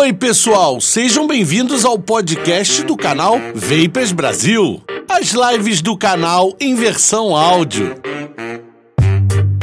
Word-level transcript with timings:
Oi, 0.00 0.14
pessoal, 0.14 0.80
sejam 0.80 1.26
bem-vindos 1.26 1.84
ao 1.84 1.98
podcast 1.98 2.82
do 2.84 2.96
canal 2.96 3.38
Vapers 3.54 4.12
Brasil. 4.12 4.80
As 5.06 5.32
lives 5.32 5.82
do 5.82 5.94
canal 5.94 6.56
em 6.58 6.74
versão 6.74 7.36
áudio. 7.36 8.00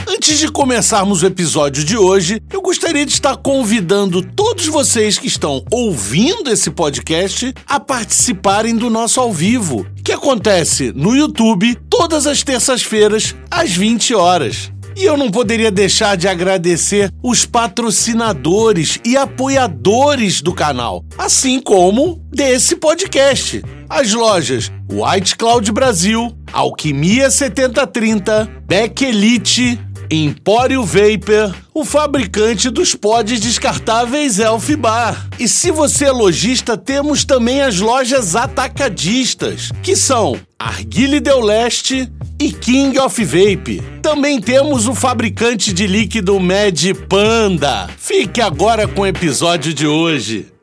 Antes 0.08 0.38
de 0.38 0.48
começarmos 0.52 1.24
o 1.24 1.26
episódio 1.26 1.84
de 1.84 1.98
hoje, 1.98 2.40
eu 2.54 2.62
gostaria 2.62 3.04
de 3.04 3.14
estar 3.14 3.36
convidando 3.38 4.22
todos 4.22 4.68
vocês 4.68 5.18
que 5.18 5.26
estão 5.26 5.66
ouvindo 5.72 6.52
esse 6.52 6.70
podcast 6.70 7.52
a 7.66 7.80
participarem 7.80 8.76
do 8.76 8.92
nosso 8.92 9.20
ao 9.20 9.34
vivo, 9.34 9.88
que 10.04 10.12
acontece 10.12 10.94
no 10.96 11.16
YouTube 11.16 11.76
todas 11.90 12.28
as 12.28 12.44
terças-feiras 12.44 13.34
às 13.50 13.72
20 13.72 14.14
horas. 14.14 14.72
E 14.98 15.04
eu 15.04 15.16
não 15.16 15.30
poderia 15.30 15.70
deixar 15.70 16.18
de 16.18 16.28
agradecer 16.28 17.12
os 17.22 17.46
patrocinadores 17.46 19.00
e 19.06 19.16
apoiadores 19.16 20.42
do 20.42 20.52
canal, 20.52 21.06
assim 21.16 21.62
como 21.62 22.20
desse 22.32 22.76
podcast. 22.76 23.62
As 23.88 24.12
lojas 24.12 24.72
White 24.92 25.36
Cloud 25.36 25.72
Brasil, 25.72 26.36
Alquimia 26.52 27.30
7030, 27.30 28.50
Beck 28.66 29.06
Elite, 29.06 29.80
Empório 30.10 30.84
Vapor, 30.86 31.54
o 31.74 31.84
fabricante 31.84 32.70
dos 32.70 32.96
pods 32.96 33.40
descartáveis 33.40 34.40
Elf 34.40 34.70
Bar. 34.76 35.28
E 35.38 35.48
se 35.48 35.70
você 35.70 36.06
é 36.06 36.12
lojista, 36.12 36.78
temos 36.78 37.26
também 37.26 37.62
as 37.62 37.80
lojas 37.80 38.36
atacadistas, 38.36 39.72
que 39.84 39.96
são 39.96 40.40
Arguile 40.58 41.20
Del 41.20 41.42
Leste 41.42 42.10
e 42.40 42.52
King 42.52 42.98
of 43.00 43.24
Vape. 43.24 43.84
Também 44.02 44.40
temos 44.40 44.88
o 44.88 44.96
fabricante 44.96 45.74
de 45.74 45.86
líquido 45.86 46.40
Mad 46.40 46.82
Panda. 47.10 47.90
Fique 47.98 48.40
agora 48.40 48.88
com 48.88 49.02
o 49.02 49.08
episódio 49.08 49.74
de 49.74 49.86
hoje. 49.86 50.57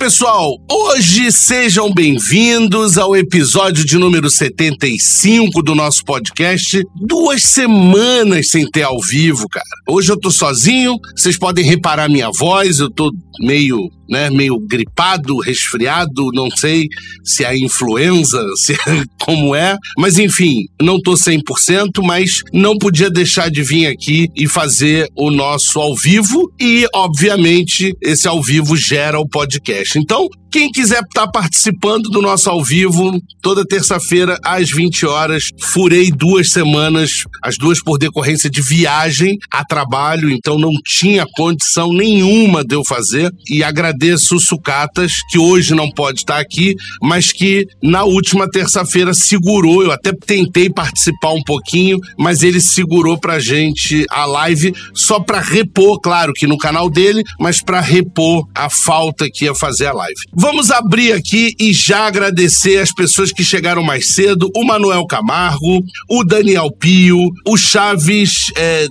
Pessoal, 0.00 0.56
hoje 0.66 1.30
sejam 1.30 1.92
bem-vindos 1.92 2.96
ao 2.96 3.14
episódio 3.14 3.84
de 3.84 3.98
número 3.98 4.30
75 4.30 5.62
do 5.62 5.74
nosso 5.74 6.02
podcast. 6.06 6.82
Duas 6.96 7.42
semanas 7.42 8.48
sem 8.48 8.64
ter 8.64 8.84
ao 8.84 8.98
vivo, 8.98 9.46
cara. 9.46 9.66
Hoje 9.86 10.10
eu 10.10 10.18
tô 10.18 10.30
sozinho, 10.30 10.96
vocês 11.14 11.36
podem 11.36 11.66
reparar 11.66 12.08
minha 12.08 12.30
voz, 12.30 12.78
eu 12.78 12.88
tô 12.88 13.12
meio 13.40 13.90
né, 14.10 14.28
meio 14.28 14.58
gripado, 14.58 15.38
resfriado, 15.38 16.30
não 16.34 16.50
sei 16.50 16.88
se 17.24 17.44
é 17.44 17.56
influenza, 17.56 18.44
se 18.58 18.72
é 18.72 19.04
como 19.24 19.54
é, 19.54 19.76
mas 19.96 20.18
enfim, 20.18 20.64
não 20.82 21.00
tô 21.00 21.12
100%, 21.12 22.02
mas 22.02 22.42
não 22.52 22.76
podia 22.76 23.08
deixar 23.08 23.48
de 23.48 23.62
vir 23.62 23.86
aqui 23.86 24.26
e 24.34 24.48
fazer 24.48 25.06
o 25.16 25.30
nosso 25.30 25.78
ao 25.78 25.94
vivo 25.94 26.50
e, 26.60 26.86
obviamente, 26.92 27.94
esse 28.02 28.26
ao 28.26 28.42
vivo 28.42 28.76
gera 28.76 29.20
o 29.20 29.28
podcast. 29.28 29.89
Então, 29.98 30.28
quem 30.50 30.70
quiser 30.70 31.00
estar 31.00 31.26
tá 31.26 31.28
participando 31.28 32.08
do 32.10 32.20
nosso 32.20 32.50
ao 32.50 32.62
vivo, 32.64 33.20
toda 33.40 33.64
terça-feira 33.64 34.38
às 34.44 34.70
20 34.70 35.06
horas, 35.06 35.44
furei 35.72 36.10
duas 36.10 36.50
semanas, 36.50 37.24
as 37.42 37.56
duas 37.56 37.82
por 37.82 37.98
decorrência 37.98 38.50
de 38.50 38.60
viagem 38.60 39.38
a 39.50 39.64
trabalho, 39.64 40.30
então 40.30 40.58
não 40.58 40.72
tinha 40.84 41.26
condição 41.36 41.92
nenhuma 41.92 42.64
de 42.64 42.74
eu 42.74 42.82
fazer. 42.84 43.32
E 43.48 43.62
agradeço 43.62 44.36
o 44.36 44.40
Sucatas, 44.40 45.12
que 45.30 45.38
hoje 45.38 45.74
não 45.74 45.90
pode 45.90 46.20
estar 46.20 46.38
aqui, 46.38 46.74
mas 47.02 47.32
que 47.32 47.66
na 47.82 48.04
última 48.04 48.50
terça-feira 48.50 49.14
segurou. 49.14 49.82
Eu 49.82 49.92
até 49.92 50.12
tentei 50.12 50.68
participar 50.68 51.30
um 51.30 51.42
pouquinho, 51.42 51.98
mas 52.18 52.42
ele 52.42 52.60
segurou 52.60 53.18
pra 53.18 53.38
gente 53.38 54.04
a 54.10 54.24
live 54.24 54.72
só 54.94 55.20
pra 55.20 55.40
repor, 55.40 56.00
claro 56.00 56.32
que 56.32 56.46
no 56.46 56.58
canal 56.58 56.90
dele, 56.90 57.22
mas 57.38 57.62
pra 57.62 57.80
repor 57.80 58.46
a 58.54 58.68
falta 58.68 59.28
que 59.32 59.44
ia 59.44 59.54
fazer 59.54 59.86
a 59.86 59.92
live. 59.92 60.20
Vamos 60.40 60.70
abrir 60.70 61.12
aqui 61.12 61.54
e 61.60 61.70
já 61.70 62.06
agradecer 62.06 62.78
as 62.78 62.90
pessoas 62.90 63.30
que 63.30 63.44
chegaram 63.44 63.82
mais 63.82 64.08
cedo: 64.08 64.50
o 64.56 64.64
Manuel 64.64 65.06
Camargo, 65.06 65.84
o 66.08 66.24
Daniel 66.24 66.70
Pio, 66.72 67.18
o 67.46 67.58
Chaves 67.58 68.46
é, 68.56 68.86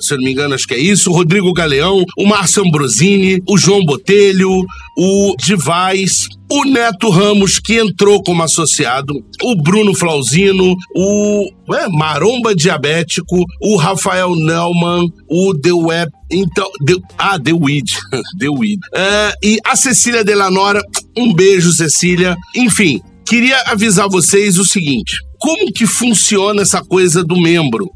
se 0.00 0.14
eu 0.14 0.18
não 0.18 0.24
me 0.24 0.30
engano, 0.30 0.54
acho 0.54 0.68
que 0.68 0.74
é 0.74 0.78
isso, 0.78 1.10
o 1.10 1.12
Rodrigo 1.12 1.52
Galeão, 1.52 2.04
o 2.16 2.24
Márcio 2.24 2.64
Ambrosini, 2.64 3.42
o 3.48 3.58
João 3.58 3.84
Botelho, 3.84 4.64
o 4.96 5.34
Divais, 5.44 6.28
o 6.48 6.64
Neto 6.64 7.10
Ramos, 7.10 7.58
que 7.58 7.74
entrou 7.74 8.22
como 8.22 8.44
associado, 8.44 9.12
o 9.42 9.56
Bruno 9.56 9.92
Flauzino, 9.92 10.76
o 10.94 11.50
é, 11.74 11.88
Maromba 11.88 12.54
Diabético, 12.54 13.44
o 13.60 13.76
Rafael 13.76 14.36
Nelman, 14.36 15.08
o 15.28 15.52
The 15.52 15.72
Web. 15.72 16.12
Então, 16.30 16.68
The, 16.86 16.96
ah, 17.18 17.38
The 17.38 17.52
Weed. 17.52 17.90
The 18.38 18.48
Weed. 18.48 18.80
É, 18.94 19.32
e 19.42 19.58
a 19.66 19.74
Cecília 19.76 20.24
Delanora, 20.24 20.80
um 21.16 21.32
beijo, 21.34 21.72
Cecília. 21.72 22.36
Enfim, 22.54 23.00
queria 23.26 23.60
avisar 23.66 24.08
vocês 24.08 24.58
o 24.58 24.64
seguinte: 24.64 25.16
como 25.38 25.72
que 25.72 25.86
funciona 25.86 26.62
essa 26.62 26.82
coisa 26.84 27.24
do 27.24 27.40
membro? 27.40 27.90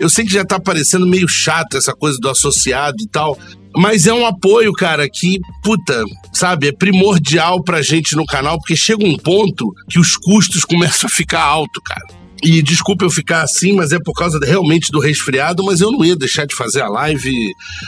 Eu 0.00 0.08
sei 0.08 0.24
que 0.24 0.32
já 0.32 0.44
tá 0.44 0.60
parecendo 0.60 1.06
meio 1.06 1.28
chato 1.28 1.76
essa 1.76 1.92
coisa 1.92 2.18
do 2.20 2.28
associado 2.28 2.96
e 3.00 3.08
tal, 3.08 3.36
mas 3.76 4.06
é 4.06 4.12
um 4.12 4.26
apoio, 4.26 4.72
cara, 4.72 5.08
que, 5.08 5.38
puta, 5.62 6.04
sabe, 6.32 6.68
é 6.68 6.72
primordial 6.72 7.62
pra 7.62 7.82
gente 7.82 8.16
no 8.16 8.24
canal, 8.24 8.58
porque 8.58 8.76
chega 8.76 9.04
um 9.04 9.16
ponto 9.16 9.72
que 9.88 9.98
os 9.98 10.16
custos 10.16 10.64
começam 10.64 11.06
a 11.06 11.10
ficar 11.10 11.42
alto, 11.42 11.80
cara. 11.82 12.17
E 12.42 12.62
desculpa 12.62 13.04
eu 13.04 13.10
ficar 13.10 13.42
assim, 13.42 13.72
mas 13.72 13.92
é 13.92 13.98
por 13.98 14.12
causa 14.12 14.38
realmente 14.44 14.92
do 14.92 15.00
resfriado, 15.00 15.64
mas 15.64 15.80
eu 15.80 15.90
não 15.90 16.04
ia 16.04 16.16
deixar 16.16 16.46
de 16.46 16.54
fazer 16.54 16.82
a 16.82 16.88
live. 16.88 17.32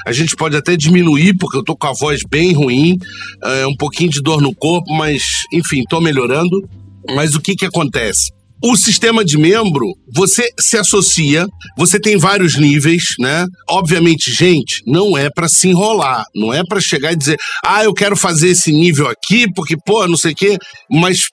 A 0.06 0.12
gente 0.12 0.34
pode 0.34 0.56
até 0.56 0.76
diminuir, 0.76 1.36
porque 1.36 1.56
eu 1.56 1.64
tô 1.64 1.76
com 1.76 1.86
a 1.86 1.92
voz 1.92 2.20
bem 2.28 2.52
ruim, 2.52 2.96
é 3.42 3.66
um 3.66 3.76
pouquinho 3.76 4.10
de 4.10 4.20
dor 4.20 4.40
no 4.40 4.54
corpo, 4.54 4.92
mas 4.94 5.22
enfim, 5.52 5.82
tô 5.88 6.00
melhorando. 6.00 6.68
Mas 7.14 7.34
o 7.34 7.40
que 7.40 7.54
que 7.54 7.64
acontece? 7.64 8.30
O 8.62 8.76
sistema 8.76 9.24
de 9.24 9.38
membro, 9.38 9.86
você 10.14 10.46
se 10.58 10.76
associa, 10.76 11.46
você 11.78 11.98
tem 11.98 12.18
vários 12.18 12.58
níveis, 12.58 13.14
né? 13.18 13.46
Obviamente, 13.66 14.30
gente, 14.30 14.82
não 14.86 15.16
é 15.16 15.30
para 15.30 15.48
se 15.48 15.68
enrolar, 15.68 16.24
não 16.34 16.52
é 16.52 16.62
para 16.62 16.78
chegar 16.78 17.12
e 17.12 17.16
dizer, 17.16 17.38
ah, 17.64 17.82
eu 17.82 17.94
quero 17.94 18.14
fazer 18.14 18.50
esse 18.50 18.70
nível 18.70 19.08
aqui, 19.08 19.50
porque, 19.54 19.76
pô, 19.78 20.06
não 20.06 20.16
sei 20.16 20.32
o 20.32 20.34
quê, 20.34 20.58
mas 20.90 21.30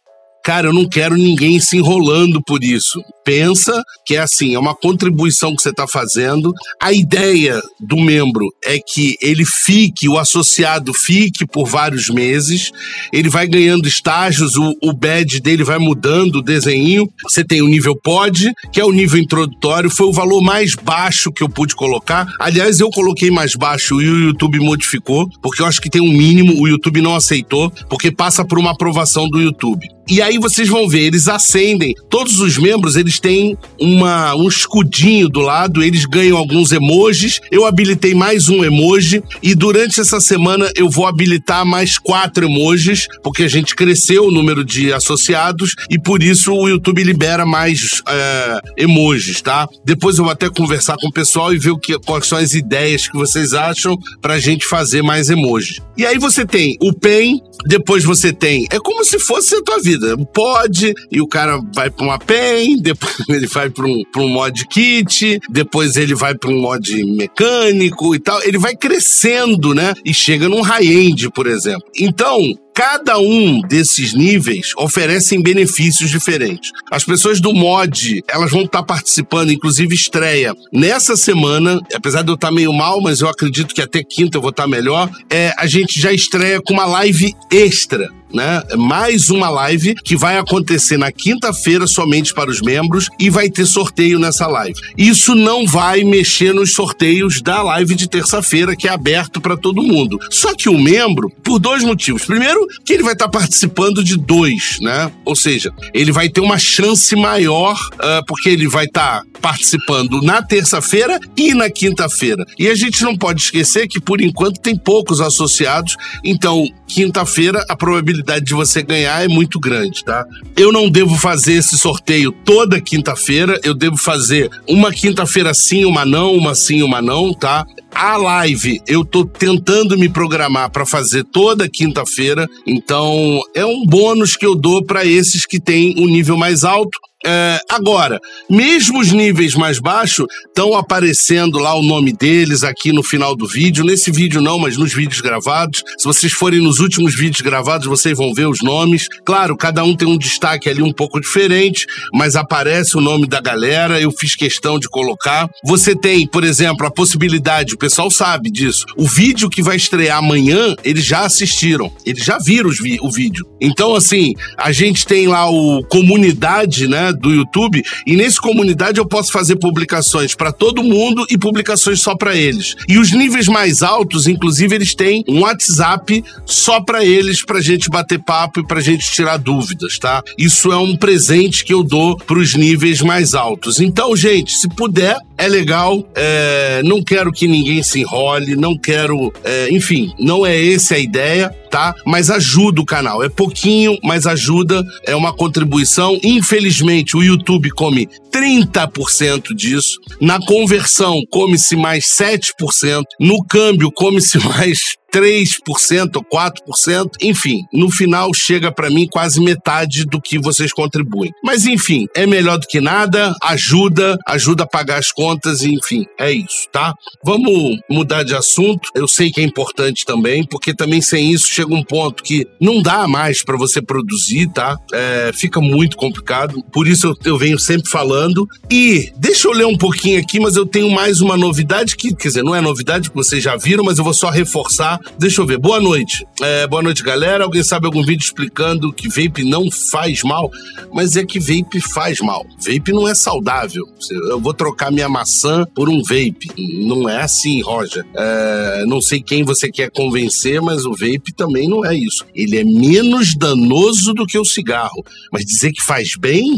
Cara, 0.48 0.68
eu 0.68 0.74
não 0.74 0.88
quero 0.88 1.18
ninguém 1.18 1.60
se 1.60 1.76
enrolando 1.76 2.42
por 2.42 2.64
isso. 2.64 3.04
Pensa 3.28 3.84
que 4.06 4.16
é 4.16 4.20
assim, 4.20 4.56
é 4.56 4.60
uma 4.60 4.74
contribuição 4.74 5.54
que 5.54 5.62
você 5.62 5.68
está 5.68 5.86
fazendo. 5.86 6.54
A 6.82 6.94
ideia 6.94 7.62
do 7.78 7.98
membro 7.98 8.48
é 8.64 8.80
que 8.80 9.18
ele 9.22 9.44
fique, 9.44 10.08
o 10.08 10.18
associado 10.18 10.94
fique 10.94 11.46
por 11.46 11.68
vários 11.68 12.08
meses. 12.10 12.72
Ele 13.12 13.28
vai 13.28 13.46
ganhando 13.46 13.86
estágios, 13.86 14.56
o, 14.56 14.74
o 14.82 14.94
badge 14.94 15.42
dele 15.42 15.66
vai 15.66 15.78
mudando 15.78 16.36
o 16.36 16.42
desenho. 16.42 17.06
Você 17.24 17.44
tem 17.44 17.62
o 17.62 17.68
nível 17.68 18.00
pod, 18.02 18.50
que 18.72 18.80
é 18.80 18.86
o 18.86 18.94
nível 18.94 19.20
introdutório, 19.20 19.90
foi 19.90 20.08
o 20.08 20.14
valor 20.14 20.42
mais 20.42 20.74
baixo 20.74 21.30
que 21.30 21.44
eu 21.44 21.50
pude 21.50 21.76
colocar. 21.76 22.34
Aliás, 22.40 22.80
eu 22.80 22.90
coloquei 22.90 23.30
mais 23.30 23.56
baixo 23.56 24.02
e 24.02 24.10
o 24.10 24.20
YouTube 24.20 24.58
modificou, 24.62 25.28
porque 25.42 25.62
eu 25.62 25.66
acho 25.66 25.82
que 25.82 25.90
tem 25.90 26.02
um 26.02 26.14
mínimo, 26.14 26.62
o 26.62 26.66
YouTube 26.66 27.02
não 27.02 27.14
aceitou, 27.14 27.70
porque 27.90 28.10
passa 28.10 28.46
por 28.46 28.58
uma 28.58 28.72
aprovação 28.72 29.28
do 29.28 29.42
YouTube. 29.42 29.86
E 30.10 30.22
aí 30.22 30.38
vocês 30.38 30.70
vão 30.70 30.88
ver, 30.88 31.02
eles 31.02 31.28
acendem. 31.28 31.94
Todos 32.10 32.40
os 32.40 32.58
membros, 32.58 32.96
eles 32.96 33.17
têm 33.20 33.58
uma, 33.80 34.36
um 34.36 34.48
escudinho 34.48 35.30
do 35.30 35.40
lado, 35.40 35.84
eles 35.84 36.06
ganham 36.06 36.38
alguns 36.38 36.72
emojis. 36.72 37.40
Eu 37.52 37.66
habilitei 37.66 38.14
mais 38.14 38.50
um 38.50 38.64
emoji 38.64 39.24
e 39.42 39.56
durante 39.56 40.00
essa 40.00 40.20
semana 40.20 40.72
eu 40.76 40.90
vou 40.90 41.06
habilitar 41.06 41.66
mais 41.66 41.98
quatro 41.98 42.46
emojis, 42.46 43.08
porque 43.24 43.44
a 43.44 43.48
gente 43.48 43.76
cresceu 43.76 44.26
o 44.26 44.32
número 44.32 44.64
de 44.64 44.94
associados 44.94 45.76
e 45.90 46.00
por 46.00 46.22
isso 46.24 46.54
o 46.54 46.68
YouTube 46.68 47.04
libera 47.04 47.46
mais 47.46 48.02
é, 48.08 48.62
emojis, 48.78 49.42
tá? 49.42 49.68
Depois 49.86 50.18
eu 50.18 50.24
vou 50.24 50.34
até 50.34 50.50
conversar 50.50 50.98
com 50.98 51.08
o 51.08 51.12
pessoal 51.12 51.54
e 51.54 51.58
ver 51.58 51.72
o 51.72 51.78
que, 51.78 51.98
quais 52.00 52.28
são 52.28 52.38
as 52.38 52.54
ideias 52.54 53.08
que 53.08 53.18
vocês 53.18 53.54
acham 53.54 53.98
pra 54.22 54.40
gente 54.40 54.66
fazer 54.66 55.02
mais 55.02 55.30
emojis. 55.30 55.80
E 55.98 56.06
aí 56.06 56.18
você 56.18 56.46
tem 56.46 56.78
o 56.82 56.94
PEN, 56.94 57.42
depois 57.66 58.04
você 58.04 58.32
tem. 58.32 58.68
É 58.72 58.80
como 58.80 59.04
se 59.04 59.20
fosse 59.20 59.56
a 59.56 59.64
tua 59.64 59.80
vida. 59.80 60.16
Pode, 60.34 60.94
e 61.12 61.22
o 61.22 61.28
cara 61.28 61.60
vai 61.74 61.90
pra 61.90 62.06
uma 62.06 62.20
PEN, 62.20 62.78
depois 62.82 63.07
ele 63.30 63.48
vai 63.48 63.70
pra 63.70 63.86
um, 63.86 64.04
um 64.18 64.30
mod 64.30 64.68
kit, 64.68 65.40
depois 65.50 65.96
ele 65.96 66.16
vai 66.16 66.36
pra 66.36 66.50
um 66.50 66.60
mod 66.60 67.04
mecânico 67.06 68.16
e 68.16 68.20
tal. 68.20 68.42
Ele 68.44 68.58
vai 68.58 68.76
crescendo, 68.76 69.74
né? 69.74 69.94
E 70.06 70.14
chega 70.14 70.50
num 70.50 70.62
high-end, 70.62 71.30
por 71.32 71.48
exemplo. 71.48 71.88
Então, 71.98 72.54
cada 72.78 73.18
um 73.18 73.60
desses 73.62 74.14
níveis 74.14 74.72
oferecem 74.78 75.42
benefícios 75.42 76.12
diferentes. 76.12 76.72
As 76.92 77.04
pessoas 77.04 77.42
do 77.42 77.52
mod, 77.52 78.22
elas 78.30 78.52
vão 78.52 78.62
estar 78.62 78.84
participando, 78.84 79.52
inclusive 79.52 79.96
estreia. 79.96 80.54
Nessa 80.72 81.16
semana, 81.16 81.82
apesar 81.96 82.22
de 82.22 82.30
eu 82.30 82.36
estar 82.36 82.52
meio 82.52 82.72
mal, 82.72 83.02
mas 83.02 83.22
eu 83.22 83.28
acredito 83.28 83.74
que 83.74 83.82
até 83.82 84.04
quinta 84.04 84.38
eu 84.38 84.42
vou 84.42 84.52
estar 84.52 84.68
melhor, 84.68 85.10
é, 85.28 85.52
a 85.58 85.66
gente 85.66 86.00
já 86.00 86.14
estreia 86.14 86.62
com 86.62 86.74
uma 86.74 86.86
live 86.86 87.34
extra 87.52 88.10
né? 88.34 88.62
Mais 88.78 89.30
uma 89.30 89.50
live 89.50 89.96
que 90.04 90.16
vai 90.16 90.38
acontecer 90.38 90.98
na 90.98 91.12
quinta-feira 91.12 91.88
somente 91.88 92.34
para 92.34 92.50
os 92.50 92.62
membros 92.62 93.10
e 93.20 93.30
vai 93.30 93.50
ter 93.50 93.66
sorteio 93.66 94.20
nessa 94.20 94.48
live. 94.48 94.80
Isso 94.98 95.36
não 95.36 95.66
vai 95.66 96.04
mexer 96.04 96.54
nos 96.54 96.74
sorteios 96.74 97.42
da 97.42 97.62
live 97.62 97.96
de 97.96 98.08
terça-feira, 98.08 98.76
que 98.76 98.88
é 98.88 98.92
aberto 98.92 99.40
para 99.42 99.58
todo 99.58 99.84
mundo. 99.84 100.18
Só 100.30 100.54
que 100.56 100.70
o 100.70 100.78
membro, 100.78 101.30
por 101.44 101.60
dois 101.60 101.84
motivos. 101.84 102.26
Primeiro, 102.26 102.66
que 102.86 102.94
ele 102.94 103.04
vai 103.04 103.14
estar 103.14 103.26
tá 103.26 103.40
participando 103.40 104.04
de 104.04 104.18
dois, 104.18 104.78
né? 104.82 105.12
Ou 105.26 105.36
seja, 105.36 105.72
ele 105.94 106.12
vai 106.12 106.30
ter 106.30 106.42
uma 106.42 106.58
chance 106.58 107.16
maior, 107.16 107.80
uh, 107.94 108.26
porque 108.28 108.50
ele 108.50 108.68
vai 108.68 108.86
estar 108.86 109.22
tá 109.22 109.26
participando 109.42 110.22
na 110.22 110.42
terça-feira 110.42 111.20
e 111.36 111.54
na 111.54 111.70
quinta-feira. 111.70 112.44
E 112.58 112.68
a 112.68 112.76
gente 112.76 113.04
não 113.04 113.16
pode 113.16 113.42
esquecer 113.42 113.88
que, 113.88 114.00
por 114.00 114.22
enquanto, 114.22 114.60
tem 114.60 114.76
poucos 114.76 115.22
associados, 115.22 115.96
então, 116.24 116.66
quinta-feira, 116.88 117.64
a 117.70 117.76
probabilidade 117.76 118.46
de 118.46 118.54
você 118.54 118.82
ganhar 118.82 119.24
é 119.24 119.28
muito 119.28 119.60
grande, 119.60 120.04
tá? 120.04 120.26
Eu 120.56 120.72
não 120.72 120.90
devo 120.90 121.16
fazer 121.16 121.54
esse 121.54 121.78
sorteio 121.78 122.32
toda 122.32 122.82
quinta-feira, 122.82 123.60
eu 123.64 123.74
devo 123.74 123.98
fazer 123.98 124.50
uma 124.68 124.92
quinta-feira 124.92 125.54
sim, 125.54 125.86
uma 125.86 126.06
não, 126.06 126.34
uma 126.34 126.56
sim, 126.56 126.82
uma 126.82 127.02
não, 127.02 127.34
tá? 127.34 127.66
A 127.94 128.16
live 128.18 128.82
eu 128.88 129.04
tô 129.04 129.26
tentando 129.26 129.98
me 129.98 130.08
programar 130.08 130.72
para 130.72 130.86
fazer 130.86 131.24
toda 131.26 131.70
quinta-feira, 131.70 132.48
então 132.66 133.40
é 133.56 133.66
um 133.66 133.86
bônus 133.86 134.36
que 134.36 134.46
eu 134.46 134.56
dou 134.56 134.84
para 134.84 135.06
esses 135.06 135.46
que 135.46 135.60
têm 135.60 135.96
um 135.98 136.08
nível 136.08 136.38
mais 136.38 136.64
alto 136.64 136.98
é, 137.26 137.60
agora, 137.70 138.20
mesmo 138.50 139.00
os 139.00 139.12
níveis 139.12 139.56
mais 139.56 139.80
baixos 139.80 140.28
estão 140.48 140.76
aparecendo 140.76 141.58
lá 141.58 141.74
o 141.74 141.82
nome 141.82 142.14
deles 142.14 142.64
aqui 142.64 142.92
no 142.92 143.02
final 143.02 143.36
do 143.36 143.48
vídeo. 143.48 143.84
Nesse 143.84 144.12
vídeo 144.12 144.40
não, 144.40 144.60
mas 144.60 144.78
nos 144.78 144.94
vídeos 144.94 145.20
gravados. 145.20 145.84
Se 145.98 146.06
vocês 146.06 146.32
forem 146.32 146.62
nos 146.62 146.80
últimos 146.80 147.16
vídeos 147.16 147.42
gravados, 147.42 147.88
vocês 147.88 148.16
vão 148.16 148.34
ver 148.34 148.48
os 148.48 148.60
nomes. 148.62 149.08
Claro, 149.26 149.58
cada 149.58 149.84
um 149.84 149.96
tem 149.96 150.08
um 150.08 150.18
destaque 150.18 150.70
ali 150.70 150.84
um 150.84 150.94
pouco 150.94 151.20
diferente, 151.20 151.88
mas 152.14 152.36
aparece 152.36 152.96
o 152.96 153.02
nome 153.02 153.28
da 153.28 153.42
galera. 153.42 154.00
Eu 154.00 154.12
fiz 154.12 154.36
questão 154.36 154.78
de 154.80 154.88
colocar. 154.88 155.50
Você 155.66 155.96
tem, 155.96 156.28
por 156.28 156.44
exemplo, 156.44 156.86
a 156.86 156.92
possibilidade, 156.92 157.74
o 157.74 157.80
pessoal 157.80 158.12
sabe 158.12 158.52
disso. 158.52 158.86
O 158.96 159.08
vídeo 159.08 159.50
que 159.50 159.64
vai 159.64 159.76
estrear 159.76 160.20
amanhã, 160.20 160.76
eles 160.84 161.04
já 161.04 161.22
assistiram, 161.22 161.92
eles 162.06 162.24
já 162.24 162.38
viram 162.38 162.70
o 163.02 163.12
vídeo. 163.12 163.46
Então, 163.60 163.96
assim, 163.96 164.34
a 164.58 164.72
gente 164.72 165.06
tem 165.06 165.28
lá 165.28 165.50
o 165.50 165.84
comunidade, 165.86 166.88
né? 166.88 167.07
Do 167.12 167.32
YouTube, 167.32 167.84
e 168.06 168.16
nesse 168.16 168.40
comunidade 168.40 169.00
eu 169.00 169.08
posso 169.08 169.32
fazer 169.32 169.58
publicações 169.58 170.36
para 170.36 170.52
todo 170.52 170.84
mundo 170.84 171.26
e 171.30 171.38
publicações 171.38 172.02
só 172.02 172.16
para 172.16 172.36
eles. 172.36 172.76
E 172.88 172.98
os 172.98 173.12
níveis 173.12 173.48
mais 173.48 173.82
altos, 173.82 174.28
inclusive, 174.28 174.76
eles 174.76 174.96
têm 174.96 175.24
um 175.28 175.42
WhatsApp 175.42 176.24
só 176.46 176.82
para 176.82 177.04
eles, 177.04 177.44
pra 177.44 177.62
gente 177.62 177.90
bater 177.90 178.20
papo 178.20 178.60
e 178.60 178.68
pra 178.68 178.80
gente 178.80 179.12
tirar 179.12 179.38
dúvidas, 179.38 179.98
tá? 180.00 180.24
Isso 180.38 180.72
é 180.72 180.78
um 180.78 180.96
presente 180.96 181.64
que 181.64 181.74
eu 181.74 181.84
dou 181.84 182.18
pros 182.18 182.54
níveis 182.54 183.02
mais 183.02 183.34
altos. 183.34 183.80
Então, 183.80 184.16
gente, 184.16 184.54
se 184.54 184.68
puder, 184.68 185.18
é 185.38 185.48
legal. 185.48 186.04
É, 186.16 186.82
não 186.84 187.04
quero 187.04 187.32
que 187.32 187.48
ninguém 187.48 187.84
se 187.84 188.00
enrole, 188.00 188.56
não 188.56 188.78
quero. 188.78 189.32
É, 189.44 189.70
enfim, 189.72 190.14
não 190.20 190.46
é 190.46 190.74
essa 190.74 190.96
a 190.96 191.00
ideia 191.00 191.54
tá? 191.70 191.94
Mas 192.06 192.30
ajuda 192.30 192.82
o 192.82 192.86
canal. 192.86 193.24
É 193.24 193.30
pouquinho, 193.30 193.98
mas 194.04 194.26
ajuda. 194.26 194.84
É 195.06 195.16
uma 195.16 195.34
contribuição. 195.34 196.20
Infelizmente, 196.24 197.16
o 197.16 197.24
YouTube 197.24 197.70
come 197.72 198.08
30% 198.32 199.54
disso. 199.56 200.00
Na 200.22 200.40
conversão, 200.40 201.22
come-se 201.30 201.76
mais 201.76 202.06
7%. 202.06 203.04
No 203.20 203.44
câmbio, 203.46 203.92
come-se 203.92 204.38
mais 204.48 204.96
3% 205.12 206.16
ou 206.16 206.24
4%, 206.24 207.12
enfim, 207.22 207.66
no 207.72 207.90
final 207.90 208.34
chega 208.34 208.72
para 208.72 208.90
mim 208.90 209.08
quase 209.08 209.42
metade 209.42 210.06
do 210.06 210.22
que 210.22 210.40
vocês 210.40 210.72
contribuem. 210.72 211.32
Mas 211.44 211.66
enfim, 211.66 212.08
é 212.16 212.26
melhor 212.26 212.58
do 212.58 212.68
que 212.68 212.82
nada, 212.82 213.36
ajuda, 213.42 214.18
ajuda 214.28 214.64
a 214.64 214.68
pagar 214.68 215.00
as 215.00 215.12
contas, 215.12 215.64
enfim, 215.64 216.06
é 216.20 216.32
isso, 216.32 216.68
tá? 216.72 216.94
Vamos 217.24 217.78
mudar 217.90 218.24
de 218.24 218.36
assunto. 218.36 218.90
Eu 218.94 219.08
sei 219.08 219.32
que 219.32 219.42
é 219.42 219.44
importante 219.44 220.06
também, 220.06 220.46
porque 220.46 220.74
também 220.74 221.02
sem 221.02 221.32
isso 221.32 221.48
chega 221.48 221.74
um 221.74 221.84
ponto 221.84 222.24
que 222.24 222.46
não 222.60 222.82
dá 222.82 223.08
mais 223.08 223.44
para 223.44 223.58
você 223.58 223.82
produzir, 223.82 224.48
tá? 224.50 224.78
É, 224.94 225.32
fica 225.34 225.62
muito 225.62 225.98
complicado. 225.98 226.64
Por 226.72 226.88
isso 226.88 227.08
eu, 227.08 227.16
eu 227.26 227.38
venho 227.38 227.60
sempre 227.60 227.90
falando. 227.90 228.48
E 228.70 229.12
deixa 229.18 229.48
eu 229.48 229.54
ler 229.54 229.66
um 229.66 229.78
pouquinho 229.78 230.20
aqui, 230.20 230.40
mas 230.40 230.56
eu 230.56 230.66
tenho 230.66 230.90
mais 230.90 231.22
uma 231.22 231.38
novidade 231.38 231.96
que, 231.96 232.14
quer 232.14 232.28
dizer, 232.28 232.44
não 232.44 232.56
é 232.56 232.62
novidade 232.62 233.10
que 233.10 233.16
vocês 233.16 233.44
já 233.44 233.56
viram, 233.56 233.84
mas 233.84 233.98
eu 233.98 234.04
vou 234.04 234.14
só 234.14 234.30
reforçar 234.30 234.97
Deixa 235.18 235.42
eu 235.42 235.46
ver. 235.46 235.58
Boa 235.58 235.80
noite. 235.80 236.26
É, 236.42 236.68
boa 236.68 236.82
noite, 236.82 237.04
galera. 237.04 237.44
Alguém 237.44 237.64
sabe 237.64 237.86
algum 237.86 238.04
vídeo 238.04 238.24
explicando 238.24 238.92
que 238.94 239.08
vape 239.08 239.44
não 239.44 239.70
faz 239.72 240.24
mal? 240.24 240.50
Mas 240.94 241.16
é 241.16 241.26
que 241.26 241.40
vape 241.40 241.80
faz 241.80 242.20
mal. 242.20 242.46
Vape 242.58 242.92
não 242.92 243.08
é 243.08 243.16
saudável. 243.16 243.84
Eu 244.30 244.40
vou 244.40 244.54
trocar 244.54 244.92
minha 244.92 245.10
maçã 245.10 245.66
por 245.76 245.90
um 245.90 246.02
vape. 246.02 246.50
Não 246.86 247.08
é 247.08 247.22
assim, 247.22 247.62
Roger. 247.62 248.06
É, 248.16 248.86
não 248.86 249.02
sei 249.02 249.22
quem 249.22 249.44
você 249.44 249.72
quer 249.72 249.90
convencer, 249.92 250.62
mas 250.62 250.86
o 250.86 250.92
vape 250.92 251.34
também 251.36 251.68
não 251.68 251.86
é 251.86 251.96
isso. 251.96 252.26
Ele 252.34 252.58
é 252.58 252.64
menos 252.64 253.36
danoso 253.36 254.14
do 254.14 254.26
que 254.26 254.38
o 254.38 254.46
cigarro. 254.46 255.04
Mas 255.32 255.46
dizer 255.46 255.72
que 255.72 255.82
faz 255.82 256.16
bem? 256.18 256.56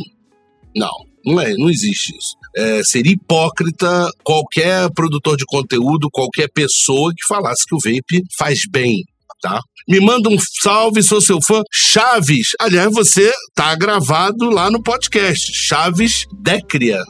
Não, 0.75 0.91
não 1.25 1.41
é, 1.41 1.53
não 1.55 1.69
existe 1.69 2.15
isso 2.17 2.38
é, 2.59 2.83
seria 2.83 3.13
hipócrita 3.13 4.09
qualquer 4.23 4.89
produtor 4.91 5.37
de 5.37 5.45
conteúdo, 5.45 6.09
qualquer 6.11 6.49
pessoa 6.53 7.13
que 7.15 7.25
falasse 7.27 7.65
que 7.65 7.75
o 7.75 7.79
vape 7.79 8.23
faz 8.37 8.59
bem. 8.69 8.97
Tá? 9.41 9.61
Me 9.87 10.01
manda 10.01 10.29
um 10.29 10.37
salve, 10.61 11.01
sou 11.01 11.21
seu 11.21 11.39
fã. 11.41 11.61
Chaves, 11.71 12.49
aliás, 12.59 12.91
você 12.91 13.31
tá 13.55 13.73
gravado 13.75 14.49
lá 14.49 14.69
no 14.69 14.83
podcast. 14.83 15.53
Chaves 15.53 16.25
Décria. 16.41 17.01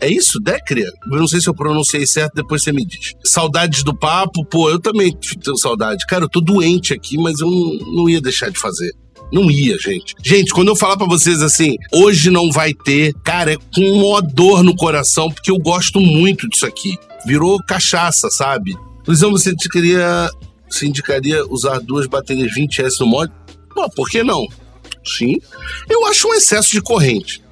É 0.00 0.08
isso, 0.08 0.38
Décria? 0.40 0.88
Eu 1.10 1.18
não 1.18 1.26
sei 1.26 1.40
se 1.40 1.48
eu 1.48 1.54
pronunciei 1.54 2.06
certo, 2.06 2.34
depois 2.34 2.62
você 2.62 2.72
me 2.72 2.84
diz. 2.84 3.12
Saudades 3.24 3.82
do 3.82 3.96
papo, 3.96 4.44
pô, 4.46 4.70
eu 4.70 4.80
também 4.80 5.12
tenho 5.42 5.56
saudade. 5.56 6.06
Cara, 6.06 6.24
eu 6.24 6.28
tô 6.28 6.40
doente 6.40 6.92
aqui, 6.92 7.16
mas 7.16 7.40
eu 7.40 7.50
não, 7.50 7.94
não 7.94 8.08
ia 8.08 8.20
deixar 8.20 8.50
de 8.50 8.58
fazer. 8.58 8.92
Não 9.32 9.50
ia, 9.50 9.76
gente. 9.78 10.14
Gente, 10.22 10.52
quando 10.52 10.68
eu 10.68 10.76
falar 10.76 10.96
para 10.96 11.06
vocês 11.06 11.42
assim, 11.42 11.76
hoje 11.92 12.30
não 12.30 12.50
vai 12.50 12.72
ter, 12.72 13.14
cara, 13.24 13.54
é 13.54 13.56
com 13.74 13.80
uma 13.80 14.22
dor 14.22 14.62
no 14.62 14.76
coração, 14.76 15.30
porque 15.30 15.50
eu 15.50 15.58
gosto 15.58 16.00
muito 16.00 16.48
disso 16.48 16.66
aqui. 16.66 16.96
Virou 17.26 17.58
cachaça, 17.66 18.28
sabe? 18.30 18.76
Luizão, 19.06 19.30
você 19.30 19.54
queria. 19.70 20.30
Você 20.68 20.86
indicaria 20.86 21.44
usar 21.46 21.78
duas 21.78 22.06
baterias 22.06 22.52
20S 22.56 23.00
no 23.00 23.06
mod? 23.06 23.32
Pô, 23.74 23.88
por 23.90 24.08
que 24.08 24.22
não? 24.22 24.46
Sim. 25.04 25.36
Eu 25.88 26.06
acho 26.06 26.28
um 26.28 26.34
excesso 26.34 26.70
de 26.70 26.80
corrente. 26.80 27.42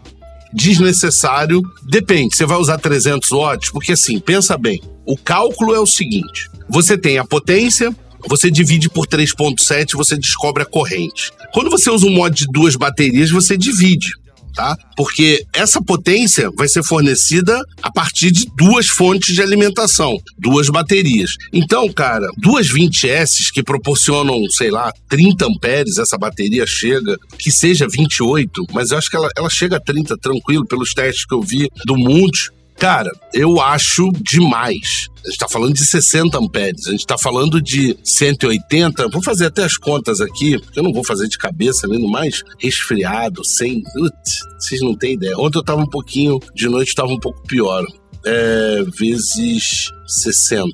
Desnecessário. 0.52 1.62
Depende, 1.82 2.36
você 2.36 2.46
vai 2.46 2.58
usar 2.58 2.78
300 2.78 3.30
watts? 3.30 3.70
Porque 3.70 3.92
assim, 3.92 4.18
pensa 4.18 4.56
bem. 4.56 4.80
O 5.06 5.16
cálculo 5.16 5.74
é 5.74 5.80
o 5.80 5.86
seguinte: 5.86 6.50
você 6.68 6.96
tem 6.96 7.18
a 7.18 7.24
potência, 7.24 7.94
você 8.28 8.50
divide 8.50 8.88
por 8.88 9.06
3.7, 9.06 9.94
você 9.94 10.16
descobre 10.16 10.62
a 10.62 10.66
corrente. 10.66 11.30
Quando 11.52 11.70
você 11.70 11.90
usa 11.90 12.06
um 12.06 12.10
mod 12.10 12.34
de 12.34 12.46
duas 12.52 12.76
baterias, 12.76 13.30
você 13.30 13.56
divide. 13.56 14.10
Tá? 14.54 14.76
Porque 14.96 15.46
essa 15.54 15.80
potência 15.80 16.50
vai 16.54 16.68
ser 16.68 16.84
fornecida 16.84 17.58
a 17.82 17.90
partir 17.90 18.30
de 18.30 18.44
duas 18.54 18.86
fontes 18.86 19.34
de 19.34 19.40
alimentação, 19.40 20.18
duas 20.38 20.68
baterias. 20.68 21.36
Então, 21.50 21.90
cara, 21.90 22.28
duas 22.36 22.68
20S 22.68 23.50
que 23.50 23.62
proporcionam, 23.62 24.38
sei 24.50 24.70
lá, 24.70 24.92
30 25.08 25.46
amperes, 25.46 25.96
essa 25.96 26.18
bateria 26.18 26.66
chega, 26.66 27.16
que 27.38 27.50
seja 27.50 27.88
28, 27.88 28.66
mas 28.74 28.90
eu 28.90 28.98
acho 28.98 29.08
que 29.08 29.16
ela, 29.16 29.28
ela 29.38 29.48
chega 29.48 29.78
a 29.78 29.80
30 29.80 30.18
tranquilo, 30.18 30.66
pelos 30.66 30.92
testes 30.92 31.24
que 31.24 31.34
eu 31.34 31.40
vi 31.40 31.70
do 31.86 31.96
Multi. 31.96 32.50
Cara, 32.82 33.12
eu 33.32 33.60
acho 33.60 34.10
demais. 34.20 35.06
A 35.18 35.28
gente 35.28 35.34
está 35.34 35.48
falando 35.48 35.72
de 35.72 35.86
60 35.86 36.36
amperes, 36.36 36.88
a 36.88 36.90
gente 36.90 36.98
está 36.98 37.16
falando 37.16 37.62
de 37.62 37.96
180. 38.02 39.08
Vou 39.08 39.22
fazer 39.22 39.46
até 39.46 39.62
as 39.62 39.76
contas 39.76 40.20
aqui, 40.20 40.58
porque 40.58 40.80
eu 40.80 40.82
não 40.82 40.92
vou 40.92 41.04
fazer 41.04 41.28
de 41.28 41.38
cabeça, 41.38 41.86
do 41.86 42.08
mais 42.08 42.42
resfriado, 42.58 43.44
sem. 43.44 43.84
Putz, 43.84 44.40
vocês 44.58 44.80
não 44.80 44.96
têm 44.96 45.14
ideia. 45.14 45.38
Ontem 45.38 45.58
eu 45.58 45.60
estava 45.60 45.80
um 45.80 45.88
pouquinho, 45.88 46.40
de 46.56 46.68
noite 46.68 46.88
estava 46.88 47.12
um 47.12 47.20
pouco 47.20 47.40
pior. 47.46 47.84
É, 48.26 48.82
vezes 48.98 49.92
60. 50.08 50.68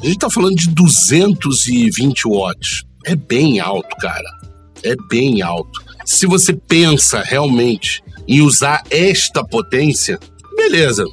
A 0.00 0.04
gente 0.04 0.16
está 0.16 0.28
falando 0.28 0.56
de 0.56 0.68
220 0.68 2.22
watts. 2.26 2.82
É 3.06 3.14
bem 3.14 3.60
alto, 3.60 3.96
cara. 4.00 4.28
É 4.82 4.96
bem 5.08 5.42
alto. 5.42 5.80
Se 6.04 6.26
você 6.26 6.54
pensa 6.54 7.22
realmente 7.22 8.02
em 8.26 8.40
usar 8.40 8.82
esta 8.90 9.44
potência, 9.44 10.18
beleza, 10.56 11.04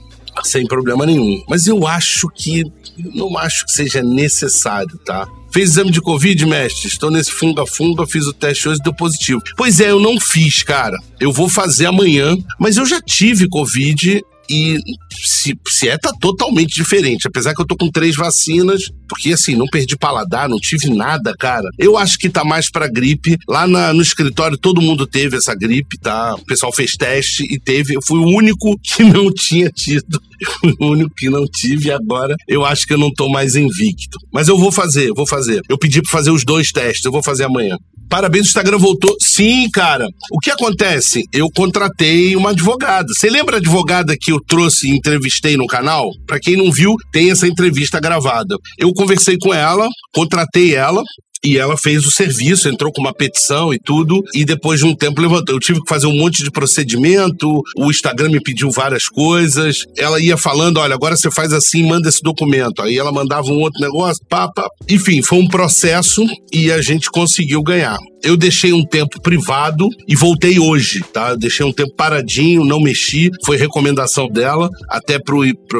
sem 0.43 0.65
problema 0.65 1.05
nenhum. 1.05 1.43
Mas 1.47 1.67
eu 1.67 1.87
acho 1.87 2.29
que 2.29 2.63
não 2.97 3.37
acho 3.37 3.65
que 3.65 3.71
seja 3.71 4.01
necessário, 4.01 4.97
tá? 5.05 5.27
Fez 5.51 5.71
exame 5.71 5.91
de 5.91 6.01
Covid, 6.01 6.45
mestre? 6.45 6.87
Estou 6.87 7.09
nesse 7.09 7.31
funga-funga, 7.31 8.05
fiz 8.05 8.25
o 8.27 8.33
teste 8.33 8.69
hoje 8.69 8.79
deu 8.83 8.93
positivo. 8.93 9.41
Pois 9.57 9.79
é, 9.79 9.89
eu 9.89 9.99
não 9.99 10.19
fiz, 10.19 10.61
cara. 10.61 10.97
Eu 11.19 11.31
vou 11.31 11.49
fazer 11.49 11.87
amanhã, 11.87 12.37
mas 12.59 12.77
eu 12.77 12.85
já 12.85 13.01
tive 13.01 13.47
Covid 13.49 14.23
e 14.49 14.77
se, 15.23 15.55
se 15.67 15.87
é, 15.87 15.97
tá 15.97 16.11
totalmente 16.19 16.73
diferente. 16.73 17.27
Apesar 17.27 17.53
que 17.53 17.61
eu 17.61 17.67
tô 17.67 17.75
com 17.75 17.89
três 17.91 18.15
vacinas, 18.15 18.81
porque 19.07 19.33
assim, 19.33 19.55
não 19.55 19.67
perdi 19.67 19.95
paladar, 19.97 20.49
não 20.49 20.57
tive 20.57 20.89
nada, 20.89 21.35
cara. 21.37 21.67
Eu 21.77 21.97
acho 21.97 22.17
que 22.17 22.29
tá 22.29 22.43
mais 22.43 22.71
pra 22.71 22.87
gripe. 22.87 23.37
Lá 23.47 23.67
na, 23.67 23.93
no 23.93 24.01
escritório 24.01 24.57
todo 24.57 24.81
mundo 24.81 25.05
teve 25.05 25.37
essa 25.37 25.53
gripe, 25.53 25.97
tá? 25.99 26.35
O 26.35 26.45
pessoal 26.45 26.73
fez 26.73 26.91
teste 26.91 27.43
e 27.43 27.59
teve. 27.59 27.95
Eu 27.95 28.01
fui 28.05 28.19
o 28.19 28.27
único 28.27 28.77
que 28.79 29.03
não 29.03 29.31
tinha 29.33 29.69
tido. 29.69 30.19
o 30.79 30.85
único 30.87 31.13
que 31.15 31.29
não 31.29 31.45
tive 31.45 31.89
e 31.89 31.91
agora 31.91 32.35
eu 32.47 32.65
acho 32.65 32.87
que 32.87 32.93
eu 32.93 32.97
não 32.97 33.11
tô 33.11 33.29
mais 33.29 33.55
invicto. 33.55 34.17
Mas 34.33 34.47
eu 34.47 34.57
vou 34.57 34.71
fazer, 34.71 35.11
vou 35.13 35.27
fazer. 35.27 35.61
Eu 35.69 35.77
pedi 35.77 36.01
pra 36.01 36.11
fazer 36.11 36.31
os 36.31 36.43
dois 36.43 36.71
testes, 36.71 37.05
eu 37.05 37.11
vou 37.11 37.21
fazer 37.21 37.43
amanhã. 37.43 37.77
Parabéns, 38.09 38.45
o 38.45 38.49
Instagram 38.49 38.77
voltou. 38.79 39.15
Sim, 39.21 39.69
cara. 39.71 40.07
O 40.31 40.39
que 40.39 40.49
acontece? 40.49 41.23
Eu 41.31 41.47
contratei 41.55 42.35
uma 42.35 42.49
advogada. 42.49 43.07
Você 43.13 43.29
lembra 43.29 43.57
a 43.57 43.59
advogada 43.59 44.17
que 44.19 44.31
eu 44.31 44.39
trouxe 44.45 44.87
e 44.87 44.95
entrevistei 44.95 45.55
no 45.55 45.67
canal? 45.67 46.09
Para 46.25 46.39
quem 46.39 46.57
não 46.57 46.71
viu, 46.71 46.95
tem 47.11 47.29
essa 47.29 47.47
entrevista 47.47 47.99
gravada. 47.99 48.55
Eu 48.77 48.91
conversei 48.93 49.37
com 49.37 49.53
ela, 49.53 49.87
contratei 50.13 50.75
ela, 50.75 51.03
e 51.43 51.57
ela 51.57 51.77
fez 51.77 52.05
o 52.05 52.11
serviço, 52.11 52.67
entrou 52.67 52.91
com 52.91 53.01
uma 53.01 53.13
petição 53.13 53.73
e 53.73 53.79
tudo, 53.79 54.21
e 54.33 54.43
depois 54.43 54.79
de 54.79 54.85
um 54.85 54.95
tempo 54.95 55.21
levantou. 55.21 55.55
Eu 55.55 55.59
tive 55.59 55.81
que 55.81 55.89
fazer 55.89 56.07
um 56.07 56.15
monte 56.15 56.43
de 56.43 56.51
procedimento, 56.51 57.61
o 57.77 57.89
Instagram 57.89 58.29
me 58.29 58.41
pediu 58.41 58.69
várias 58.71 59.07
coisas. 59.07 59.85
Ela 59.97 60.19
ia 60.19 60.37
falando: 60.37 60.77
olha, 60.77 60.93
agora 60.93 61.15
você 61.15 61.31
faz 61.31 61.53
assim, 61.53 61.87
manda 61.87 62.09
esse 62.09 62.21
documento. 62.21 62.81
Aí 62.81 62.97
ela 62.97 63.11
mandava 63.11 63.47
um 63.47 63.59
outro 63.59 63.81
negócio, 63.81 64.23
pá. 64.27 64.49
Enfim, 64.89 65.21
foi 65.21 65.39
um 65.39 65.47
processo 65.47 66.25
e 66.51 66.71
a 66.71 66.81
gente 66.81 67.09
conseguiu 67.09 67.61
ganhar. 67.61 67.97
Eu 68.21 68.35
deixei 68.35 68.73
um 68.73 68.83
tempo 68.83 69.21
privado 69.21 69.87
e 70.05 70.13
voltei 70.13 70.59
hoje, 70.59 70.99
tá? 71.13 71.29
Eu 71.29 71.37
deixei 71.37 71.65
um 71.65 71.71
tempo 71.71 71.93
paradinho, 71.95 72.65
não 72.65 72.81
mexi, 72.81 73.29
foi 73.45 73.55
recomendação 73.55 74.27
dela, 74.27 74.69
até 74.89 75.17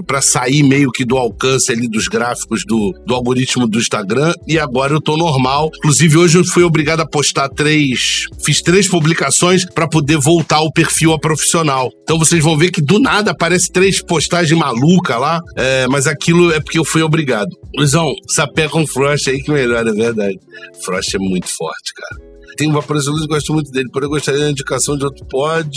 para 0.06 0.22
sair 0.22 0.64
meio 0.64 0.90
que 0.90 1.04
do 1.04 1.18
alcance 1.18 1.70
ali 1.70 1.90
dos 1.90 2.08
gráficos 2.08 2.64
do, 2.66 2.94
do 3.06 3.14
algoritmo 3.14 3.68
do 3.68 3.78
Instagram, 3.78 4.34
e 4.48 4.58
agora 4.58 4.94
eu 4.94 5.02
tô 5.02 5.18
normal. 5.18 5.49
Inclusive, 5.78 6.18
hoje 6.18 6.38
eu 6.38 6.46
fui 6.46 6.64
obrigado 6.64 7.00
a 7.00 7.08
postar 7.08 7.50
três, 7.50 8.26
fiz 8.46 8.62
três 8.62 8.88
publicações 8.88 9.66
para 9.66 9.88
poder 9.88 10.18
voltar 10.18 10.58
ao 10.58 10.72
perfil 10.72 11.14
a 11.14 11.20
profissional. 11.20 11.90
Então 12.04 12.20
vocês 12.20 12.44
vão 12.44 12.58
ver 12.58 12.72
que 12.72 12.82
do 12.82 13.00
nada 13.00 13.32
aparece 13.32 13.72
três 13.72 14.02
postagens 14.02 14.58
maluca 14.58 15.18
lá, 15.18 15.42
é, 15.56 15.88
mas 15.88 16.06
aquilo 16.06 16.52
é 16.52 16.60
porque 16.60 16.78
eu 16.78 16.86
fui 16.86 17.02
obrigado. 17.02 17.50
Luizão, 17.76 18.14
sapé 18.28 18.68
com 18.68 18.86
Frost 18.86 19.28
aí 19.28 19.42
que 19.42 19.52
melhor, 19.52 19.88
é 19.88 19.92
verdade. 19.92 20.38
Frost 20.84 21.16
é 21.16 21.20
muito 21.20 21.48
forte, 21.48 21.94
cara. 21.96 22.30
Tem 22.58 22.68
um 22.68 22.74
vaporizador 22.74 23.24
e 23.24 23.28
gosto 23.28 23.54
muito 23.54 23.72
dele, 23.72 23.90
porém 23.92 24.08
eu 24.08 24.12
gostaria 24.12 24.42
da 24.42 24.52
indicação 24.52 24.98
de 24.98 25.06
outro 25.06 25.26
pod 25.28 25.72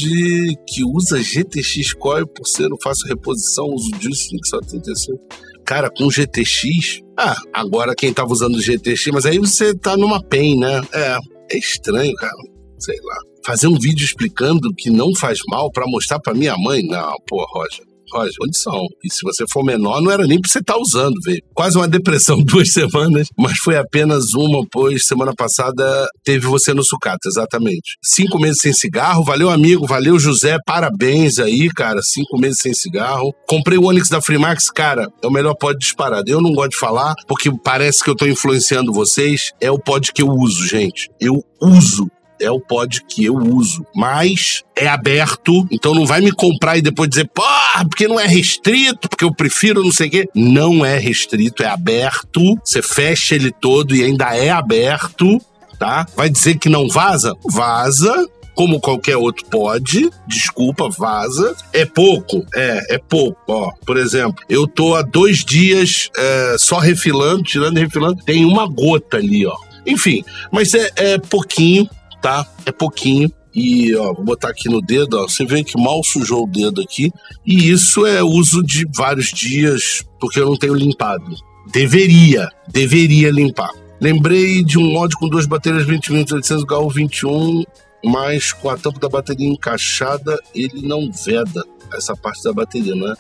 que 0.67 0.85
usa 0.85 1.23
GTX 1.23 1.95
Coil 1.95 2.27
por 2.27 2.47
ser 2.47 2.69
não 2.69 2.77
faço 2.83 3.07
reposição, 3.07 3.67
uso 3.67 3.91
disso, 3.93 4.29
só 4.45 4.59
35. 4.59 5.19
Cara, 5.65 5.91
com 5.91 6.11
GTX, 6.11 7.01
ah, 7.19 7.37
agora 7.53 7.95
quem 7.95 8.13
tava 8.13 8.33
usando 8.33 8.61
GTX, 8.61 9.07
mas 9.13 9.27
aí 9.27 9.39
você 9.39 9.75
tá 9.75 9.97
numa 9.97 10.23
PEN, 10.23 10.59
né? 10.59 10.81
É, 10.93 11.19
é 11.53 11.59
estranho, 11.59 12.15
cara. 12.15 12.37
Sei 12.79 12.97
lá. 13.03 13.17
Fazer 13.45 13.69
um 13.69 13.79
vídeo 13.79 14.05
explicando 14.05 14.73
que 14.77 14.91
não 14.91 15.15
faz 15.15 15.39
mal 15.49 15.71
para 15.71 15.87
mostrar 15.87 16.19
para 16.21 16.35
minha 16.35 16.57
mãe? 16.57 16.83
Não, 16.83 17.15
pô, 17.27 17.45
Roger. 17.45 17.85
Roger, 18.13 18.35
condição. 18.39 18.87
E 19.05 19.13
se 19.13 19.23
você 19.23 19.45
for 19.51 19.65
menor, 19.65 20.01
não 20.01 20.11
era 20.11 20.27
nem 20.27 20.41
pra 20.41 20.51
você 20.51 20.59
estar 20.59 20.75
tá 20.75 20.81
usando, 20.81 21.15
velho. 21.25 21.43
Quase 21.55 21.77
uma 21.77 21.89
depressão 21.89 22.39
duas 22.45 22.73
semanas, 22.73 23.29
mas 23.39 23.59
foi 23.59 23.77
apenas 23.77 24.35
uma, 24.35 24.65
pois 24.71 25.07
semana 25.07 25.33
passada 25.35 26.07
teve 26.25 26.47
você 26.47 26.75
no 26.75 26.85
sucata, 26.85 27.29
exatamente. 27.29 27.97
Cinco 28.03 28.39
meses 28.39 28.59
sem 28.61 28.73
cigarro, 28.73 29.25
valeu 29.25 29.51
amigo, 29.51 29.87
valeu 29.87 30.19
José, 30.19 30.59
parabéns 30.67 31.39
aí, 31.39 31.69
cara. 31.69 32.01
Cinco 32.03 32.39
meses 32.39 32.59
sem 32.61 32.75
cigarro. 32.75 33.35
Comprei 33.49 33.79
o 33.79 33.85
Onix 33.85 34.09
da 34.09 34.21
Freemax, 34.21 34.71
cara, 34.71 35.07
é 35.23 35.27
o 35.27 35.31
melhor 35.31 35.55
pod 35.55 35.79
disparado. 35.79 36.31
Eu 36.31 36.41
não 36.41 36.53
gosto 36.53 36.73
de 36.73 36.79
falar, 36.79 37.15
porque 37.27 37.51
parece 37.65 38.03
que 38.03 38.11
eu 38.11 38.17
tô 38.17 38.27
influenciando 38.27 38.93
vocês. 38.93 39.51
É 39.61 39.71
o 39.71 39.79
pod 39.79 40.13
que 40.13 40.23
eu 40.23 40.29
uso, 40.29 40.67
gente. 40.67 41.09
Eu 41.21 41.43
uso 41.61 42.07
é 42.43 42.51
o 42.51 42.61
pod 42.61 43.03
que 43.05 43.25
eu 43.25 43.37
uso. 43.37 43.87
Mas 43.95 44.63
é 44.77 44.87
aberto, 44.87 45.67
então 45.71 45.95
não 45.95 46.07
vai 46.07 46.21
me 46.21 46.33
comprar 46.33 46.77
e 46.77 46.83
depois 46.83 47.09
dizer, 47.09 47.31
pô, 47.33 47.43
porque 47.89 48.09
não 48.09 48.19
é 48.19 48.27
restrito, 48.27 49.09
porque 49.09 49.25
eu 49.25 49.35
prefiro 49.35 49.83
não 49.83 49.93
sei 49.93 50.09
o 50.09 50.11
quê. 50.11 50.29
Não 50.35 50.85
é 50.85 50.99
restrito, 50.99 51.63
é 51.63 51.67
aberto. 51.67 52.59
Você 52.65 52.83
fecha 52.83 53.35
ele 53.35 53.51
todo 53.51 53.95
e 53.95 54.03
ainda 54.03 54.37
é 54.37 54.51
aberto, 54.51 55.41
tá? 55.79 56.07
Vai 56.17 56.29
dizer 56.29 56.59
que 56.59 56.69
não 56.69 56.89
vaza? 56.89 57.35
Vaza, 57.51 58.29
como 58.55 58.81
qualquer 58.81 59.17
outro 59.17 59.45
pode, 59.47 60.11
desculpa, 60.27 60.89
vaza. 60.89 61.57
É 61.73 61.85
pouco? 61.85 62.45
É, 62.55 62.95
é 62.95 62.99
pouco. 62.99 63.41
Ó, 63.49 63.73
por 63.85 63.97
exemplo, 63.97 64.43
eu 64.49 64.67
tô 64.67 64.95
há 64.95 65.03
dois 65.03 65.45
dias 65.45 66.11
é, 66.17 66.57
só 66.59 66.79
refilando, 66.79 67.43
tirando 67.43 67.79
e 67.79 67.81
refilando, 67.81 68.23
tem 68.25 68.45
uma 68.45 68.67
gota 68.67 69.17
ali, 69.17 69.47
ó. 69.47 69.57
Enfim, 69.87 70.25
mas 70.51 70.75
é, 70.75 70.91
é 70.97 71.19
pouquinho, 71.19 71.89
tá? 72.23 72.47
É 72.65 72.73
pouquinho. 72.73 73.31
E, 73.55 73.95
ó, 73.97 74.15
vou 74.15 74.25
botar 74.25 74.49
aqui 74.49 74.69
no 74.69 74.81
dedo, 74.81 75.19
ó. 75.19 75.29
Você 75.29 75.45
vê 75.45 75.63
que 75.63 75.79
mal 75.79 76.03
sujou 76.03 76.45
o 76.45 76.47
dedo 76.47 76.81
aqui. 76.81 77.13
E 77.45 77.71
isso 77.71 78.07
é 78.07 78.23
uso 78.23 78.63
de 78.63 78.87
vários 78.95 79.27
dias, 79.27 80.03
porque 80.19 80.41
eu 80.41 80.47
não 80.47 80.57
tenho 80.57 80.75
limpado. 80.75 81.37
Deveria, 81.71 82.49
deveria 82.69 83.31
limpar. 83.31 83.71
Lembrei 84.01 84.65
de 84.65 84.79
um 84.79 84.93
mod 84.93 85.15
com 85.17 85.29
duas 85.29 85.47
baterias 85.47 85.87
2020 85.87 86.35
800 86.35 86.65
GAU 86.65 86.89
21, 86.89 87.63
mas 88.05 88.53
com 88.53 88.69
a 88.69 88.77
tampa 88.77 88.99
da 88.99 89.09
bateria 89.09 89.49
encaixada, 89.49 90.37
ele 90.55 90.87
não 90.87 91.11
veda 91.13 91.63
essa 91.93 92.17
parte 92.17 92.43
da 92.43 92.53
bateria, 92.53 92.95
não 92.95 93.13
é? 93.13 93.15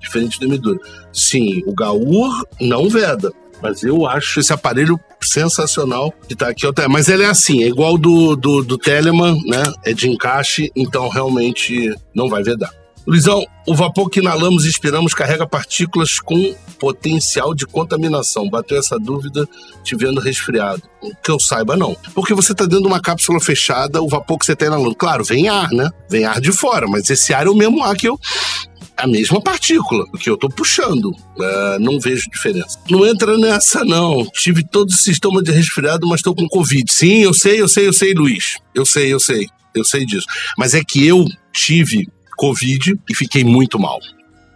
Diferente 0.00 0.38
do 0.38 0.46
Emidura. 0.46 0.78
Sim, 1.12 1.62
o 1.66 1.72
Gaur 1.72 2.44
não 2.60 2.88
veda. 2.88 3.32
Mas 3.62 3.82
eu 3.82 4.06
acho 4.06 4.40
esse 4.40 4.52
aparelho 4.52 4.98
sensacional 5.22 6.12
que 6.28 6.34
tá 6.34 6.48
aqui. 6.48 6.66
Mas 6.88 7.08
ele 7.08 7.22
é 7.22 7.28
assim, 7.28 7.62
é 7.64 7.68
igual 7.68 7.96
do, 7.96 8.36
do, 8.36 8.62
do 8.62 8.78
Telemann, 8.78 9.38
né? 9.46 9.72
É 9.84 9.92
de 9.92 10.08
encaixe, 10.08 10.70
então 10.76 11.08
realmente 11.08 11.94
não 12.14 12.28
vai 12.28 12.42
vedar. 12.42 12.70
Luizão, 13.06 13.46
o 13.68 13.74
vapor 13.74 14.10
que 14.10 14.18
inalamos 14.18 14.64
e 14.64 14.68
expiramos 14.68 15.14
carrega 15.14 15.46
partículas 15.46 16.18
com 16.18 16.56
potencial 16.76 17.54
de 17.54 17.64
contaminação. 17.64 18.50
Bateu 18.50 18.76
essa 18.78 18.98
dúvida 18.98 19.48
te 19.84 19.94
vendo 19.94 20.20
resfriado. 20.20 20.82
Que 21.22 21.30
eu 21.30 21.38
saiba, 21.38 21.76
não. 21.76 21.96
Porque 22.12 22.34
você 22.34 22.50
está 22.50 22.64
dentro 22.64 22.82
de 22.82 22.88
uma 22.88 23.00
cápsula 23.00 23.38
fechada, 23.38 24.02
o 24.02 24.08
vapor 24.08 24.38
que 24.38 24.46
você 24.46 24.54
está 24.54 24.66
inalando. 24.66 24.96
Claro, 24.96 25.22
vem 25.22 25.48
ar, 25.48 25.70
né? 25.70 25.88
Vem 26.10 26.24
ar 26.24 26.40
de 26.40 26.50
fora, 26.50 26.88
mas 26.88 27.08
esse 27.08 27.32
ar 27.32 27.46
é 27.46 27.50
o 27.50 27.54
mesmo 27.54 27.84
ar 27.84 27.94
que 27.94 28.08
eu 28.08 28.18
a 28.96 29.06
mesma 29.06 29.40
partícula 29.40 30.04
que 30.18 30.30
eu 30.30 30.36
tô 30.36 30.48
puxando. 30.48 31.06
Uh, 31.06 31.78
não 31.80 32.00
vejo 32.00 32.30
diferença. 32.30 32.78
Não 32.90 33.06
entra 33.06 33.36
nessa, 33.36 33.84
não. 33.84 34.24
Tive 34.32 34.64
todo 34.64 34.88
o 34.88 34.94
sistema 34.94 35.42
de 35.42 35.52
resfriado, 35.52 36.06
mas 36.06 36.22
tô 36.22 36.34
com 36.34 36.48
Covid. 36.48 36.90
Sim, 36.90 37.22
eu 37.22 37.34
sei, 37.34 37.60
eu 37.60 37.68
sei, 37.68 37.86
eu 37.86 37.92
sei, 37.92 38.14
Luiz. 38.14 38.56
Eu 38.74 38.86
sei, 38.86 39.12
eu 39.12 39.20
sei. 39.20 39.46
Eu 39.74 39.84
sei 39.84 40.06
disso. 40.06 40.26
Mas 40.56 40.72
é 40.72 40.82
que 40.82 41.06
eu 41.06 41.26
tive 41.52 42.08
Covid 42.36 42.94
e 43.08 43.14
fiquei 43.14 43.44
muito 43.44 43.78
mal 43.78 43.98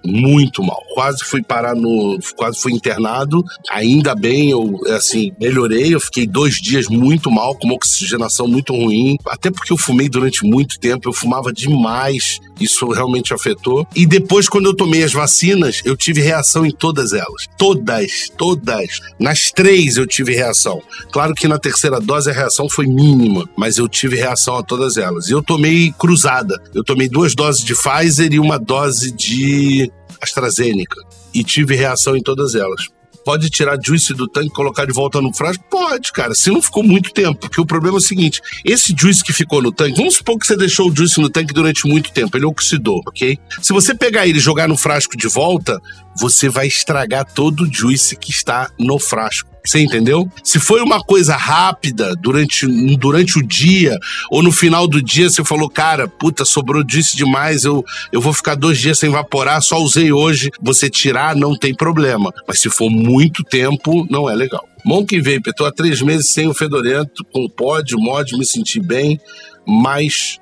muito 0.05 0.63
mal. 0.63 0.83
Quase 0.95 1.25
fui 1.25 1.43
parar 1.43 1.75
no. 1.75 2.19
Quase 2.37 2.61
fui 2.61 2.73
internado. 2.73 3.45
Ainda 3.71 4.15
bem, 4.15 4.51
eu, 4.51 4.79
assim, 4.95 5.33
melhorei. 5.41 5.95
Eu 5.95 6.01
fiquei 6.01 6.27
dois 6.27 6.55
dias 6.57 6.89
muito 6.89 7.31
mal, 7.31 7.55
com 7.55 7.67
uma 7.67 7.75
oxigenação 7.75 8.47
muito 8.47 8.73
ruim. 8.73 9.17
Até 9.27 9.51
porque 9.51 9.73
eu 9.73 9.77
fumei 9.77 10.09
durante 10.09 10.45
muito 10.45 10.79
tempo. 10.79 11.09
Eu 11.09 11.13
fumava 11.13 11.53
demais. 11.53 12.41
Isso 12.61 12.89
realmente 12.89 13.33
afetou. 13.33 13.87
E 13.95 14.07
depois, 14.07 14.49
quando 14.49 14.67
eu 14.67 14.77
tomei 14.77 15.03
as 15.03 15.13
vacinas, 15.13 15.81
eu 15.85 15.97
tive 15.97 16.21
reação 16.21 16.65
em 16.67 16.71
todas 16.71 17.13
elas. 17.13 17.47
Todas, 17.57 18.31
todas. 18.37 19.01
Nas 19.19 19.51
três 19.51 19.97
eu 19.97 20.07
tive 20.07 20.35
reação. 20.35 20.83
Claro 21.11 21.35
que 21.35 21.49
na 21.49 21.59
terceira 21.59 22.01
dose 22.01 22.31
a 22.31 22.33
reação 22.33 22.69
foi 22.69 22.87
mínima, 22.87 23.49
mas 23.57 23.79
eu 23.79 23.89
tive 23.89 24.17
reação 24.17 24.57
a 24.57 24.63
todas 24.63 24.97
elas. 24.97 25.29
E 25.29 25.33
eu 25.33 25.43
tomei 25.43 25.93
cruzada. 25.99 26.61
Eu 26.75 26.85
tomei 26.85 27.09
duas 27.09 27.35
doses 27.35 27.65
de 27.65 27.75
Pfizer 27.75 28.33
e 28.33 28.39
uma 28.39 28.59
dose 28.59 29.11
de 29.13 29.90
AstraZeneca 30.23 31.01
e 31.35 31.43
tive 31.45 31.75
reação 31.75 32.17
em 32.17 32.23
todas 32.23 32.55
elas. 32.55 32.89
Pode 33.25 33.51
tirar 33.51 33.79
juice 33.85 34.15
do 34.15 34.27
tanque 34.27 34.49
e 34.49 34.53
colocar 34.53 34.87
de 34.87 34.93
volta 34.93 35.21
no 35.21 35.33
frasco? 35.35 35.63
Pode, 35.71 36.11
cara. 36.13 36.35
Se 36.35 36.51
não 36.51 36.63
ficou 36.63 36.83
muito 36.83 37.13
tempo. 37.13 37.39
Porque 37.41 37.61
o 37.61 37.67
problema 37.67 37.97
é 37.97 37.99
o 37.99 38.03
seguinte: 38.03 38.41
esse 38.65 38.95
juice 38.99 39.23
que 39.23 39.33
ficou 39.33 39.61
no 39.61 39.71
tanque, 39.71 39.99
vamos 39.99 40.15
supor 40.15 40.39
que 40.39 40.47
você 40.47 40.57
deixou 40.57 40.91
o 40.91 40.97
juice 40.97 41.21
no 41.21 41.29
tanque 41.29 41.53
durante 41.53 41.87
muito 41.87 42.13
tempo, 42.13 42.37
ele 42.37 42.47
oxidou, 42.47 43.03
ok? 43.07 43.39
Se 43.61 43.73
você 43.73 43.95
pegar 43.95 44.27
ele 44.27 44.39
e 44.39 44.41
jogar 44.41 44.69
no 44.69 44.77
frasco 44.77 45.17
de 45.17 45.29
volta, 45.29 45.79
você 46.19 46.49
vai 46.49 46.67
estragar 46.67 47.25
todo 47.25 47.65
o 47.65 47.73
juice 47.73 48.17
que 48.17 48.31
está 48.31 48.71
no 48.79 48.99
frasco. 48.99 49.50
Você 49.65 49.81
entendeu? 49.81 50.29
Se 50.43 50.59
foi 50.59 50.81
uma 50.81 51.03
coisa 51.03 51.37
rápida 51.37 52.15
durante, 52.17 52.67
durante 52.97 53.39
o 53.39 53.47
dia, 53.47 53.99
ou 54.31 54.43
no 54.43 54.53
final 54.53 54.89
do 54.89 55.03
dia 55.03 55.29
você 55.29 55.45
falou, 55.45 55.69
cara, 55.69 56.09
puta, 56.09 56.45
sobrou 56.45 56.83
disso 56.83 57.17
demais, 57.17 57.65
eu, 57.65 57.85
eu 58.13 58.21
vou 58.21 58.33
ficar 58.33 58.55
dois 58.55 58.79
dias 58.79 58.99
sem 58.99 59.11
evaporar, 59.11 59.63
só 59.63 59.79
usei 59.79 60.13
hoje, 60.13 60.51
você 60.61 60.89
tirar, 60.89 61.37
não 61.37 61.57
tem 61.57 61.75
problema. 61.75 62.33
Mas 62.47 62.61
se 62.61 62.71
for 62.71 62.91
muito 62.91 63.45
tempo, 63.45 64.07
não 64.11 64.29
é 64.29 64.35
legal. 64.35 64.67
Monkey 64.85 65.21
Vape, 65.21 65.55
tô 65.55 65.65
há 65.65 65.73
três 65.73 66.01
meses 66.01 66.33
sem 66.33 66.47
o 66.47 66.55
fedorento, 66.55 67.25
com 67.33 67.49
pod, 67.49 67.95
mod, 67.97 68.37
me 68.37 68.47
senti 68.47 68.81
bem, 68.81 69.21
mas 69.67 70.39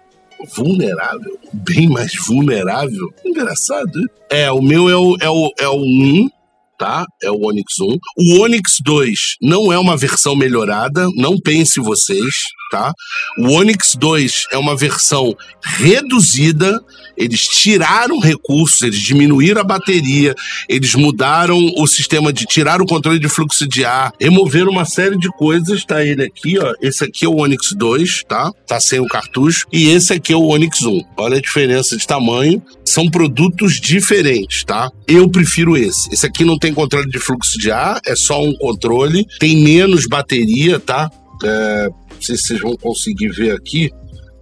vulnerável? 0.54 1.38
Bem 1.52 1.88
mais 1.88 2.12
vulnerável? 2.26 3.12
Engraçado. 3.25 4.08
É, 4.30 4.50
o 4.52 4.62
meu 4.62 4.88
é 4.88 4.96
o, 4.96 5.16
é 5.20 5.28
o, 5.28 5.52
é 5.58 5.68
o 5.68 5.80
1, 5.80 6.30
tá? 6.78 7.04
É 7.23 7.30
o 7.30 7.47
Onix 7.47 7.80
1. 7.80 7.99
O 8.16 8.40
Onix 8.40 8.76
2 8.82 9.37
não 9.42 9.73
é 9.73 9.78
uma 9.78 9.97
versão 9.97 10.37
melhorada, 10.37 11.08
não 11.16 11.37
pense 11.38 11.80
vocês, 11.80 12.35
tá? 12.70 12.92
O 13.38 13.52
Onix 13.52 13.94
2 13.97 14.47
é 14.52 14.58
uma 14.58 14.76
versão 14.76 15.37
reduzida, 15.62 16.78
eles 17.16 17.47
tiraram 17.49 18.20
recursos, 18.20 18.82
eles 18.82 19.00
diminuíram 19.00 19.61
a 19.61 19.64
bateria, 19.64 20.35
eles 20.68 20.94
mudaram 20.94 21.58
o 21.76 21.87
sistema 21.87 22.32
de 22.32 22.44
tirar 22.44 22.80
o 22.80 22.87
controle 22.87 23.18
de 23.18 23.28
fluxo 23.28 23.66
de 23.66 23.85
ar, 23.85 24.12
removeram 24.20 24.70
uma 24.70 24.85
série 24.85 25.18
de 25.18 25.28
coisas, 25.30 25.85
tá 25.85 26.04
ele 26.04 26.23
aqui, 26.25 26.58
ó. 26.58 26.73
Esse 26.80 27.04
aqui 27.04 27.25
é 27.25 27.28
o 27.28 27.37
Onix 27.37 27.73
2, 27.73 28.25
tá? 28.28 28.52
Tá 28.66 28.78
sem 28.78 29.00
o 29.00 29.08
cartucho 29.08 29.66
e 29.73 29.88
esse 29.88 30.12
aqui 30.12 30.32
é 30.32 30.37
o 30.37 30.47
Onix 30.47 30.82
1. 30.82 31.02
Olha 31.16 31.38
a 31.38 31.40
diferença 31.40 31.97
de 31.97 32.06
tamanho, 32.06 32.62
são 32.88 33.09
produtos 33.09 33.80
diferentes, 33.80 34.64
tá? 34.64 34.90
Eu 35.07 35.30
prefiro 35.30 35.76
esse. 35.76 36.12
Esse 36.12 36.26
aqui 36.26 36.45
não 36.45 36.59
tem 36.59 36.73
controle 36.73 37.09
de 37.11 37.18
fluxo 37.18 37.59
de 37.59 37.71
ar, 37.71 38.00
é 38.07 38.16
só 38.16 38.42
um 38.42 38.54
controle, 38.54 39.26
tem 39.38 39.57
menos 39.57 40.07
bateria, 40.07 40.80
tá? 40.80 41.11
É, 41.45 41.88
não 41.88 42.23
sei 42.23 42.37
se 42.37 42.49
vocês 42.49 42.61
vão 42.61 42.76
conseguir 42.76 43.28
ver 43.28 43.54
aqui. 43.54 43.90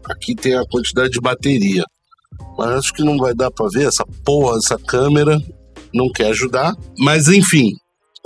Aqui 0.05 0.35
tem 0.35 0.55
a 0.55 0.65
quantidade 0.65 1.11
de 1.11 1.21
bateria. 1.21 1.85
Mas 2.57 2.71
acho 2.71 2.95
que 2.95 3.03
não 3.03 3.17
vai 3.19 3.35
dar 3.35 3.51
para 3.51 3.69
ver 3.69 3.87
essa 3.87 4.05
porra, 4.25 4.59
essa 4.59 4.79
câmera 4.79 5.39
não 5.93 6.11
quer 6.11 6.29
ajudar. 6.29 6.75
Mas 6.99 7.29
enfim, 7.29 7.73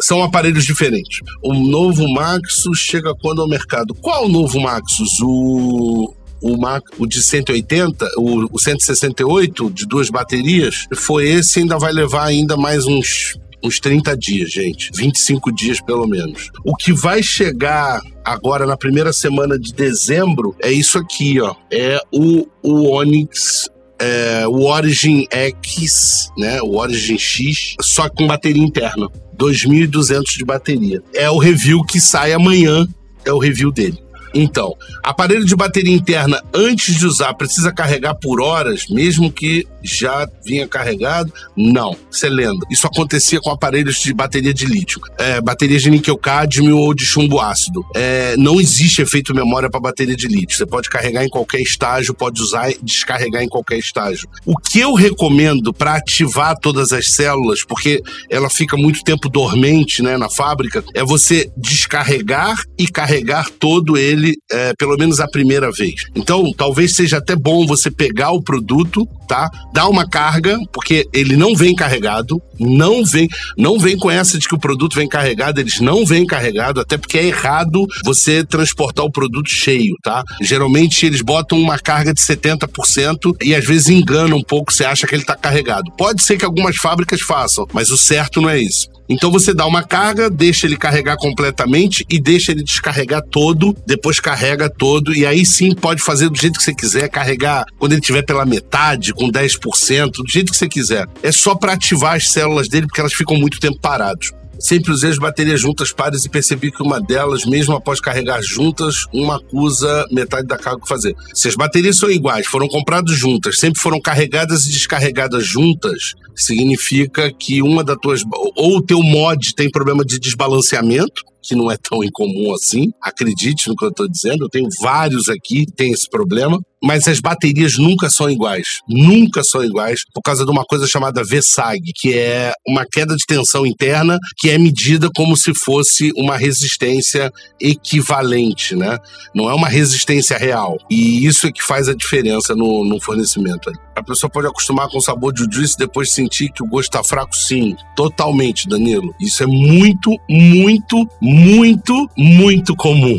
são 0.01 0.23
aparelhos 0.23 0.65
diferentes. 0.65 1.21
O 1.43 1.55
novo 1.55 2.09
Maxus 2.09 2.79
chega 2.79 3.15
quando 3.21 3.43
ao 3.43 3.49
mercado? 3.49 3.95
Qual 3.95 4.27
o 4.27 4.29
novo 4.29 4.61
Maxus? 4.61 5.21
O 5.23 6.15
o, 6.41 6.57
o 6.99 7.07
de 7.07 7.23
180, 7.23 8.07
o, 8.17 8.55
o 8.55 8.59
168 8.59 9.71
de 9.71 9.87
duas 9.87 10.11
baterias, 10.11 10.87
foi 10.95 11.29
esse 11.29 11.61
ainda 11.61 11.79
vai 11.79 11.93
levar 11.93 12.25
ainda 12.25 12.57
mais 12.57 12.87
uns 12.87 13.39
uns 13.63 13.79
30 13.79 14.17
dias, 14.17 14.51
gente. 14.51 14.91
25 14.95 15.53
dias 15.55 15.83
pelo 15.83 16.07
menos. 16.07 16.51
O 16.65 16.75
que 16.75 16.95
vai 16.95 17.23
chegar 17.23 18.01
agora 18.25 18.65
na 18.65 18.75
primeira 18.75 19.13
semana 19.13 19.59
de 19.59 19.75
dezembro 19.75 20.57
é 20.63 20.73
isso 20.73 20.97
aqui, 20.97 21.39
ó. 21.41 21.55
É 21.71 22.01
o, 22.11 22.47
o 22.63 22.91
Onix 22.91 23.69
é, 24.01 24.49
o 24.49 24.65
Origin 24.65 25.27
X, 25.31 26.31
né, 26.39 26.61
o 26.63 26.79
Origin 26.79 27.19
X, 27.19 27.75
só 27.83 28.09
com 28.09 28.27
bateria 28.27 28.63
interna. 28.63 29.07
2.200 29.37 30.39
de 30.39 30.45
bateria. 30.45 31.03
É 31.15 31.31
o 31.31 31.39
review 31.39 31.83
que 31.85 32.01
sai 32.01 32.33
amanhã, 32.33 32.87
é 33.25 33.33
o 33.33 33.39
review 33.39 33.71
dele. 33.71 33.99
Então, 34.35 34.75
aparelho 35.03 35.45
de 35.45 35.57
bateria 35.57 35.95
interna 35.95 36.43
antes 36.55 36.95
de 36.95 37.07
usar 37.07 37.35
precisa 37.35 37.73
carregar 37.73 38.15
por 38.15 38.41
horas, 38.41 38.87
mesmo 38.89 39.31
que 39.31 39.67
já 39.83 40.29
vinha 40.45 40.67
carregado? 40.69 41.33
Não, 41.57 41.97
isso 42.11 42.27
é 42.27 42.29
lenda. 42.29 42.67
Isso 42.71 42.87
acontecia 42.87 43.41
com 43.41 43.51
aparelhos 43.51 44.01
de 44.01 44.13
bateria 44.13 44.53
de 44.53 44.67
lítio, 44.67 45.01
é, 45.19 45.41
baterias 45.41 45.83
de 45.83 45.91
níquel 45.91 46.17
cádmio 46.17 46.77
ou 46.77 46.95
de 46.95 47.05
chumbo 47.05 47.41
ácido. 47.41 47.85
É, 47.95 48.37
não 48.37 48.61
existe 48.61 49.03
efeito 49.03 49.35
memória 49.35 49.71
para 49.71 49.81
bateria 49.81 50.17
de 50.17 50.27
lítio. 50.27 50.57
Você 50.57 50.67
pode 50.67 50.89
carregar 50.89 51.25
em 51.25 51.29
qualquer 51.29 51.61
estágio, 51.61 52.15
pode 52.15 52.41
usar 52.41 52.71
e 52.71 52.79
descarregar 52.83 53.43
em 53.43 53.49
qualquer 53.49 53.79
estágio. 53.79 54.29
O 54.45 54.57
que 54.57 54.81
eu 54.81 54.95
recomendo 54.95 55.73
para 55.73 55.97
ativar 55.97 56.57
todas 56.59 56.93
as 56.93 57.13
células, 57.13 57.65
porque 57.65 58.03
ela 58.29 58.51
fica 58.51 58.77
muito 58.77 59.03
tempo 59.03 59.29
dormente 59.29 60.03
né, 60.03 60.17
na 60.17 60.29
fábrica, 60.29 60.85
é 60.95 61.05
você 61.05 61.51
descarregar 61.57 62.63
e 62.79 62.87
carregar 62.87 63.51
todo 63.51 63.97
ele, 63.97 64.20
é, 64.51 64.73
pelo 64.75 64.97
menos 64.97 65.21
a 65.21 65.29
primeira 65.29 65.71
vez. 65.71 66.07
Então, 66.15 66.53
talvez 66.57 66.95
seja 66.95 67.19
até 67.19 67.37
bom 67.37 67.67
você 67.67 67.91
pegar 67.91 68.33
o 68.33 68.43
produto, 68.43 69.07
tá? 69.29 69.51
dá 69.73 69.89
uma 69.89 70.09
carga, 70.09 70.59
porque 70.73 71.07
ele 71.13 71.37
não 71.37 71.55
vem 71.55 71.75
carregado, 71.75 72.41
não 72.59 73.05
vem, 73.05 73.29
não 73.57 73.79
vem 73.79 73.97
com 73.97 74.11
essa 74.11 74.39
de 74.39 74.49
que 74.49 74.55
o 74.55 74.59
produto 74.59 74.95
vem 74.95 75.09
carregado, 75.09 75.61
eles 75.61 75.81
não 75.81 76.05
vêm 76.05 76.27
carregado, 76.27 76.81
até 76.81 76.99
porque 76.99 77.19
é 77.19 77.27
errado 77.27 77.87
você 78.05 78.45
transportar 78.45 79.05
o 79.05 79.13
produto 79.13 79.49
cheio, 79.49 79.95
tá? 80.03 80.23
Geralmente 80.43 81.07
eles 81.07 81.23
botam 81.23 81.59
uma 81.59 81.79
carga 81.79 82.13
de 82.13 82.21
70% 82.21 83.37
e 83.43 83.55
às 83.55 83.65
vezes 83.65 83.89
enganam 83.89 84.39
um 84.39 84.43
pouco, 84.43 84.73
você 84.73 84.85
acha 84.85 85.07
que 85.07 85.15
ele 85.15 85.25
tá 85.25 85.37
carregado. 85.37 85.91
Pode 85.97 86.23
ser 86.23 86.37
que 86.37 86.45
algumas 86.45 86.77
fábricas 86.77 87.21
façam, 87.21 87.67
mas 87.73 87.91
o 87.91 87.97
certo 87.97 88.41
não 88.41 88.51
é 88.51 88.59
isso. 88.59 88.89
Então 89.11 89.31
você 89.31 89.53
dá 89.53 89.67
uma 89.67 89.83
carga, 89.83 90.31
deixa 90.31 90.67
ele 90.69 90.77
carregar 90.77 91.17
completamente 91.17 92.07
e 92.09 92.21
deixa 92.21 92.53
ele 92.53 92.63
descarregar 92.63 93.21
todo, 93.29 93.77
depois 93.85 94.21
carrega 94.21 94.71
todo 94.71 95.13
e 95.13 95.27
aí 95.27 95.45
sim 95.45 95.75
pode 95.75 96.01
fazer 96.01 96.29
do 96.29 96.39
jeito 96.39 96.59
que 96.59 96.63
você 96.63 96.73
quiser, 96.73 97.09
carregar 97.09 97.65
quando 97.77 97.93
ele 97.93 98.01
tiver 98.01 98.23
pela 98.23 98.47
metade, 98.47 99.13
com 99.13 99.29
10%, 99.29 100.11
do 100.13 100.31
jeito 100.31 100.53
que 100.53 100.57
você 100.57 100.69
quiser. 100.69 101.09
É 101.25 101.33
só 101.33 101.57
para 101.57 101.73
ativar 101.73 102.15
as 102.15 102.31
células 102.31 102.69
dele 102.69 102.87
porque 102.87 103.01
elas 103.01 103.13
ficam 103.13 103.37
muito 103.37 103.59
tempo 103.59 103.81
paradas. 103.81 104.31
Sempre 104.61 104.93
usei 104.93 105.11
as 105.11 105.19
baterias 105.19 105.61
juntas 105.61 105.91
pares 105.93 106.25
e 106.25 106.29
percebi 106.29 106.71
que 106.71 106.83
uma 106.83 107.01
delas, 107.01 107.45
mesmo 107.47 107.75
após 107.75 108.01
carregar 108.01 108.43
juntas, 108.43 109.07
uma 109.13 109.37
acusa 109.37 110.07
metade 110.13 110.47
da 110.47 110.59
carga 110.59 110.83
que 110.83 110.89
fazer. 110.89 111.15
Se 111.35 111.49
as 111.49 111.57
baterias 111.57 111.97
são 111.97 112.11
iguais, 112.11 112.47
foram 112.47 112.69
compradas 112.69 113.17
juntas, 113.17 113.59
sempre 113.59 113.81
foram 113.81 114.01
carregadas 114.01 114.67
e 114.67 114.71
descarregadas 114.71 115.47
juntas, 115.47 116.15
significa 116.37 117.33
que 117.33 117.63
uma 117.63 117.83
das 117.83 117.97
tuas. 118.01 118.23
Ou 118.57 118.77
o 118.77 118.83
teu 118.83 119.03
mod 119.03 119.55
tem 119.55 119.71
problema 119.71 120.05
de 120.05 120.19
desbalanceamento, 120.19 121.23
que 121.43 121.55
não 121.55 121.71
é 121.71 121.77
tão 121.77 122.05
incomum 122.05 122.55
assim, 122.55 122.91
acredite 123.03 123.69
no 123.69 123.77
que 123.77 123.85
eu 123.85 123.89
estou 123.89 124.09
dizendo, 124.09 124.45
eu 124.45 124.49
tenho 124.49 124.69
vários 124.81 125.29
aqui 125.29 125.65
que 125.65 125.73
tem 125.73 125.93
esse 125.93 126.09
problema, 126.09 126.61
mas 126.83 127.07
as 127.07 127.21
baterias 127.21 127.77
nunca 127.79 128.09
são 128.09 128.31
iguais, 128.31 128.81
nunca 128.89 129.43
são 129.45 129.65
iguais, 129.65 130.01
por 130.15 130.23
causa 130.23 130.45
de 130.45 130.51
uma 130.51 130.65
coisa 130.65 130.87
chamada 130.87 131.23
VSAG, 131.23 131.93
que 131.95 132.15
é 132.15 132.53
uma 132.67 132.85
queda 132.85 133.15
de 133.15 133.25
tensão 133.27 133.67
interna 133.67 134.19
que 134.37 134.51
é 134.51 134.59
medida 134.59 135.11
como 135.15 135.37
se 135.37 135.53
fosse 135.55 136.13
uma 136.17 136.37
resistência 136.37 137.33
equivalente, 137.61 138.75
né? 138.75 138.99
Não 139.35 139.51
é 139.51 139.55
uma 139.55 139.69
resistência 139.69 140.37
real. 140.37 140.77
E 140.91 141.27
isso 141.27 141.47
é 141.47 141.53
que 141.53 141.63
faz 141.63 141.89
a 141.89 141.95
diferença 141.95 142.55
no, 142.55 142.85
no 142.85 143.01
fornecimento. 143.01 143.71
A 143.95 144.03
pessoa 144.03 144.31
pode 144.31 144.47
acostumar 144.47 144.89
com 144.89 144.99
o 144.99 145.03
sabor 145.03 145.33
de 145.33 145.45
juice 145.53 145.75
e 145.75 145.79
depois 145.79 146.13
sentir 146.13 146.51
que 146.51 146.63
o 146.63 146.67
gosto 146.67 146.89
está 146.89 147.05
fraco, 147.05 147.37
sim. 147.37 147.77
Totalmente, 147.95 148.69
Danilo. 148.69 149.15
Isso 149.21 149.43
é 149.43 149.47
muito, 149.47 150.17
muito, 150.29 151.07
muito, 151.21 152.09
muito 152.17 152.75
comum. 152.77 153.19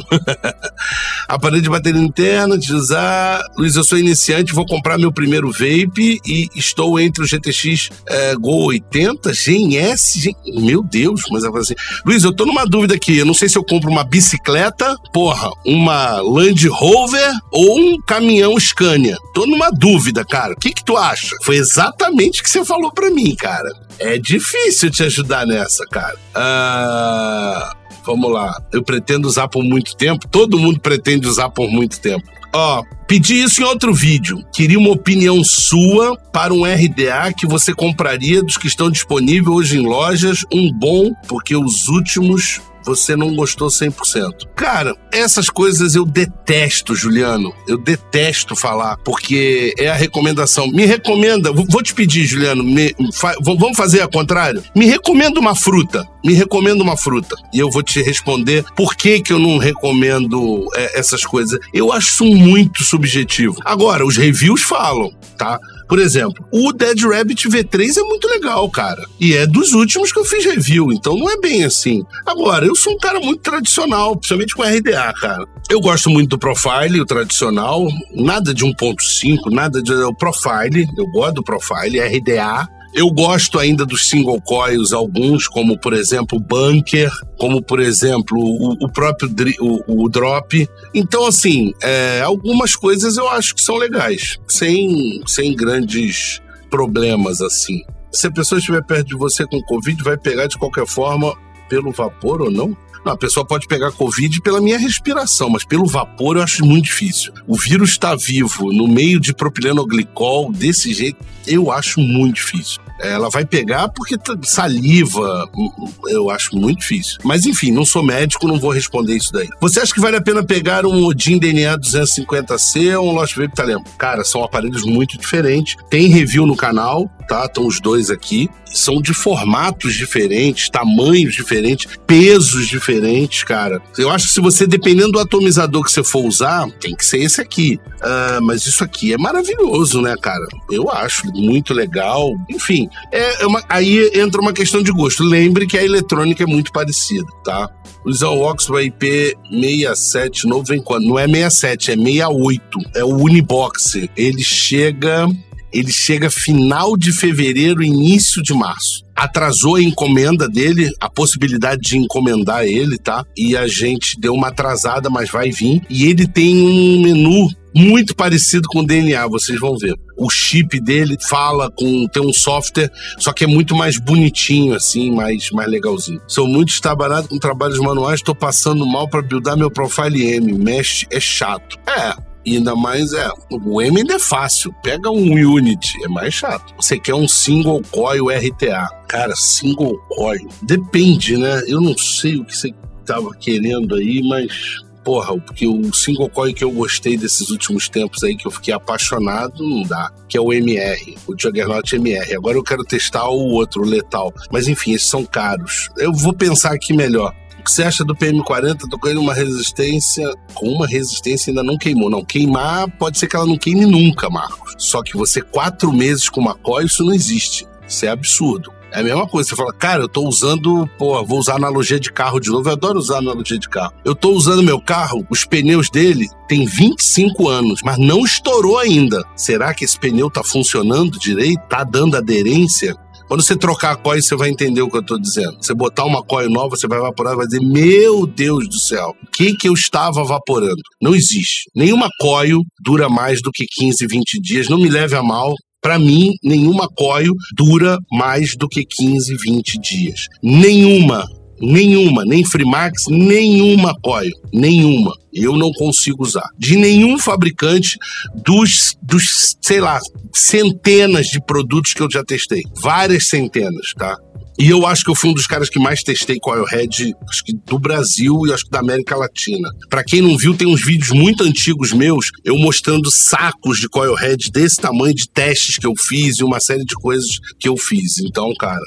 Aparelho 1.27 1.61
de 1.61 1.69
bateria 1.69 2.01
interna, 2.01 2.57
de 2.57 2.73
usar. 2.73 3.41
Luiz, 3.57 3.75
eu 3.75 3.83
sou 3.83 3.97
iniciante, 3.97 4.53
vou 4.53 4.65
comprar 4.65 4.97
meu 4.97 5.11
primeiro 5.11 5.51
vape 5.51 6.19
e 6.25 6.49
estou 6.55 6.99
entre 6.99 7.23
o 7.23 7.27
GTX 7.27 7.89
é, 8.07 8.35
Go 8.35 8.65
80, 8.67 9.33
Gen 9.33 9.77
S. 9.77 10.19
Gen... 10.19 10.35
Meu 10.45 10.81
Deus, 10.83 11.23
mas 11.29 11.43
assim. 11.43 11.75
Luiz, 12.05 12.23
eu 12.23 12.33
tô 12.33 12.45
numa 12.45 12.65
dúvida 12.65 12.95
aqui. 12.95 13.17
Eu 13.17 13.25
não 13.25 13.33
sei 13.33 13.49
se 13.49 13.57
eu 13.57 13.63
compro 13.63 13.89
uma 13.89 14.03
bicicleta, 14.03 14.95
porra, 15.13 15.49
uma 15.65 16.21
Land 16.21 16.67
Rover 16.67 17.31
ou 17.51 17.79
um 17.79 18.01
caminhão 18.01 18.59
Scania. 18.59 19.17
Tô 19.33 19.45
numa 19.45 19.69
dúvida, 19.69 20.23
cara. 20.25 20.53
O 20.53 20.57
que, 20.57 20.73
que 20.73 20.83
tu 20.83 20.97
acha? 20.97 21.35
Foi 21.43 21.57
exatamente 21.57 22.41
o 22.41 22.43
que 22.43 22.49
você 22.49 22.63
falou 22.63 22.91
para 22.91 23.09
mim, 23.09 23.35
cara. 23.35 23.69
É 23.99 24.17
difícil 24.17 24.89
te 24.89 25.03
ajudar 25.03 25.45
nessa, 25.45 25.85
cara. 25.85 26.17
Ah. 26.33 27.73
Vamos 28.05 28.31
lá. 28.31 28.61
Eu 28.71 28.83
pretendo 28.83 29.27
usar 29.27 29.47
por 29.47 29.63
muito 29.63 29.95
tempo. 29.95 30.27
Todo 30.27 30.59
mundo 30.59 30.79
pretende 30.79 31.27
usar 31.27 31.49
por 31.49 31.69
muito 31.69 31.99
tempo. 31.99 32.25
Ó, 32.53 32.83
pedi 33.07 33.41
isso 33.41 33.61
em 33.61 33.65
outro 33.65 33.93
vídeo. 33.93 34.43
Queria 34.53 34.77
uma 34.77 34.91
opinião 34.91 35.41
sua 35.43 36.17
para 36.33 36.53
um 36.53 36.63
RDA 36.63 37.31
que 37.37 37.47
você 37.47 37.73
compraria 37.73 38.43
dos 38.43 38.57
que 38.57 38.67
estão 38.67 38.91
disponíveis 38.91 39.55
hoje 39.55 39.77
em 39.77 39.85
lojas. 39.85 40.45
Um 40.53 40.71
bom, 40.71 41.11
porque 41.27 41.55
os 41.55 41.87
últimos 41.87 42.61
você 42.85 43.15
não 43.15 43.35
gostou 43.35 43.67
100%. 43.67 44.47
Cara, 44.55 44.95
essas 45.11 45.49
coisas 45.49 45.95
eu 45.95 46.05
detesto, 46.05 46.95
Juliano. 46.95 47.53
Eu 47.67 47.77
detesto 47.77 48.55
falar, 48.55 48.97
porque 48.97 49.73
é 49.77 49.89
a 49.89 49.95
recomendação. 49.95 50.67
Me 50.67 50.85
recomenda, 50.85 51.51
vou 51.51 51.81
te 51.81 51.93
pedir, 51.93 52.25
Juliano, 52.25 52.63
me, 52.63 52.95
fa, 53.13 53.35
vamos 53.41 53.77
fazer 53.77 54.01
a 54.01 54.07
contrário? 54.07 54.63
Me 54.75 54.85
recomenda 54.85 55.39
uma 55.39 55.55
fruta. 55.55 56.05
Me 56.23 56.33
recomenda 56.33 56.83
uma 56.83 56.97
fruta. 56.97 57.35
E 57.53 57.59
eu 57.59 57.69
vou 57.69 57.81
te 57.81 58.01
responder 58.01 58.63
por 58.75 58.95
que, 58.95 59.21
que 59.21 59.33
eu 59.33 59.39
não 59.39 59.57
recomendo 59.57 60.67
é, 60.75 60.99
essas 60.99 61.25
coisas. 61.25 61.59
Eu 61.73 61.91
acho 61.91 62.23
muito 62.25 62.83
subjetivo. 62.83 63.55
Agora, 63.65 64.05
os 64.05 64.17
reviews 64.17 64.61
falam, 64.61 65.11
tá? 65.37 65.59
Por 65.91 65.99
exemplo, 65.99 66.47
o 66.53 66.71
Dead 66.71 67.01
Rabbit 67.03 67.49
V3 67.49 67.97
é 67.97 68.03
muito 68.03 68.25
legal, 68.25 68.69
cara. 68.69 69.05
E 69.19 69.33
é 69.33 69.45
dos 69.45 69.73
últimos 69.73 70.09
que 70.09 70.19
eu 70.19 70.23
fiz 70.23 70.45
review, 70.45 70.89
então 70.89 71.17
não 71.17 71.29
é 71.29 71.35
bem 71.35 71.65
assim. 71.65 72.01
Agora, 72.25 72.65
eu 72.65 72.73
sou 72.73 72.93
um 72.93 72.97
cara 72.97 73.19
muito 73.19 73.41
tradicional, 73.41 74.15
principalmente 74.15 74.55
com 74.55 74.63
RDA, 74.63 75.13
cara. 75.19 75.45
Eu 75.69 75.81
gosto 75.81 76.09
muito 76.09 76.29
do 76.29 76.39
Profile, 76.39 77.01
o 77.01 77.05
tradicional, 77.05 77.85
nada 78.15 78.53
de 78.53 78.63
1.5, 78.63 79.51
nada 79.51 79.83
de 79.83 79.91
o 79.91 80.15
Profile, 80.15 80.87
eu 80.97 81.05
gosto 81.07 81.33
do 81.33 81.43
Profile, 81.43 81.99
RDA 81.99 82.69
Eu 82.93 83.09
gosto 83.09 83.57
ainda 83.57 83.85
dos 83.85 84.09
single 84.09 84.41
coils, 84.41 84.91
alguns, 84.91 85.47
como 85.47 85.79
por 85.79 85.93
exemplo 85.93 86.37
o 86.37 86.41
Bunker, 86.41 87.09
como 87.37 87.61
por 87.61 87.79
exemplo 87.79 88.37
o, 88.37 88.85
o 88.85 88.91
próprio 88.91 89.29
o, 89.59 90.03
o, 90.03 90.09
Drop. 90.09 90.67
Então, 90.93 91.25
assim, 91.25 91.73
é, 91.81 92.21
algumas 92.21 92.75
coisas 92.75 93.15
eu 93.15 93.29
acho 93.29 93.55
que 93.55 93.61
são 93.61 93.77
legais, 93.77 94.37
sem, 94.47 95.21
sem 95.25 95.55
grandes 95.55 96.41
problemas 96.69 97.41
assim. 97.41 97.81
Se 98.11 98.27
a 98.27 98.31
pessoa 98.31 98.59
estiver 98.59 98.83
perto 98.83 99.07
de 99.07 99.15
você 99.15 99.45
com 99.45 99.61
Covid, 99.61 100.03
vai 100.03 100.17
pegar 100.17 100.47
de 100.47 100.57
qualquer 100.57 100.85
forma 100.85 101.33
pelo 101.71 101.93
vapor 101.93 102.41
ou 102.41 102.51
não? 102.51 102.75
Não, 103.05 103.13
a 103.13 103.17
pessoa 103.17 103.45
pode 103.45 103.65
pegar 103.65 103.93
Covid 103.93 104.41
pela 104.41 104.59
minha 104.59 104.77
respiração, 104.77 105.49
mas 105.49 105.63
pelo 105.63 105.87
vapor 105.87 106.35
eu 106.35 106.43
acho 106.43 106.65
muito 106.65 106.85
difícil. 106.85 107.33
O 107.47 107.57
vírus 107.57 107.91
está 107.91 108.13
vivo 108.13 108.73
no 108.73 108.89
meio 108.89 109.21
de 109.21 109.33
propilenoglicol 109.33 110.51
desse 110.51 110.93
jeito, 110.93 111.17
eu 111.47 111.71
acho 111.71 112.01
muito 112.01 112.35
difícil. 112.35 112.81
Ela 112.99 113.29
vai 113.29 113.43
pegar 113.43 113.89
porque 113.89 114.15
saliva, 114.43 115.49
hum, 115.55 115.71
hum, 115.79 115.89
eu 116.09 116.29
acho 116.29 116.55
muito 116.55 116.81
difícil. 116.81 117.17
Mas 117.23 117.47
enfim, 117.47 117.71
não 117.71 117.83
sou 117.83 118.03
médico, 118.03 118.47
não 118.47 118.59
vou 118.59 118.69
responder 118.69 119.15
isso 119.15 119.33
daí. 119.33 119.49
Você 119.59 119.79
acha 119.79 119.91
que 119.91 119.99
vale 119.99 120.17
a 120.17 120.21
pena 120.21 120.43
pegar 120.43 120.85
um 120.85 121.05
Odin 121.05 121.39
DNA 121.39 121.79
250C 121.79 122.99
ou 122.99 123.09
um 123.09 123.13
Lost 123.13 123.35
Vape 123.35 123.55
Talento? 123.55 123.89
Cara, 123.97 124.23
são 124.23 124.43
aparelhos 124.43 124.83
muito 124.83 125.17
diferentes. 125.17 125.75
Tem 125.89 126.07
review 126.09 126.45
no 126.45 126.55
canal, 126.55 127.09
tá? 127.21 127.45
Estão 127.45 127.65
os 127.65 127.79
dois 127.79 128.09
aqui. 128.09 128.49
São 128.65 129.01
de 129.01 129.13
formatos 129.13 129.93
diferentes, 129.93 130.69
tamanhos 130.69 131.33
diferentes, 131.33 131.87
pesos 132.07 132.67
diferentes, 132.67 133.43
cara. 133.43 133.81
Eu 133.97 134.09
acho 134.09 134.27
que 134.27 134.33
se 134.33 134.39
você, 134.39 134.65
dependendo 134.65 135.11
do 135.11 135.19
atomizador 135.19 135.83
que 135.83 135.91
você 135.91 136.03
for 136.03 136.25
usar, 136.25 136.69
tem 136.79 136.95
que 136.95 137.05
ser 137.05 137.19
esse 137.19 137.41
aqui. 137.41 137.79
Uh, 137.97 138.41
mas 138.41 138.65
isso 138.65 138.83
aqui 138.83 139.13
é 139.13 139.17
maravilhoso, 139.17 140.01
né, 140.01 140.15
cara? 140.21 140.45
Eu 140.71 140.89
acho 140.89 141.27
muito 141.33 141.73
legal. 141.73 142.33
Enfim, 142.49 142.89
é, 143.11 143.43
é 143.43 143.45
uma, 143.45 143.61
aí 143.67 144.09
entra 144.15 144.39
uma 144.39 144.53
questão 144.53 144.81
de 144.81 144.91
gosto. 144.91 145.23
Lembre 145.23 145.67
que 145.67 145.77
a 145.77 145.83
eletrônica 145.83 146.43
é 146.43 146.47
muito 146.47 146.71
parecida, 146.71 147.27
tá? 147.43 147.69
O 148.03 148.11
Zalvox 148.11 148.65
do 148.65 148.79
IP 148.79 149.37
67 149.51 150.47
novo 150.47 150.63
vem 150.63 150.81
quando? 150.81 151.05
Não 151.05 151.19
é 151.19 151.27
67, 151.27 151.91
é 151.91 151.95
68. 151.95 152.79
É 152.95 153.03
o 153.03 153.15
Unibox. 153.15 153.95
Ele 154.17 154.43
chega 154.43 155.27
ele 155.71 155.91
chega 155.91 156.29
final 156.29 156.97
de 156.97 157.11
fevereiro, 157.11 157.83
início 157.83 158.41
de 158.41 158.53
março. 158.53 159.03
Atrasou 159.15 159.75
a 159.75 159.81
encomenda 159.81 160.47
dele, 160.49 160.91
a 160.99 161.09
possibilidade 161.09 161.81
de 161.81 161.97
encomendar 161.97 162.65
ele, 162.65 162.97
tá? 162.97 163.23
E 163.37 163.55
a 163.55 163.67
gente 163.67 164.19
deu 164.19 164.33
uma 164.33 164.47
atrasada, 164.47 165.09
mas 165.09 165.29
vai 165.29 165.51
vir. 165.51 165.81
E 165.89 166.05
ele 166.05 166.27
tem 166.27 166.57
um 166.57 167.01
menu 167.01 167.47
muito 167.73 168.15
parecido 168.15 168.67
com 168.69 168.79
o 168.79 168.85
DNA, 168.85 169.27
vocês 169.27 169.59
vão 169.59 169.77
ver. 169.77 169.95
O 170.17 170.29
chip 170.29 170.79
dele 170.79 171.15
fala 171.29 171.71
com 171.71 172.07
tem 172.07 172.21
um 172.21 172.33
software, 172.33 172.91
só 173.17 173.31
que 173.31 173.43
é 173.43 173.47
muito 173.47 173.75
mais 173.75 173.97
bonitinho 173.97 174.75
assim, 174.75 175.11
mais 175.11 175.49
mais 175.51 175.69
legalzinho. 175.69 176.21
Sou 176.27 176.47
muito 176.47 176.69
estabanado 176.69 177.27
com 177.27 177.37
trabalhos 177.37 177.79
manuais, 177.79 178.19
estou 178.19 178.35
passando 178.35 178.85
mal 178.85 179.07
para 179.07 179.21
buildar 179.21 179.57
meu 179.57 179.71
profile 179.71 180.25
M. 180.25 180.53
Mesh 180.53 181.05
é 181.09 181.19
chato. 181.19 181.77
É, 181.87 182.13
e 182.45 182.57
ainda 182.57 182.75
mais 182.75 183.13
é, 183.13 183.29
o 183.49 183.81
M 183.81 184.03
é 184.09 184.19
fácil. 184.19 184.73
Pega 184.83 185.09
um 185.09 185.31
Unity, 185.31 186.03
é 186.03 186.07
mais 186.07 186.33
chato. 186.33 186.73
Você 186.75 186.99
quer 186.99 187.13
um 187.13 187.27
single 187.27 187.81
coil 187.91 188.29
RTA. 188.29 188.87
Cara, 189.07 189.35
single 189.35 189.97
coil. 190.09 190.47
Depende, 190.61 191.37
né? 191.37 191.61
Eu 191.67 191.81
não 191.81 191.97
sei 191.97 192.37
o 192.37 192.45
que 192.45 192.55
você 192.55 192.73
tava 193.05 193.31
querendo 193.35 193.95
aí, 193.95 194.21
mas 194.23 194.81
porra, 195.03 195.37
porque 195.39 195.67
o 195.67 195.93
single 195.93 196.29
coil 196.29 196.53
que 196.53 196.63
eu 196.63 196.71
gostei 196.71 197.17
desses 197.17 197.49
últimos 197.49 197.89
tempos 197.89 198.23
aí, 198.23 198.35
que 198.35 198.47
eu 198.47 198.51
fiquei 198.51 198.73
apaixonado, 198.73 199.67
não 199.67 199.83
dá, 199.83 200.11
que 200.27 200.37
é 200.37 200.41
o 200.41 200.53
MR, 200.53 201.17
o 201.27 201.33
Juggernaut 201.37 201.95
MR. 201.95 202.35
Agora 202.35 202.57
eu 202.57 202.63
quero 202.63 202.83
testar 202.83 203.27
o 203.27 203.49
outro, 203.49 203.81
o 203.81 203.85
Letal. 203.85 204.33
Mas 204.51 204.67
enfim, 204.67 204.93
esses 204.93 205.09
são 205.09 205.25
caros. 205.25 205.89
Eu 205.97 206.13
vou 206.13 206.33
pensar 206.33 206.71
aqui 206.73 206.93
melhor. 206.93 207.33
O 207.61 207.63
que 207.63 207.71
você 207.71 207.83
acha 207.83 208.03
do 208.03 208.15
PM40? 208.15 208.89
Tô 208.89 208.97
com 208.97 209.07
ele 209.07 209.19
uma 209.19 209.35
resistência. 209.35 210.27
Com 210.55 210.67
uma 210.67 210.87
resistência 210.87 211.51
ainda 211.51 211.61
não 211.61 211.77
queimou. 211.77 212.09
Não, 212.09 212.25
queimar 212.25 212.89
pode 212.97 213.19
ser 213.19 213.27
que 213.27 213.35
ela 213.35 213.45
não 213.45 213.55
queime 213.55 213.85
nunca, 213.85 214.31
Marcos. 214.31 214.73
Só 214.79 215.03
que 215.03 215.15
você, 215.15 215.43
quatro 215.43 215.93
meses 215.93 216.27
com 216.27 216.41
uma 216.41 216.55
coil, 216.55 216.87
isso 216.87 217.03
não 217.03 217.13
existe. 217.13 217.67
Isso 217.87 218.03
é 218.03 218.09
absurdo. 218.09 218.73
É 218.91 219.01
a 219.01 219.03
mesma 219.03 219.27
coisa. 219.27 219.49
Você 219.49 219.55
fala, 219.55 219.71
cara, 219.71 220.01
eu 220.01 220.09
tô 220.09 220.27
usando, 220.27 220.89
pô, 220.97 221.23
vou 221.23 221.37
usar 221.37 221.55
analogia 221.55 221.99
de 221.99 222.11
carro 222.11 222.39
de 222.39 222.49
novo. 222.49 222.67
Eu 222.67 222.73
adoro 222.73 222.97
usar 222.97 223.19
analogia 223.19 223.59
de 223.59 223.69
carro. 223.69 223.93
Eu 224.03 224.15
tô 224.15 224.31
usando 224.31 224.63
meu 224.63 224.81
carro, 224.81 225.23
os 225.29 225.45
pneus 225.45 225.87
dele 225.87 226.27
tem 226.47 226.65
25 226.65 227.47
anos, 227.47 227.81
mas 227.85 227.99
não 227.99 228.25
estourou 228.25 228.79
ainda. 228.79 229.23
Será 229.35 229.71
que 229.73 229.85
esse 229.85 229.99
pneu 229.99 230.31
tá 230.31 230.43
funcionando 230.43 231.19
direito? 231.19 231.61
Tá 231.69 231.83
dando 231.83 232.17
aderência? 232.17 232.95
Quando 233.31 233.43
você 233.43 233.55
trocar 233.55 233.91
a 233.93 233.95
coil, 233.95 234.21
você 234.21 234.35
vai 234.35 234.49
entender 234.49 234.81
o 234.81 234.89
que 234.89 234.97
eu 234.97 235.01
estou 235.01 235.17
dizendo. 235.17 235.55
Você 235.61 235.73
botar 235.73 236.03
uma 236.03 236.21
coil 236.21 236.49
nova, 236.49 236.75
você 236.75 236.85
vai 236.85 236.99
evaporar 236.99 237.31
e 237.31 237.37
vai 237.37 237.45
dizer: 237.45 237.61
Meu 237.61 238.27
Deus 238.27 238.67
do 238.67 238.77
céu, 238.77 239.15
o 239.23 239.31
que, 239.31 239.55
que 239.55 239.69
eu 239.69 239.73
estava 239.73 240.19
evaporando? 240.19 240.81
Não 241.01 241.15
existe. 241.15 241.69
Nenhuma 241.73 242.09
coil 242.19 242.59
dura 242.83 243.07
mais 243.07 243.41
do 243.41 243.49
que 243.49 243.63
15, 243.79 244.05
20 244.05 244.41
dias. 244.41 244.67
Não 244.67 244.77
me 244.77 244.89
leve 244.89 245.15
a 245.15 245.23
mal, 245.23 245.53
para 245.81 245.97
mim, 245.97 246.31
nenhuma 246.43 246.89
coil 246.93 247.31
dura 247.55 247.97
mais 248.11 248.53
do 248.57 248.67
que 248.67 248.83
15, 248.85 249.33
20 249.37 249.79
dias. 249.79 250.25
Nenhuma. 250.43 251.23
Nenhuma, 251.61 252.23
nem 252.25 252.43
Freemax, 252.43 253.03
nenhuma 253.09 253.95
coil, 254.01 254.31
nenhuma. 254.51 255.15
Eu 255.31 255.55
não 255.55 255.71
consigo 255.71 256.23
usar. 256.23 256.47
De 256.57 256.75
nenhum 256.75 257.17
fabricante 257.17 257.97
dos, 258.43 258.97
dos, 259.01 259.55
sei 259.61 259.79
lá, 259.79 259.99
centenas 260.33 261.27
de 261.27 261.39
produtos 261.45 261.93
que 261.93 262.01
eu 262.01 262.09
já 262.11 262.23
testei. 262.23 262.61
Várias 262.81 263.27
centenas, 263.27 263.93
tá? 263.95 264.17
E 264.59 264.69
eu 264.69 264.85
acho 264.85 265.03
que 265.03 265.09
eu 265.09 265.15
fui 265.15 265.29
um 265.29 265.33
dos 265.33 265.47
caras 265.47 265.69
que 265.69 265.79
mais 265.79 266.03
testei 266.03 266.37
Coilhead, 266.39 267.15
acho 267.27 267.43
que 267.43 267.53
do 267.65 267.79
Brasil 267.79 268.45
e 268.45 268.53
acho 268.53 268.65
que 268.65 268.69
da 268.69 268.79
América 268.79 269.15
Latina. 269.15 269.69
Para 269.89 270.03
quem 270.03 270.21
não 270.21 270.37
viu, 270.37 270.53
tem 270.53 270.67
uns 270.67 270.85
vídeos 270.85 271.09
muito 271.09 271.43
antigos 271.43 271.91
meus, 271.91 272.27
eu 272.43 272.55
mostrando 272.57 273.09
sacos 273.09 273.79
de 273.79 273.89
Coilhead 273.89 274.51
desse 274.51 274.75
tamanho 274.75 275.15
de 275.15 275.27
testes 275.27 275.77
que 275.77 275.87
eu 275.87 275.93
fiz 275.97 276.37
e 276.37 276.43
uma 276.43 276.59
série 276.59 276.85
de 276.85 276.93
coisas 276.93 277.39
que 277.59 277.67
eu 277.67 277.75
fiz. 277.77 278.19
Então, 278.19 278.53
cara, 278.59 278.83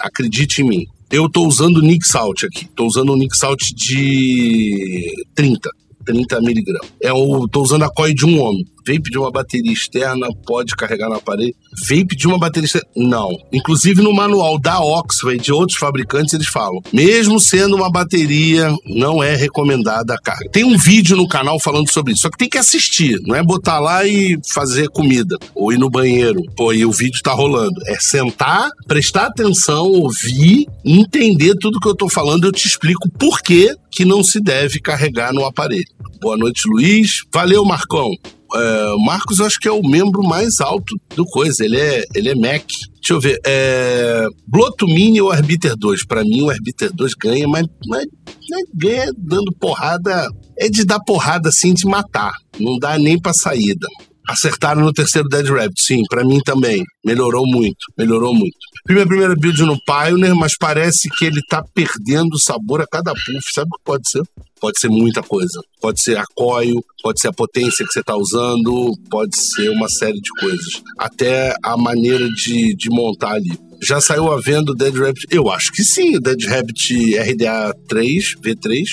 acredite 0.00 0.62
em 0.62 0.68
mim. 0.68 0.86
Eu 1.12 1.28
tô 1.28 1.46
usando 1.46 1.76
o 1.76 1.82
Nick 1.82 2.06
Salt 2.06 2.44
aqui. 2.44 2.66
Tô 2.74 2.86
usando 2.86 3.12
o 3.12 3.16
Nick 3.16 3.36
Salt 3.36 3.60
de 3.74 5.12
30. 5.34 5.68
30 6.04 6.40
miligramas. 6.40 6.90
É 7.02 7.10
tô 7.50 7.62
usando 7.62 7.84
a 7.84 7.90
coil 7.90 8.14
de 8.14 8.26
um 8.26 8.40
homem. 8.40 8.64
Vape 8.86 9.10
de 9.10 9.18
uma 9.18 9.30
bateria 9.30 9.72
externa 9.72 10.26
pode 10.44 10.74
carregar 10.74 11.08
na 11.08 11.20
parede. 11.20 11.54
Vape 11.88 12.16
de 12.16 12.26
uma 12.26 12.38
bateria 12.38 12.66
externa, 12.66 12.88
não. 12.96 13.30
Inclusive 13.52 14.02
no 14.02 14.12
manual 14.12 14.58
da 14.58 14.80
Oxford 14.80 15.36
e 15.36 15.40
de 15.40 15.52
outros 15.52 15.78
fabricantes 15.78 16.34
eles 16.34 16.48
falam, 16.48 16.80
mesmo 16.92 17.38
sendo 17.38 17.76
uma 17.76 17.90
bateria, 17.90 18.74
não 18.86 19.22
é 19.22 19.36
recomendada 19.36 20.14
a 20.14 20.18
carga. 20.18 20.50
Tem 20.50 20.64
um 20.64 20.76
vídeo 20.76 21.16
no 21.16 21.28
canal 21.28 21.60
falando 21.60 21.90
sobre 21.90 22.12
isso, 22.12 22.22
só 22.22 22.30
que 22.30 22.38
tem 22.38 22.48
que 22.48 22.58
assistir, 22.58 23.20
não 23.22 23.36
é 23.36 23.42
botar 23.42 23.78
lá 23.78 24.04
e 24.04 24.36
fazer 24.52 24.88
comida 24.88 25.38
ou 25.54 25.72
ir 25.72 25.78
no 25.78 25.90
banheiro. 25.90 26.42
Pô, 26.56 26.72
e 26.72 26.84
o 26.84 26.92
vídeo 26.92 27.22
tá 27.22 27.32
rolando. 27.32 27.80
É 27.86 27.98
sentar, 28.00 28.68
prestar 28.86 29.26
atenção, 29.26 29.86
ouvir, 29.86 30.66
entender 30.84 31.54
tudo 31.60 31.78
que 31.78 31.88
eu 31.88 31.94
tô 31.94 32.08
falando, 32.08 32.44
eu 32.44 32.52
te 32.52 32.66
explico 32.66 33.08
por 33.10 33.40
que 33.40 33.76
que 33.92 34.04
não 34.06 34.24
se 34.24 34.40
deve 34.40 34.80
carregar 34.80 35.32
no 35.34 35.44
aparelho. 35.44 35.84
Boa 36.22 36.36
noite, 36.36 36.62
Luiz. 36.68 37.22
Valeu, 37.34 37.64
Marcão. 37.64 38.08
É, 38.54 38.94
Marcos, 39.04 39.40
eu 39.40 39.46
acho 39.46 39.58
que 39.58 39.66
é 39.66 39.72
o 39.72 39.82
membro 39.82 40.22
mais 40.22 40.60
alto 40.60 40.94
do 41.16 41.24
coisa. 41.24 41.64
Ele 41.64 41.76
é, 41.76 42.04
ele 42.14 42.28
é 42.28 42.34
Mac. 42.36 42.62
Deixa 42.94 43.12
eu 43.12 43.20
ver. 43.20 43.40
É, 43.44 44.24
Bloto 44.46 44.86
Mini 44.86 45.20
ou 45.20 45.32
Arbiter 45.32 45.76
2? 45.76 46.06
Para 46.06 46.22
mim, 46.22 46.42
o 46.42 46.50
Arbiter 46.50 46.92
2 46.92 47.14
ganha, 47.20 47.48
mas, 47.48 47.66
mas, 47.88 48.06
mas 48.48 48.62
ganha 48.72 49.10
dando 49.18 49.52
porrada. 49.58 50.28
É 50.56 50.68
de 50.68 50.84
dar 50.84 51.00
porrada 51.00 51.48
assim, 51.48 51.74
de 51.74 51.86
matar. 51.86 52.32
Não 52.56 52.78
dá 52.78 52.96
nem 52.96 53.20
pra 53.20 53.32
saída. 53.34 53.88
Acertaram 54.28 54.82
no 54.82 54.92
terceiro 54.92 55.28
Dead 55.28 55.48
Rabbit, 55.48 55.82
sim, 55.82 56.02
para 56.08 56.24
mim 56.24 56.38
também. 56.44 56.84
Melhorou 57.04 57.44
muito, 57.44 57.78
melhorou 57.98 58.32
muito. 58.32 58.56
Primeira, 58.84 59.08
primeira 59.08 59.34
build 59.36 59.62
no 59.62 59.78
Pioneer, 59.84 60.34
mas 60.34 60.52
parece 60.58 61.08
que 61.08 61.24
ele 61.24 61.40
tá 61.48 61.62
perdendo 61.72 62.38
sabor 62.38 62.80
a 62.80 62.86
cada 62.86 63.12
puff. 63.12 63.52
Sabe 63.54 63.68
o 63.72 63.76
que 63.76 63.84
pode 63.84 64.10
ser? 64.10 64.22
Pode 64.60 64.80
ser 64.80 64.88
muita 64.88 65.22
coisa. 65.22 65.60
Pode 65.80 66.02
ser 66.02 66.18
a 66.18 66.24
coil, 66.34 66.84
pode 67.02 67.20
ser 67.20 67.28
a 67.28 67.32
potência 67.32 67.84
que 67.86 67.92
você 67.92 68.00
está 68.00 68.16
usando, 68.16 68.92
pode 69.08 69.40
ser 69.40 69.70
uma 69.70 69.88
série 69.88 70.20
de 70.20 70.30
coisas. 70.40 70.82
Até 70.98 71.54
a 71.62 71.76
maneira 71.76 72.26
de, 72.28 72.74
de 72.74 72.90
montar 72.90 73.34
ali. 73.34 73.56
Já 73.80 74.00
saiu 74.00 74.32
a 74.32 74.40
venda 74.40 74.72
o 74.72 74.74
Dead 74.74 74.94
Rabbit? 74.94 75.26
Eu 75.30 75.50
acho 75.50 75.72
que 75.72 75.82
sim, 75.82 76.16
o 76.16 76.20
Dead 76.20 76.44
Rabbit 76.44 77.16
RDA 77.18 77.74
3, 77.88 78.36
V3. 78.40 78.84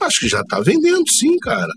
Acho 0.00 0.20
que 0.20 0.28
já 0.28 0.44
tá 0.44 0.60
vendendo, 0.60 1.08
sim, 1.08 1.36
cara. 1.38 1.72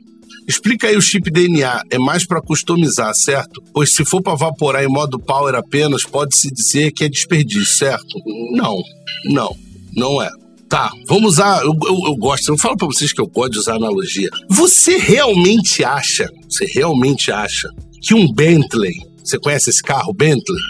Explica 0.47 0.87
aí 0.87 0.95
o 0.95 1.01
chip 1.01 1.29
DNA, 1.29 1.81
é 1.89 1.97
mais 1.97 2.25
para 2.25 2.41
customizar, 2.41 3.13
certo? 3.13 3.61
Pois 3.73 3.93
se 3.93 4.05
for 4.05 4.21
para 4.21 4.35
vaporar 4.35 4.83
em 4.83 4.87
modo 4.87 5.19
power 5.19 5.53
apenas, 5.55 6.03
pode-se 6.03 6.49
dizer 6.49 6.91
que 6.91 7.03
é 7.03 7.09
desperdício, 7.09 7.77
certo? 7.77 8.21
Não, 8.53 8.81
não, 9.25 9.55
não 9.93 10.21
é. 10.21 10.29
Tá, 10.69 10.91
vamos 11.05 11.33
usar. 11.33 11.63
Eu, 11.63 11.73
eu, 11.85 12.07
eu 12.07 12.15
gosto, 12.15 12.49
eu 12.49 12.57
falo 12.57 12.77
para 12.77 12.87
vocês 12.87 13.11
que 13.11 13.21
eu 13.21 13.27
gosto 13.27 13.53
de 13.53 13.59
usar 13.59 13.75
analogia. 13.75 14.29
Você 14.49 14.97
realmente 14.97 15.83
acha, 15.83 16.29
você 16.49 16.65
realmente 16.65 17.31
acha 17.31 17.69
que 18.01 18.13
um 18.13 18.31
Bentley, 18.31 18.93
você 19.23 19.37
conhece 19.37 19.69
esse 19.69 19.81
carro, 19.81 20.13
Bentley? 20.13 20.61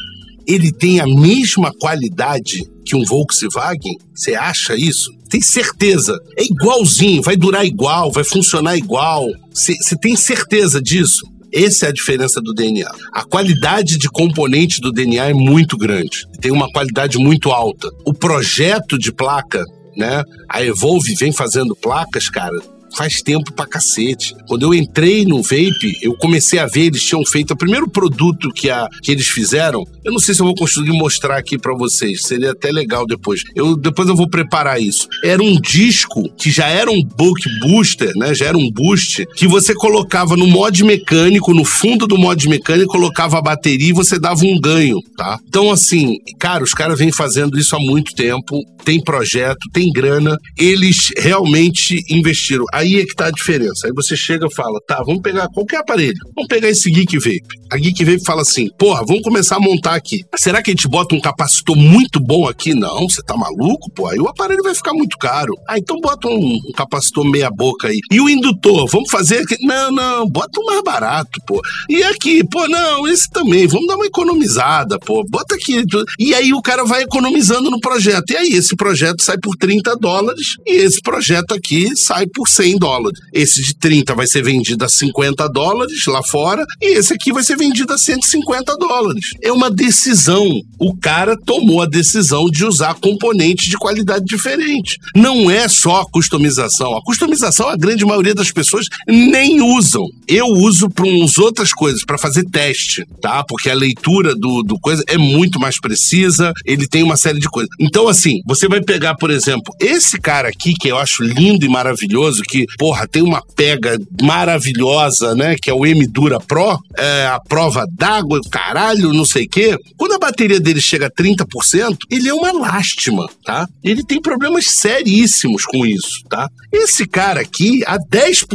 Ele 0.47 0.71
tem 0.71 0.99
a 0.99 1.05
mesma 1.05 1.71
qualidade 1.79 2.63
que 2.85 2.95
um 2.95 3.03
Volkswagen? 3.03 3.97
Você 4.15 4.33
acha 4.33 4.75
isso? 4.75 5.11
Tem 5.29 5.41
certeza? 5.41 6.17
É 6.37 6.43
igualzinho, 6.43 7.21
vai 7.21 7.35
durar 7.35 7.65
igual, 7.65 8.11
vai 8.11 8.23
funcionar 8.23 8.77
igual. 8.77 9.27
Você 9.53 9.95
tem 10.01 10.15
certeza 10.15 10.81
disso? 10.81 11.25
Essa 11.53 11.87
é 11.87 11.89
a 11.89 11.93
diferença 11.93 12.41
do 12.41 12.53
DNA. 12.53 12.89
A 13.13 13.23
qualidade 13.23 13.97
de 13.97 14.09
componente 14.09 14.79
do 14.79 14.91
DNA 14.91 15.29
é 15.29 15.33
muito 15.33 15.77
grande, 15.77 16.25
tem 16.39 16.51
uma 16.51 16.71
qualidade 16.71 17.17
muito 17.17 17.51
alta. 17.51 17.89
O 18.05 18.13
projeto 18.13 18.97
de 18.97 19.11
placa, 19.11 19.63
né? 19.95 20.23
A 20.49 20.63
Evolve 20.63 21.15
vem 21.15 21.31
fazendo 21.31 21.75
placas, 21.75 22.29
cara, 22.29 22.57
faz 22.95 23.21
tempo 23.21 23.53
pra 23.53 23.65
cacete. 23.65 24.35
Quando 24.47 24.63
eu 24.63 24.73
entrei 24.73 25.25
no 25.25 25.41
vape, 25.41 25.97
eu 26.01 26.15
comecei 26.15 26.59
a 26.59 26.65
ver, 26.65 26.85
eles 26.85 27.03
tinham 27.03 27.25
feito 27.25 27.51
o 27.51 27.57
primeiro 27.57 27.89
produto 27.89 28.51
que, 28.51 28.69
a, 28.69 28.87
que 29.01 29.11
eles 29.11 29.27
fizeram. 29.27 29.83
Eu 30.03 30.11
não 30.11 30.19
sei 30.19 30.33
se 30.33 30.41
eu 30.41 30.45
vou 30.45 30.55
conseguir 30.55 30.91
mostrar 30.93 31.37
aqui 31.37 31.57
para 31.57 31.75
vocês, 31.75 32.21
seria 32.23 32.51
até 32.51 32.71
legal 32.71 33.05
depois. 33.05 33.41
Eu, 33.55 33.75
depois 33.75 34.07
eu 34.07 34.15
vou 34.15 34.29
preparar 34.29 34.81
isso. 34.81 35.07
Era 35.23 35.41
um 35.41 35.59
disco 35.59 36.29
que 36.37 36.49
já 36.49 36.67
era 36.67 36.89
um 36.91 37.03
book 37.03 37.41
booster, 37.61 38.11
né? 38.15 38.33
Já 38.33 38.45
era 38.45 38.57
um 38.57 38.71
boost, 38.71 39.25
que 39.35 39.47
você 39.47 39.73
colocava 39.73 40.35
no 40.35 40.47
mod 40.47 40.83
mecânico, 40.83 41.53
no 41.53 41.65
fundo 41.65 42.07
do 42.07 42.17
mod 42.17 42.47
mecânico, 42.47 42.91
colocava 42.91 43.37
a 43.37 43.41
bateria 43.41 43.89
e 43.89 43.93
você 43.93 44.19
dava 44.19 44.45
um 44.45 44.59
ganho, 44.59 44.99
tá? 45.15 45.39
Então, 45.47 45.71
assim, 45.71 46.17
cara, 46.39 46.63
os 46.63 46.73
caras 46.73 46.97
vêm 46.97 47.11
fazendo 47.11 47.57
isso 47.57 47.75
há 47.75 47.79
muito 47.79 48.13
tempo, 48.15 48.63
tem 48.83 49.03
projeto, 49.03 49.69
tem 49.73 49.91
grana, 49.91 50.37
eles 50.57 51.09
realmente 51.17 52.01
investiram. 52.09 52.63
Aí 52.77 52.97
é 52.97 53.05
que 53.05 53.15
tá 53.15 53.25
a 53.25 53.31
diferença. 53.31 53.87
Aí 53.87 53.91
você 53.91 54.15
chega 54.15 54.45
e 54.45 54.53
fala, 54.53 54.79
tá, 54.87 55.01
vamos 55.03 55.23
pegar 55.23 55.47
qualquer 55.47 55.77
aparelho. 55.77 56.17
Vamos 56.35 56.47
pegar 56.47 56.69
esse 56.69 56.91
Geek 56.91 57.17
Vape. 57.17 57.57
A 57.71 57.77
Geek 57.77 58.05
Vape 58.05 58.23
fala 58.23 58.43
assim, 58.43 58.69
porra, 58.77 59.03
vamos 59.03 59.23
começar 59.23 59.55
a 59.55 59.59
montar 59.59 59.95
aqui. 59.95 60.23
Será 60.35 60.61
que 60.61 60.69
a 60.69 60.73
gente 60.73 60.87
bota 60.87 61.15
um 61.15 61.19
capacitor 61.19 61.75
muito 61.75 62.19
bom 62.19 62.47
aqui? 62.47 62.75
Não, 62.75 63.09
você 63.09 63.23
tá 63.23 63.35
maluco, 63.35 63.91
pô? 63.95 64.07
Aí 64.07 64.19
o 64.19 64.27
aparelho 64.27 64.61
vai 64.61 64.75
ficar 64.75 64.93
muito 64.93 65.17
caro. 65.17 65.53
Ah, 65.67 65.79
então 65.79 65.99
bota 65.99 66.27
um, 66.27 66.59
um 66.69 66.71
capacitor 66.75 67.25
meia 67.25 67.49
boca 67.49 67.87
aí. 67.87 67.99
E 68.11 68.21
o 68.21 68.29
indutor, 68.29 68.87
vamos 68.91 69.09
fazer 69.09 69.39
aqui? 69.39 69.57
Não, 69.65 69.91
não, 69.91 70.27
bota 70.27 70.61
um 70.61 70.65
mais 70.65 70.83
barato, 70.83 71.41
pô. 71.47 71.59
E 71.89 72.03
aqui, 72.03 72.43
pô, 72.47 72.67
não, 72.67 73.07
esse 73.07 73.27
também, 73.31 73.65
vamos 73.65 73.87
dar 73.87 73.95
uma 73.95 74.05
economizada, 74.05 74.99
pô. 74.99 75.25
Bota 75.27 75.55
aqui. 75.55 75.83
E 76.19 76.35
aí 76.35 76.53
o 76.53 76.61
cara 76.61 76.85
vai 76.85 77.01
economizando 77.01 77.71
no 77.71 77.79
projeto. 77.79 78.29
E 78.29 78.37
aí 78.37 78.49
esse 78.53 78.75
projeto 78.75 79.23
sai 79.23 79.37
por 79.41 79.55
30 79.57 79.95
dólares 79.95 80.57
e 80.63 80.75
esse 80.75 81.01
projeto 81.01 81.55
aqui 81.55 81.89
sai 81.97 82.27
por 82.27 82.47
100 82.47 82.66
100 82.67 82.77
dólares. 82.77 83.19
Esse 83.33 83.61
de 83.61 83.75
30 83.75 84.13
vai 84.13 84.27
ser 84.27 84.43
vendido 84.43 84.83
a 84.83 84.89
50 84.89 85.47
dólares 85.49 86.05
lá 86.07 86.21
fora 86.23 86.65
e 86.81 86.97
esse 86.97 87.13
aqui 87.13 87.31
vai 87.31 87.43
ser 87.43 87.57
vendido 87.57 87.93
a 87.93 87.97
150 87.97 88.75
dólares. 88.77 89.25
É 89.41 89.51
uma 89.51 89.71
decisão. 89.71 90.45
O 90.79 90.95
cara 90.97 91.37
tomou 91.37 91.81
a 91.81 91.85
decisão 91.85 92.45
de 92.49 92.65
usar 92.65 92.95
componentes 92.95 93.69
de 93.69 93.77
qualidade 93.77 94.25
diferente. 94.25 94.97
Não 95.15 95.49
é 95.49 95.67
só 95.67 96.01
a 96.01 96.05
customização. 96.11 96.95
A 96.95 97.01
customização, 97.03 97.69
a 97.69 97.77
grande 97.77 98.05
maioria 98.05 98.35
das 98.35 98.51
pessoas 98.51 98.87
nem 99.07 99.61
usam. 99.61 100.03
Eu 100.27 100.47
uso 100.47 100.89
para 100.89 101.05
uns 101.05 101.37
outras 101.37 101.71
coisas, 101.71 102.03
para 102.03 102.17
fazer 102.17 102.43
teste, 102.45 103.05
tá? 103.21 103.43
Porque 103.47 103.69
a 103.69 103.73
leitura 103.73 104.35
do, 104.35 104.61
do 104.63 104.77
coisa 104.79 105.03
é 105.07 105.17
muito 105.17 105.59
mais 105.59 105.79
precisa, 105.79 106.51
ele 106.65 106.87
tem 106.87 107.03
uma 107.03 107.15
série 107.15 107.39
de 107.39 107.49
coisas. 107.49 107.69
Então, 107.79 108.07
assim, 108.07 108.41
você 108.45 108.67
vai 108.67 108.81
pegar, 108.81 109.15
por 109.15 109.31
exemplo, 109.31 109.73
esse 109.79 110.19
cara 110.19 110.49
aqui, 110.49 110.73
que 110.73 110.89
eu 110.89 110.97
acho 110.97 111.23
lindo 111.23 111.65
e 111.65 111.69
maravilhoso, 111.69 112.41
que 112.43 112.56
que, 112.57 112.65
porra, 112.77 113.07
tem 113.07 113.21
uma 113.21 113.43
pega 113.55 113.99
maravilhosa, 114.21 115.35
né? 115.35 115.55
Que 115.61 115.69
é 115.69 115.73
o 115.73 115.85
M-Dura 115.85 116.39
Pro, 116.39 116.79
é, 116.97 117.27
a 117.27 117.39
prova 117.39 117.85
d'água, 117.91 118.39
caralho, 118.49 119.13
não 119.13 119.25
sei 119.25 119.45
o 119.45 119.49
quê. 119.49 119.77
Quando 119.95 120.13
a 120.13 120.19
bateria 120.19 120.59
dele 120.59 120.81
chega 120.81 121.07
a 121.07 121.11
30%, 121.11 121.97
ele 122.09 122.29
é 122.29 122.33
uma 122.33 122.51
lástima, 122.51 123.27
tá? 123.43 123.67
Ele 123.83 124.03
tem 124.03 124.21
problemas 124.21 124.65
seríssimos 124.65 125.65
com 125.65 125.85
isso, 125.85 126.23
tá? 126.29 126.49
Esse 126.71 127.07
cara 127.07 127.41
aqui, 127.41 127.83
a 127.85 127.97
10%, 127.97 128.45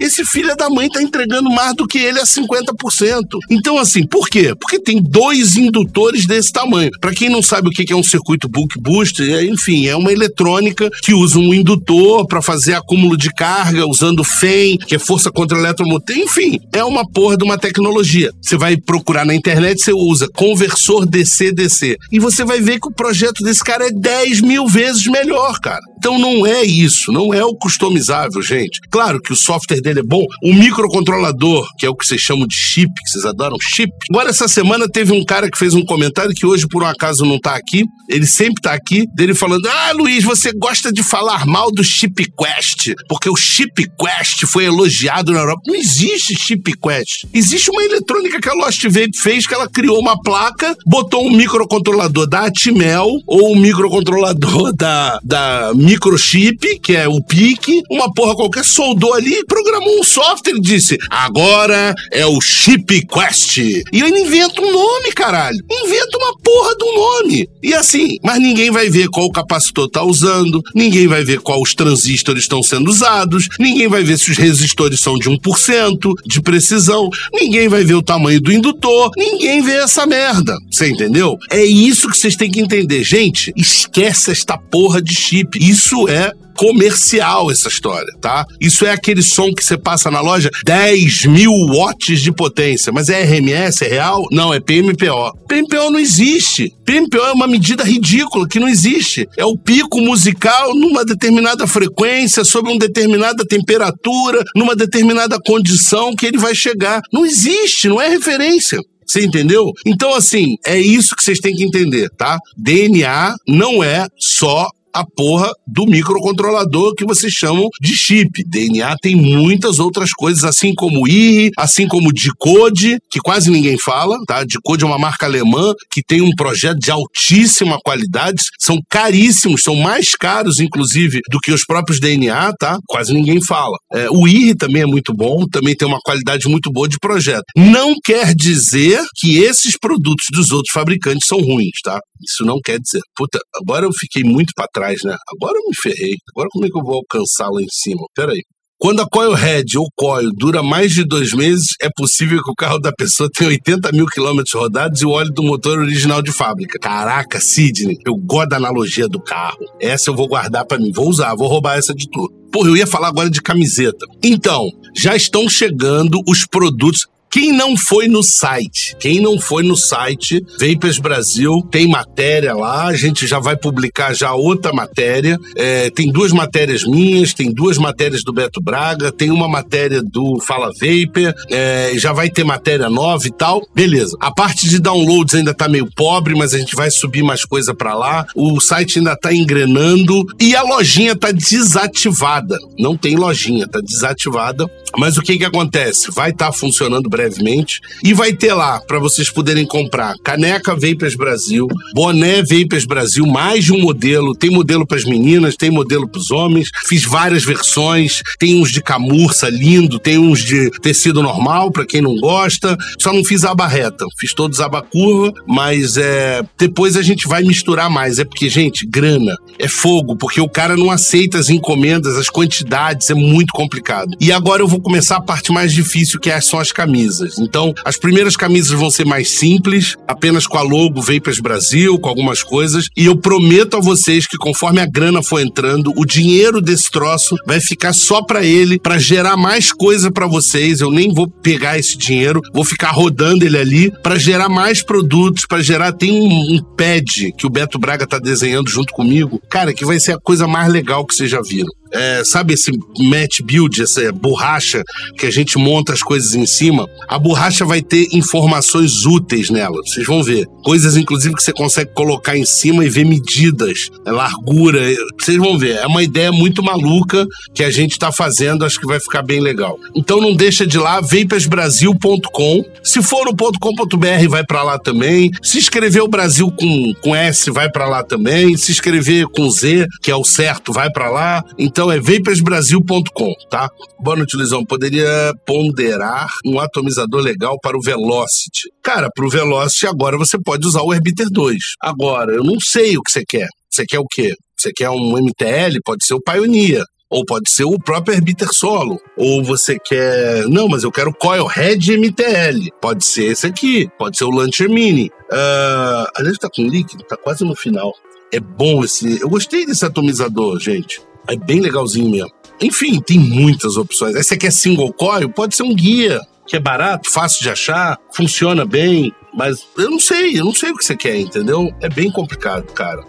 esse 0.00 0.24
filho 0.24 0.54
da 0.56 0.70
mãe 0.70 0.88
tá 0.88 1.02
entregando 1.02 1.50
mais 1.50 1.74
do 1.74 1.86
que 1.86 1.98
ele 1.98 2.18
a 2.18 2.24
50%. 2.24 3.22
Então, 3.50 3.78
assim, 3.78 4.06
por 4.06 4.28
quê? 4.28 4.54
Porque 4.58 4.78
tem 4.78 5.02
dois 5.02 5.56
indutores 5.56 6.26
desse 6.26 6.52
tamanho. 6.52 6.90
Para 7.00 7.14
quem 7.14 7.28
não 7.28 7.42
sabe 7.42 7.68
o 7.68 7.70
que 7.70 7.92
é 7.92 7.96
um 7.96 8.02
circuito 8.02 8.48
bulk 8.48 8.80
boost, 8.80 9.22
é, 9.22 9.44
enfim, 9.44 9.86
é 9.86 9.96
uma 9.96 10.12
eletrônica 10.12 10.90
que 11.02 11.14
usa 11.14 11.38
um 11.38 11.52
indutor 11.52 12.26
para 12.26 12.42
fazer 12.42 12.74
acúmulo 12.74 13.16
de 13.16 13.31
carga, 13.34 13.86
usando 13.86 14.24
FEM, 14.24 14.78
que 14.78 14.94
é 14.94 14.98
força 14.98 15.30
contra 15.30 15.58
eletromotor. 15.58 16.16
Enfim, 16.16 16.58
é 16.72 16.84
uma 16.84 17.08
porra 17.08 17.36
de 17.36 17.44
uma 17.44 17.58
tecnologia. 17.58 18.30
Você 18.40 18.56
vai 18.56 18.76
procurar 18.76 19.24
na 19.24 19.34
internet, 19.34 19.82
você 19.82 19.92
usa 19.92 20.28
conversor 20.34 21.06
DC-DC. 21.06 21.96
E 22.10 22.18
você 22.18 22.44
vai 22.44 22.60
ver 22.60 22.80
que 22.80 22.88
o 22.88 22.94
projeto 22.94 23.42
desse 23.42 23.62
cara 23.62 23.86
é 23.86 23.90
10 23.90 24.40
mil 24.40 24.66
vezes 24.66 25.06
melhor, 25.06 25.58
cara. 25.60 25.80
Então 25.98 26.18
não 26.18 26.44
é 26.44 26.64
isso, 26.64 27.12
não 27.12 27.32
é 27.32 27.44
o 27.44 27.54
customizável, 27.54 28.42
gente. 28.42 28.80
Claro 28.90 29.20
que 29.20 29.32
o 29.32 29.36
software 29.36 29.80
dele 29.80 30.00
é 30.00 30.02
bom. 30.02 30.24
O 30.42 30.52
microcontrolador, 30.52 31.64
que 31.78 31.86
é 31.86 31.88
o 31.88 31.94
que 31.94 32.04
vocês 32.04 32.20
chamam 32.20 32.46
de 32.46 32.56
chip, 32.56 32.90
que 32.92 33.10
vocês 33.10 33.24
adoram, 33.24 33.56
chip. 33.60 33.92
Agora, 34.10 34.30
essa 34.30 34.48
semana 34.48 34.88
teve 34.88 35.12
um 35.12 35.24
cara 35.24 35.48
que 35.48 35.56
fez 35.56 35.74
um 35.74 35.84
comentário 35.84 36.34
que 36.34 36.44
hoje, 36.44 36.66
por 36.66 36.82
um 36.82 36.86
acaso, 36.86 37.24
não 37.24 37.38
tá 37.38 37.54
aqui. 37.54 37.84
Ele 38.08 38.26
sempre 38.26 38.60
tá 38.60 38.72
aqui, 38.72 39.06
dele 39.14 39.34
falando: 39.34 39.66
Ah, 39.66 39.92
Luiz, 39.92 40.24
você 40.24 40.52
gosta 40.52 40.92
de 40.92 41.02
falar 41.02 41.46
mal 41.46 41.70
do 41.70 41.84
Chip 41.84 42.26
Quest, 42.36 42.92
porque 43.22 43.30
o 43.30 43.36
Chip 43.36 43.88
Quest 43.96 44.46
foi 44.46 44.64
elogiado 44.64 45.30
na 45.30 45.38
Europa. 45.38 45.62
Não 45.64 45.76
existe 45.76 46.34
Chip 46.34 46.72
Quest. 46.76 47.26
Existe 47.32 47.70
uma 47.70 47.84
eletrônica 47.84 48.40
que 48.40 48.48
a 48.48 48.52
Lost 48.54 48.82
Vape 48.82 49.16
fez, 49.16 49.46
que 49.46 49.54
ela 49.54 49.68
criou 49.68 50.00
uma 50.00 50.20
placa, 50.20 50.76
botou 50.84 51.24
um 51.24 51.30
microcontrolador 51.30 52.28
da 52.28 52.46
Atmel 52.46 53.06
ou 53.24 53.52
um 53.52 53.56
microcontrolador 53.56 54.72
da, 54.74 55.20
da 55.22 55.72
microchip, 55.76 56.80
que 56.80 56.96
é 56.96 57.06
o 57.06 57.22
PIC, 57.22 57.82
uma 57.88 58.12
porra 58.12 58.34
qualquer, 58.34 58.64
soldou 58.64 59.14
ali 59.14 59.44
programou 59.46 60.00
um 60.00 60.02
software 60.02 60.56
e 60.56 60.60
disse: 60.60 60.98
agora 61.08 61.94
é 62.10 62.26
o 62.26 62.40
Chip 62.40 63.06
Quest. 63.06 63.58
E 63.58 63.84
ele 63.92 64.22
inventa 64.22 64.60
um 64.60 64.72
nome, 64.72 65.12
caralho. 65.12 65.58
Inventa 65.70 66.18
uma 66.18 66.36
porra 66.38 66.76
de 66.76 66.84
um 66.84 66.94
nome. 66.96 67.48
E 67.62 67.72
assim, 67.72 68.16
mas 68.24 68.40
ninguém 68.40 68.72
vai 68.72 68.90
ver 68.90 69.08
qual 69.08 69.30
capacitor 69.30 69.88
tá 69.88 70.02
usando, 70.02 70.60
ninguém 70.74 71.06
vai 71.06 71.22
ver 71.22 71.40
qual 71.40 71.62
os 71.62 71.72
transistores 71.72 72.42
estão 72.42 72.60
sendo 72.64 72.88
usados, 72.88 73.11
ninguém 73.58 73.88
vai 73.88 74.02
ver 74.02 74.18
se 74.18 74.30
os 74.30 74.38
resistores 74.38 75.00
são 75.00 75.18
de 75.18 75.28
1% 75.28 76.12
de 76.26 76.40
precisão, 76.40 77.08
ninguém 77.32 77.68
vai 77.68 77.84
ver 77.84 77.94
o 77.94 78.02
tamanho 78.02 78.40
do 78.40 78.52
indutor, 78.52 79.10
ninguém 79.16 79.62
vê 79.62 79.74
essa 79.74 80.06
merda. 80.06 80.56
Você 80.70 80.88
entendeu? 80.88 81.36
É 81.50 81.64
isso 81.64 82.08
que 82.08 82.16
vocês 82.16 82.36
têm 82.36 82.50
que 82.50 82.60
entender. 82.60 83.02
Gente, 83.02 83.52
esquece 83.56 84.30
esta 84.30 84.56
porra 84.56 85.00
de 85.00 85.14
chip. 85.14 85.58
Isso 85.58 86.08
é 86.08 86.32
comercial 86.56 87.50
essa 87.50 87.68
história, 87.68 88.12
tá? 88.20 88.44
Isso 88.60 88.84
é 88.84 88.92
aquele 88.92 89.22
som 89.22 89.52
que 89.52 89.64
você 89.64 89.76
passa 89.76 90.10
na 90.10 90.20
loja, 90.20 90.50
10 90.64 91.26
mil 91.26 91.52
watts 91.68 92.20
de 92.20 92.32
potência, 92.32 92.92
mas 92.92 93.08
é 93.08 93.22
RMS, 93.22 93.84
é 93.84 93.88
real? 93.88 94.26
Não, 94.30 94.52
é 94.52 94.60
PMPO. 94.60 95.32
PMPO 95.48 95.90
não 95.90 95.98
existe. 95.98 96.72
PMPO 96.84 97.18
é 97.18 97.32
uma 97.32 97.46
medida 97.46 97.84
ridícula 97.84 98.48
que 98.48 98.60
não 98.60 98.68
existe. 98.68 99.28
É 99.36 99.44
o 99.44 99.56
pico 99.56 100.00
musical 100.00 100.74
numa 100.74 101.04
determinada 101.04 101.66
frequência, 101.66 102.44
sob 102.44 102.70
uma 102.70 102.78
determinada 102.78 103.44
temperatura, 103.44 104.42
numa 104.54 104.74
determinada 104.74 105.38
condição 105.44 106.14
que 106.14 106.26
ele 106.26 106.38
vai 106.38 106.54
chegar. 106.54 107.00
Não 107.12 107.24
existe, 107.24 107.88
não 107.88 108.00
é 108.00 108.08
referência. 108.08 108.80
Você 109.06 109.24
entendeu? 109.24 109.72
Então, 109.84 110.14
assim, 110.14 110.56
é 110.64 110.78
isso 110.78 111.14
que 111.14 111.22
vocês 111.22 111.38
têm 111.38 111.54
que 111.54 111.64
entender, 111.64 112.08
tá? 112.16 112.38
DNA 112.56 113.34
não 113.46 113.84
é 113.84 114.06
só 114.18 114.66
a 114.94 115.04
porra 115.04 115.50
do 115.66 115.86
microcontrolador 115.86 116.94
que 116.94 117.04
vocês 117.04 117.32
chamam 117.32 117.68
de 117.80 117.96
chip. 117.96 118.30
DNA 118.46 118.96
tem 119.00 119.16
muitas 119.16 119.78
outras 119.78 120.10
coisas, 120.10 120.44
assim 120.44 120.72
como 120.74 121.06
IRI, 121.08 121.50
assim 121.56 121.86
como 121.86 122.12
Decode, 122.12 122.98
que 123.10 123.20
quase 123.20 123.50
ninguém 123.50 123.76
fala, 123.78 124.16
tá? 124.26 124.44
Decode 124.44 124.84
é 124.84 124.86
uma 124.86 124.98
marca 124.98 125.26
alemã 125.26 125.72
que 125.90 126.02
tem 126.02 126.20
um 126.20 126.34
projeto 126.34 126.78
de 126.78 126.90
altíssima 126.90 127.78
qualidade, 127.84 128.42
são 128.58 128.78
caríssimos, 128.90 129.62
são 129.62 129.76
mais 129.76 130.14
caros, 130.14 130.60
inclusive, 130.60 131.20
do 131.30 131.38
que 131.40 131.52
os 131.52 131.64
próprios 131.64 132.00
DNA, 132.00 132.52
tá? 132.58 132.78
Quase 132.86 133.12
ninguém 133.12 133.42
fala. 133.42 133.76
É, 133.92 134.10
o 134.10 134.26
IRI 134.26 134.54
também 134.54 134.82
é 134.82 134.86
muito 134.86 135.12
bom, 135.14 135.46
também 135.50 135.74
tem 135.74 135.86
uma 135.86 136.00
qualidade 136.04 136.48
muito 136.48 136.70
boa 136.70 136.88
de 136.88 136.98
projeto. 136.98 137.44
Não 137.56 137.94
quer 138.02 138.34
dizer 138.34 139.00
que 139.16 139.38
esses 139.38 139.76
produtos 139.78 140.26
dos 140.32 140.50
outros 140.50 140.72
fabricantes 140.72 141.26
são 141.26 141.38
ruins, 141.38 141.80
tá? 141.82 142.00
Isso 142.22 142.44
não 142.44 142.58
quer 142.64 142.78
dizer. 142.78 143.00
Puta, 143.16 143.38
agora 143.54 143.86
eu 143.86 143.90
fiquei 143.92 144.22
muito 144.22 144.52
para 144.54 144.68
trás, 144.72 144.81
né? 145.04 145.16
Agora 145.34 145.58
eu 145.58 145.68
me 145.68 145.76
ferrei. 145.80 146.16
Agora 146.34 146.48
como 146.50 146.66
é 146.66 146.68
que 146.68 146.78
eu 146.78 146.82
vou 146.82 146.96
alcançar 146.96 147.48
lá 147.48 147.60
em 147.60 147.70
cima? 147.70 148.02
Peraí. 148.14 148.42
Quando 148.82 149.00
a 149.00 149.06
coil 149.08 149.32
head 149.32 149.78
ou 149.78 149.86
coil 149.94 150.28
dura 150.34 150.60
mais 150.60 150.90
de 150.90 151.04
dois 151.04 151.32
meses, 151.32 151.66
é 151.80 151.88
possível 151.96 152.42
que 152.42 152.50
o 152.50 152.54
carro 152.54 152.80
da 152.80 152.90
pessoa 152.90 153.30
tenha 153.32 153.48
80 153.48 153.92
mil 153.92 154.06
quilômetros 154.06 154.52
rodados 154.52 155.00
e 155.00 155.06
o 155.06 155.10
óleo 155.10 155.30
do 155.32 155.44
motor 155.44 155.78
original 155.78 156.20
de 156.20 156.32
fábrica. 156.32 156.80
Caraca, 156.80 157.40
Sidney, 157.40 157.96
eu 158.04 158.16
gosto 158.16 158.48
da 158.48 158.56
analogia 158.56 159.06
do 159.06 159.22
carro. 159.22 159.64
Essa 159.80 160.10
eu 160.10 160.16
vou 160.16 160.26
guardar 160.26 160.64
para 160.64 160.78
mim. 160.78 160.90
Vou 160.92 161.08
usar, 161.08 161.32
vou 161.36 161.46
roubar 161.46 161.78
essa 161.78 161.94
de 161.94 162.10
tu. 162.10 162.28
Porra, 162.50 162.70
eu 162.70 162.76
ia 162.76 162.86
falar 162.86 163.06
agora 163.06 163.30
de 163.30 163.40
camiseta. 163.40 164.04
Então, 164.20 164.68
já 164.96 165.14
estão 165.14 165.48
chegando 165.48 166.20
os 166.26 166.44
produtos 166.44 167.06
Quem 167.32 167.50
não 167.50 167.74
foi 167.78 168.08
no 168.08 168.22
site, 168.22 168.94
quem 169.00 169.18
não 169.18 169.40
foi 169.40 169.62
no 169.62 169.74
site 169.74 170.44
Vapers 170.60 170.98
Brasil, 170.98 171.66
tem 171.70 171.88
matéria 171.88 172.54
lá, 172.54 172.88
a 172.88 172.94
gente 172.94 173.26
já 173.26 173.38
vai 173.38 173.56
publicar 173.56 174.12
já 174.12 174.34
outra 174.34 174.70
matéria. 174.70 175.38
É, 175.56 175.88
tem 175.88 176.12
duas 176.12 176.30
matérias 176.30 176.84
minhas, 176.84 177.32
tem 177.32 177.50
duas 177.50 177.78
matérias 177.78 178.22
do 178.22 178.34
Beto 178.34 178.60
Braga, 178.60 179.10
tem 179.10 179.30
uma 179.30 179.48
matéria 179.48 180.02
do 180.02 180.38
Fala 180.40 180.70
Vapor, 180.78 181.34
é, 181.50 181.92
já 181.96 182.12
vai 182.12 182.28
ter 182.28 182.44
matéria 182.44 182.90
nova 182.90 183.26
e 183.26 183.30
tal. 183.30 183.66
Beleza. 183.74 184.14
A 184.20 184.30
parte 184.30 184.68
de 184.68 184.78
downloads 184.78 185.34
ainda 185.34 185.54
tá 185.54 185.66
meio 185.70 185.88
pobre, 185.96 186.34
mas 186.34 186.52
a 186.52 186.58
gente 186.58 186.76
vai 186.76 186.90
subir 186.90 187.22
mais 187.22 187.46
coisa 187.46 187.74
para 187.74 187.94
lá. 187.94 188.26
O 188.36 188.60
site 188.60 188.98
ainda 188.98 189.16
tá 189.16 189.32
engrenando 189.32 190.22
e 190.38 190.54
a 190.54 190.62
lojinha 190.62 191.16
tá 191.16 191.32
desativada. 191.32 192.58
Não 192.78 192.94
tem 192.94 193.16
lojinha, 193.16 193.66
tá 193.66 193.80
desativada. 193.80 194.70
Mas 194.98 195.16
o 195.16 195.22
que 195.22 195.38
que 195.38 195.44
acontece? 195.46 196.10
Vai 196.10 196.28
estar 196.28 196.46
tá 196.46 196.52
funcionando 196.52 197.08
brevemente 197.22 197.80
e 198.02 198.14
vai 198.14 198.32
ter 198.32 198.52
lá 198.54 198.80
para 198.80 198.98
vocês 198.98 199.30
poderem 199.30 199.66
comprar 199.66 200.14
caneca 200.22 200.74
Vapers 200.74 201.14
Brasil, 201.14 201.66
boné 201.94 202.42
Vapers 202.42 202.84
Brasil, 202.84 203.26
mais 203.26 203.64
de 203.64 203.72
um 203.72 203.80
modelo. 203.80 204.34
Tem 204.34 204.50
modelo 204.50 204.86
para 204.86 204.98
as 204.98 205.04
meninas, 205.04 205.56
tem 205.56 205.70
modelo 205.70 206.08
para 206.08 206.20
os 206.20 206.30
homens. 206.30 206.68
Fiz 206.86 207.04
várias 207.04 207.44
versões. 207.44 208.22
Tem 208.38 208.60
uns 208.60 208.70
de 208.70 208.82
camurça 208.82 209.48
lindo, 209.48 209.98
tem 209.98 210.18
uns 210.18 210.40
de 210.40 210.70
tecido 210.80 211.22
normal 211.22 211.70
para 211.70 211.86
quem 211.86 212.00
não 212.00 212.16
gosta. 212.16 212.76
Só 212.98 213.12
não 213.12 213.24
fiz 213.24 213.44
aba 213.44 213.66
reta, 213.66 214.04
fiz 214.18 214.34
todos 214.34 214.60
aba 214.60 214.82
curva, 214.82 215.32
mas 215.46 215.96
é 215.96 216.42
depois 216.58 216.96
a 216.96 217.02
gente 217.02 217.28
vai 217.28 217.42
misturar 217.42 217.90
mais. 217.90 218.18
É 218.18 218.24
porque 218.24 218.48
gente, 218.48 218.86
grana 218.86 219.34
é 219.58 219.68
fogo, 219.68 220.16
porque 220.16 220.40
o 220.40 220.48
cara 220.48 220.76
não 220.76 220.90
aceita 220.90 221.38
as 221.38 221.48
encomendas, 221.48 222.16
as 222.16 222.28
quantidades, 222.28 223.10
é 223.10 223.14
muito 223.14 223.52
complicado. 223.52 224.16
E 224.20 224.32
agora 224.32 224.62
eu 224.62 224.68
vou 224.68 224.80
começar 224.80 225.16
a 225.16 225.20
parte 225.20 225.52
mais 225.52 225.72
difícil, 225.72 226.18
que 226.18 226.30
é, 226.30 226.40
são 226.40 226.58
as 226.58 226.72
camisas. 226.72 227.11
Então, 227.38 227.72
as 227.84 227.96
primeiras 227.96 228.36
camisas 228.36 228.78
vão 228.78 228.90
ser 228.90 229.04
mais 229.04 229.30
simples, 229.30 229.96
apenas 230.06 230.46
com 230.46 230.58
a 230.58 230.62
logo 230.62 231.00
Vapers 231.00 231.40
Brasil, 231.40 231.98
com 231.98 232.08
algumas 232.08 232.42
coisas, 232.42 232.86
e 232.96 233.06
eu 233.06 233.16
prometo 233.16 233.76
a 233.76 233.80
vocês 233.80 234.26
que 234.26 234.36
conforme 234.36 234.80
a 234.80 234.86
grana 234.86 235.22
for 235.22 235.40
entrando, 235.40 235.92
o 235.96 236.04
dinheiro 236.04 236.60
desse 236.60 236.90
troço 236.90 237.36
vai 237.46 237.60
ficar 237.60 237.92
só 237.92 238.22
para 238.22 238.44
ele, 238.44 238.78
para 238.78 238.98
gerar 238.98 239.36
mais 239.36 239.72
coisa 239.72 240.10
para 240.10 240.26
vocês. 240.26 240.80
Eu 240.80 240.90
nem 240.90 241.12
vou 241.12 241.28
pegar 241.28 241.78
esse 241.78 241.96
dinheiro, 241.96 242.40
vou 242.52 242.64
ficar 242.64 242.90
rodando 242.90 243.44
ele 243.44 243.58
ali 243.58 243.92
para 244.02 244.18
gerar 244.18 244.48
mais 244.48 244.82
produtos, 244.82 245.44
para 245.46 245.62
gerar. 245.62 245.92
Tem 245.92 246.12
um, 246.12 246.56
um 246.56 246.62
pad 246.76 247.32
que 247.36 247.46
o 247.46 247.50
Beto 247.50 247.78
Braga 247.78 248.06
tá 248.06 248.18
desenhando 248.18 248.70
junto 248.70 248.92
comigo, 248.92 249.40
cara, 249.50 249.72
que 249.72 249.84
vai 249.84 249.98
ser 249.98 250.12
a 250.12 250.18
coisa 250.18 250.46
mais 250.46 250.72
legal 250.72 251.06
que 251.06 251.14
vocês 251.14 251.30
já 251.30 251.40
viram 251.40 251.70
é, 251.92 252.22
sabe 252.24 252.54
esse 252.54 252.70
match 252.98 253.40
build, 253.42 253.82
essa 253.82 254.10
borracha 254.12 254.82
que 255.16 255.26
a 255.26 255.30
gente 255.30 255.58
monta 255.58 255.92
as 255.92 256.02
coisas 256.02 256.34
em 256.34 256.46
cima, 256.46 256.88
a 257.08 257.18
borracha 257.18 257.64
vai 257.64 257.82
ter 257.82 258.08
informações 258.12 259.04
úteis 259.04 259.50
nela. 259.50 259.76
Vocês 259.84 260.06
vão 260.06 260.22
ver. 260.22 260.46
Coisas, 260.64 260.96
inclusive, 260.96 261.34
que 261.34 261.42
você 261.42 261.52
consegue 261.52 261.92
colocar 261.94 262.36
em 262.36 262.44
cima 262.44 262.84
e 262.84 262.88
ver 262.88 263.04
medidas, 263.04 263.90
é, 264.06 264.10
largura. 264.10 264.80
Vocês 265.18 265.36
vão 265.36 265.58
ver. 265.58 265.76
É 265.76 265.86
uma 265.86 266.02
ideia 266.02 266.32
muito 266.32 266.62
maluca 266.62 267.26
que 267.54 267.62
a 267.62 267.70
gente 267.70 267.92
está 267.92 268.10
fazendo, 268.10 268.64
acho 268.64 268.80
que 268.80 268.86
vai 268.86 269.00
ficar 269.00 269.22
bem 269.22 269.40
legal. 269.40 269.78
Então 269.94 270.20
não 270.20 270.34
deixa 270.34 270.66
de 270.66 270.76
ir 270.76 270.80
lá, 270.80 271.00
vapersbrasil.com. 271.00 272.64
Se 272.82 273.02
for 273.02 273.26
no 273.26 273.36
.com.br, 273.36 274.28
vai 274.28 274.44
para 274.44 274.62
lá 274.62 274.78
também. 274.78 275.30
Se 275.42 275.58
escrever 275.58 276.00
o 276.00 276.08
Brasil 276.08 276.50
com, 276.50 276.92
com 277.00 277.14
S, 277.14 277.50
vai 277.50 277.70
para 277.70 277.86
lá 277.86 278.02
também. 278.02 278.56
Se 278.56 278.72
escrever 278.72 279.26
com 279.26 279.50
Z, 279.50 279.86
que 280.00 280.10
é 280.10 280.16
o 280.16 280.24
certo, 280.24 280.72
vai 280.72 280.90
para 280.90 281.10
lá. 281.10 281.44
Então 281.58 281.81
então 281.82 281.90
é 281.90 281.98
vaporsbrasil.com, 281.98 283.34
tá? 283.50 283.68
Boa 283.98 284.16
noite. 284.16 284.36
Poderia 284.68 285.32
ponderar 285.44 286.28
um 286.46 286.60
atomizador 286.60 287.20
legal 287.20 287.58
para 287.60 287.76
o 287.76 287.80
Velocity. 287.82 288.68
Cara, 288.80 289.08
para 289.12 289.26
o 289.26 289.28
Velocity 289.28 289.88
agora 289.88 290.16
você 290.16 290.38
pode 290.38 290.64
usar 290.64 290.82
o 290.82 290.94
Herbiter 290.94 291.26
2. 291.28 291.58
Agora, 291.80 292.34
eu 292.34 292.44
não 292.44 292.60
sei 292.60 292.96
o 292.96 293.02
que 293.02 293.10
você 293.10 293.24
quer. 293.26 293.48
Você 293.68 293.84
quer 293.84 293.98
o 293.98 294.06
quê? 294.08 294.32
Você 294.56 294.70
quer 294.72 294.90
um 294.90 295.16
MTL? 295.16 295.80
Pode 295.84 296.06
ser 296.06 296.14
o 296.14 296.20
Pioneer. 296.20 296.84
Ou 297.10 297.24
pode 297.24 297.50
ser 297.50 297.64
o 297.64 297.76
próprio 297.76 298.14
Herbiter 298.14 298.52
Solo. 298.52 299.00
Ou 299.16 299.42
você 299.42 299.76
quer. 299.76 300.46
Não, 300.46 300.68
mas 300.68 300.84
eu 300.84 300.92
quero 300.92 301.12
Coil 301.12 301.46
Head 301.46 301.98
MTL. 301.98 302.70
Pode 302.80 303.04
ser 303.04 303.32
esse 303.32 303.44
aqui. 303.44 303.88
Pode 303.98 304.16
ser 304.16 304.24
o 304.24 304.30
Launcher 304.30 304.70
Mini. 304.70 305.10
Uh, 305.32 306.06
aliás, 306.14 306.38
tá 306.38 306.48
com 306.48 306.62
líquido, 306.62 307.02
tá 307.02 307.16
quase 307.16 307.44
no 307.44 307.56
final. 307.56 307.92
É 308.32 308.38
bom 308.38 308.84
esse. 308.84 309.20
Eu 309.20 309.28
gostei 309.28 309.66
desse 309.66 309.84
atomizador, 309.84 310.60
gente. 310.60 311.00
É 311.28 311.36
bem 311.36 311.60
legalzinho 311.60 312.10
mesmo. 312.10 312.32
Enfim, 312.60 313.00
tem 313.00 313.18
muitas 313.18 313.76
opções. 313.76 314.14
Aí 314.14 314.22
você 314.22 314.36
quer 314.36 314.52
single 314.52 314.92
coil? 314.92 315.28
Pode 315.28 315.56
ser 315.56 315.62
um 315.62 315.74
guia, 315.74 316.20
que 316.46 316.56
é 316.56 316.60
barato, 316.60 317.10
fácil 317.10 317.42
de 317.42 317.50
achar, 317.50 317.98
funciona 318.14 318.64
bem, 318.64 319.12
mas 319.34 319.66
eu 319.76 319.90
não 319.90 320.00
sei, 320.00 320.38
eu 320.38 320.44
não 320.44 320.54
sei 320.54 320.70
o 320.70 320.76
que 320.76 320.84
você 320.84 320.96
quer, 320.96 321.16
entendeu? 321.16 321.72
É 321.80 321.88
bem 321.88 322.10
complicado, 322.10 322.72
cara. 322.72 323.02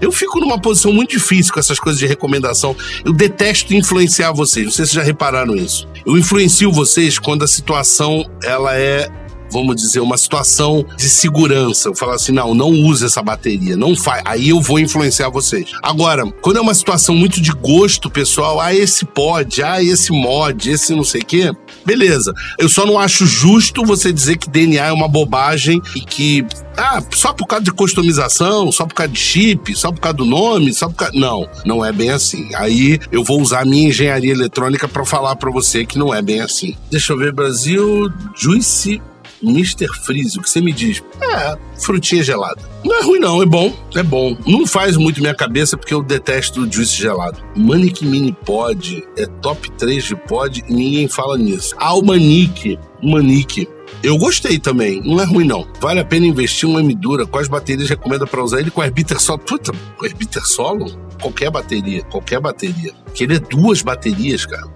Eu 0.00 0.12
fico 0.12 0.40
numa 0.40 0.60
posição 0.60 0.92
muito 0.92 1.10
difícil 1.10 1.52
com 1.52 1.60
essas 1.60 1.78
coisas 1.78 1.98
de 1.98 2.06
recomendação. 2.06 2.74
Eu 3.04 3.12
detesto 3.12 3.74
influenciar 3.74 4.32
vocês. 4.32 4.64
Não 4.66 4.72
sei 4.72 4.86
se 4.86 4.94
já 4.94 5.02
repararam 5.02 5.54
isso. 5.56 5.88
Eu 6.06 6.16
influencio 6.16 6.72
vocês 6.72 7.18
quando 7.18 7.44
a 7.44 7.48
situação 7.48 8.24
ela 8.42 8.76
é 8.76 9.08
vamos 9.50 9.76
dizer, 9.76 10.00
uma 10.00 10.16
situação 10.16 10.84
de 10.96 11.08
segurança. 11.08 11.88
Eu 11.88 11.94
falo 11.94 12.12
assim, 12.12 12.32
não, 12.32 12.54
não 12.54 12.70
use 12.70 13.04
essa 13.04 13.22
bateria, 13.22 13.76
não 13.76 13.96
faz. 13.96 14.22
Aí 14.24 14.48
eu 14.50 14.60
vou 14.60 14.78
influenciar 14.78 15.28
vocês. 15.28 15.70
Agora, 15.82 16.26
quando 16.40 16.58
é 16.58 16.60
uma 16.60 16.74
situação 16.74 17.14
muito 17.14 17.40
de 17.40 17.52
gosto 17.52 18.10
pessoal, 18.10 18.60
ah, 18.60 18.74
esse 18.74 19.04
pode, 19.04 19.62
ah, 19.62 19.82
esse 19.82 20.12
mod, 20.12 20.70
esse 20.70 20.94
não 20.94 21.04
sei 21.04 21.22
o 21.22 21.26
quê, 21.26 21.52
beleza. 21.84 22.32
Eu 22.58 22.68
só 22.68 22.84
não 22.84 22.98
acho 22.98 23.26
justo 23.26 23.84
você 23.84 24.12
dizer 24.12 24.36
que 24.36 24.48
DNA 24.48 24.86
é 24.86 24.92
uma 24.92 25.08
bobagem 25.08 25.80
e 25.94 26.00
que 26.00 26.44
ah, 26.76 27.02
só 27.10 27.32
por 27.32 27.46
causa 27.46 27.64
de 27.64 27.72
customização, 27.72 28.70
só 28.70 28.86
por 28.86 28.94
causa 28.94 29.12
de 29.12 29.18
chip, 29.18 29.74
só 29.74 29.90
por 29.90 30.00
causa 30.00 30.18
do 30.18 30.24
nome, 30.24 30.72
só 30.72 30.88
por 30.88 30.94
causa. 30.94 31.14
Não, 31.14 31.48
não 31.64 31.84
é 31.84 31.92
bem 31.92 32.10
assim. 32.10 32.54
Aí 32.54 33.00
eu 33.10 33.24
vou 33.24 33.40
usar 33.40 33.62
a 33.62 33.64
minha 33.64 33.88
engenharia 33.88 34.32
eletrônica 34.32 34.86
para 34.86 35.04
falar 35.04 35.34
para 35.36 35.50
você 35.50 35.84
que 35.84 35.98
não 35.98 36.14
é 36.14 36.22
bem 36.22 36.40
assim. 36.40 36.76
Deixa 36.90 37.12
eu 37.12 37.18
ver, 37.18 37.32
Brasil, 37.32 38.12
Juice 38.36 39.00
Mr. 39.42 39.86
Freeze, 40.04 40.38
o 40.38 40.42
que 40.42 40.50
você 40.50 40.60
me 40.60 40.72
diz? 40.72 41.02
É, 41.20 41.56
frutinha 41.80 42.22
gelada. 42.22 42.60
Não 42.84 42.98
é 42.98 43.02
ruim, 43.02 43.18
não, 43.18 43.42
é 43.42 43.46
bom, 43.46 43.72
é 43.94 44.02
bom. 44.02 44.36
Não 44.46 44.66
faz 44.66 44.96
muito 44.96 45.20
minha 45.20 45.34
cabeça 45.34 45.76
porque 45.76 45.94
eu 45.94 46.02
detesto 46.02 46.70
juice 46.70 46.96
gelado. 46.96 47.42
Manic 47.56 48.04
Mini 48.04 48.32
Pod 48.32 49.02
é 49.16 49.26
top 49.40 49.70
3 49.72 50.04
de 50.04 50.16
pod 50.16 50.64
e 50.68 50.72
ninguém 50.72 51.08
fala 51.08 51.36
nisso. 51.36 51.74
Ah, 51.78 51.94
o 51.94 52.02
Manic, 52.02 52.78
Manic. 53.02 53.68
Eu 54.02 54.16
gostei 54.16 54.58
também, 54.58 55.02
não 55.02 55.20
é 55.20 55.24
ruim 55.24 55.44
não. 55.44 55.66
Vale 55.80 55.98
a 55.98 56.04
pena 56.04 56.26
investir 56.26 56.68
um 56.68 56.78
M 56.78 56.94
Dura. 56.94 57.26
Quais 57.26 57.48
baterias 57.48 57.88
recomenda 57.88 58.26
para 58.26 58.42
usar 58.42 58.60
ele 58.60 58.70
com 58.70 58.82
Herbiter 58.82 59.20
solo? 59.20 59.40
Puta, 59.40 59.72
com 59.96 60.06
Herbiter 60.06 60.46
solo? 60.46 60.86
Qualquer 61.20 61.50
bateria, 61.50 62.02
qualquer 62.04 62.40
bateria. 62.40 62.92
Que 63.12 63.24
ele 63.24 63.36
é 63.36 63.40
duas 63.40 63.82
baterias, 63.82 64.46
cara. 64.46 64.68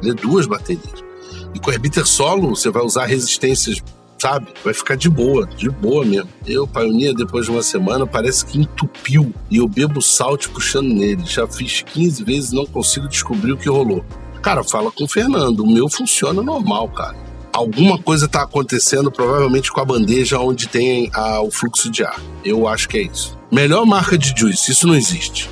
Ele 0.00 0.12
é 0.12 0.14
duas 0.14 0.46
baterias. 0.46 1.05
E 1.56 1.58
com 1.58 1.72
herbiter 1.72 2.06
solo, 2.06 2.54
você 2.54 2.70
vai 2.70 2.82
usar 2.82 3.06
resistências, 3.06 3.82
sabe? 4.20 4.48
Vai 4.62 4.74
ficar 4.74 4.94
de 4.94 5.08
boa, 5.08 5.46
de 5.46 5.70
boa 5.70 6.04
mesmo. 6.04 6.28
Eu, 6.46 6.68
Pioneer, 6.68 7.14
depois 7.14 7.46
de 7.46 7.50
uma 7.50 7.62
semana, 7.62 8.06
parece 8.06 8.44
que 8.44 8.58
entupiu. 8.58 9.32
E 9.50 9.56
eu 9.56 9.66
bebo 9.66 10.02
salt 10.02 10.48
puxando 10.48 10.92
nele. 10.92 11.22
Já 11.24 11.48
fiz 11.48 11.80
15 11.80 12.24
vezes 12.24 12.52
e 12.52 12.54
não 12.54 12.66
consigo 12.66 13.08
descobrir 13.08 13.52
o 13.52 13.56
que 13.56 13.70
rolou. 13.70 14.04
Cara, 14.42 14.62
fala 14.62 14.92
com 14.92 15.04
o 15.04 15.08
Fernando. 15.08 15.60
O 15.60 15.66
meu 15.66 15.88
funciona 15.88 16.42
normal, 16.42 16.90
cara. 16.90 17.16
Alguma 17.54 17.98
coisa 17.98 18.26
está 18.26 18.42
acontecendo, 18.42 19.10
provavelmente 19.10 19.72
com 19.72 19.80
a 19.80 19.84
bandeja 19.86 20.38
onde 20.38 20.68
tem 20.68 21.10
a, 21.14 21.40
o 21.40 21.50
fluxo 21.50 21.90
de 21.90 22.04
ar. 22.04 22.20
Eu 22.44 22.68
acho 22.68 22.86
que 22.86 22.98
é 22.98 23.02
isso. 23.04 23.38
Melhor 23.50 23.86
marca 23.86 24.18
de 24.18 24.34
juice, 24.38 24.72
isso 24.72 24.86
não 24.86 24.94
existe. 24.94 25.48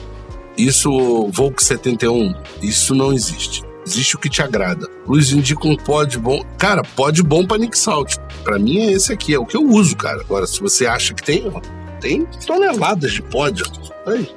Isso, 0.55 0.91
Volk 1.33 1.65
71, 1.65 2.35
isso 2.61 2.95
não 2.95 3.11
existe. 3.11 3.63
Existe 3.87 4.17
o 4.17 4.19
que 4.19 4.31
te 4.31 4.43
agrada. 4.43 4.89
Luiz 5.07 5.31
indica 5.33 5.69
um 5.69 5.77
pod 5.77 6.19
bom. 6.19 6.43
Cara, 6.59 6.83
pod 6.83 7.23
bom 7.23 7.47
pra 7.47 7.59
Nick 7.59 7.79
Salt. 7.79 8.17
Pra 8.43 8.59
mim 8.59 8.79
é 8.79 8.93
esse 8.93 9.13
aqui, 9.13 9.35
é 9.35 9.39
o 9.39 9.45
que 9.45 9.57
eu 9.57 9.63
uso, 9.63 9.97
cara. 9.97 10.21
Agora, 10.21 10.47
se 10.47 10.61
você 10.61 10.87
acha 10.87 11.13
que 11.13 11.23
tem, 11.23 11.53
tem 12.01 12.27
toneladas 12.47 13.13
de 13.13 13.23
pod. 13.23 13.63
Aí. 14.07 14.29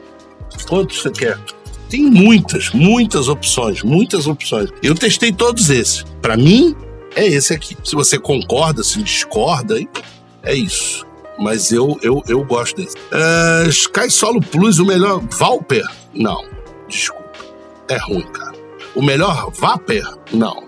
Quantos 0.67 1.01
você 1.01 1.11
quer? 1.11 1.37
Tem 1.89 2.03
muitas, 2.03 2.71
muitas 2.71 3.29
opções, 3.29 3.81
muitas 3.83 4.27
opções. 4.27 4.69
Eu 4.83 4.93
testei 4.93 5.31
todos 5.31 5.69
esses. 5.69 6.03
Para 6.21 6.35
mim, 6.35 6.75
é 7.15 7.25
esse 7.25 7.53
aqui. 7.53 7.77
Se 7.83 7.95
você 7.95 8.19
concorda, 8.19 8.83
se 8.83 9.01
discorda, 9.01 9.79
é 10.43 10.53
isso. 10.53 11.05
Mas 11.39 11.71
eu, 11.71 11.97
eu, 12.01 12.21
eu 12.27 12.43
gosto 12.43 12.75
desse. 12.75 12.95
Uh, 12.97 13.69
Sky 13.69 14.09
Solo 14.09 14.41
Plus, 14.41 14.79
o 14.79 14.85
melhor. 14.85 15.21
Valper? 15.37 15.85
Não. 16.13 16.43
Desculpa. 16.89 17.31
É 17.89 17.97
ruim, 17.97 18.27
cara. 18.33 18.56
O 18.97 19.01
melhor 19.03 19.51
Vapor? 19.51 20.17
Não. 20.33 20.65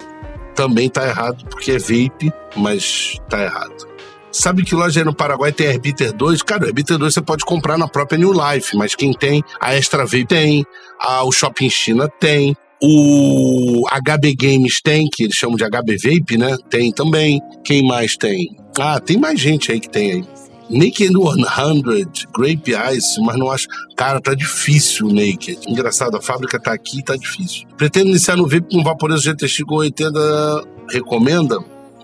Também 0.56 0.88
tá 0.88 1.08
errado, 1.08 1.44
porque 1.50 1.72
é 1.72 1.80
vape, 1.80 2.32
mas 2.56 3.18
tá 3.28 3.42
errado. 3.44 3.90
Sabe 4.32 4.64
que 4.64 4.76
loja 4.76 5.00
aí 5.00 5.04
no 5.04 5.16
Paraguai 5.16 5.52
tem 5.52 5.66
Herbiter 5.66 6.14
2? 6.14 6.44
Cara, 6.44 6.66
o 6.66 6.68
Herbiter 6.68 7.00
2 7.00 7.12
você 7.12 7.24
pode 7.24 7.44
comprar 7.44 7.76
na 7.76 7.88
própria 7.88 8.20
New 8.20 8.32
Life, 8.32 8.78
mas 8.78 8.94
quem 8.94 9.14
tem, 9.14 9.44
a 9.60 9.74
Extra 9.74 10.06
Vape 10.06 10.28
tem, 10.28 10.64
a, 11.00 11.24
o 11.24 11.32
Shopping 11.32 11.72
China 11.72 12.08
tem. 12.08 12.56
O 12.80 13.84
HB 13.90 14.36
Games 14.36 14.80
tem, 14.82 15.10
que 15.12 15.24
eles 15.24 15.36
chamam 15.36 15.58
de 15.58 15.64
HB 15.64 15.98
Vape, 15.98 16.38
né? 16.38 16.56
Tem 16.70 16.92
também. 16.92 17.42
Quem 17.64 17.84
mais 17.86 18.16
tem? 18.16 18.56
Ah, 18.80 19.00
tem 19.00 19.18
mais 19.18 19.40
gente 19.40 19.72
aí 19.72 19.80
que 19.80 19.90
tem 19.90 20.12
aí. 20.12 20.28
Naked 20.70 21.12
100, 21.12 22.28
Grape 22.32 22.74
Ice, 22.96 23.20
mas 23.22 23.38
não 23.38 23.52
acho. 23.52 23.68
Cara, 23.96 24.22
tá 24.22 24.36
difícil 24.36 25.08
o 25.08 25.14
Naked. 25.14 25.60
Engraçado, 25.68 26.16
a 26.16 26.22
fábrica 26.22 26.60
tá 26.60 26.72
aqui 26.74 27.00
e 27.00 27.04
tá 27.04 27.16
difícil. 27.16 27.68
Pretendo 27.76 28.10
iniciar 28.10 28.36
no 28.36 28.48
vape 28.48 28.68
com 28.72 28.84
Vaporeso 28.84 29.24
GTX 29.24 29.62
Go 29.62 29.78
80. 29.78 30.64
Recomenda? 30.92 31.58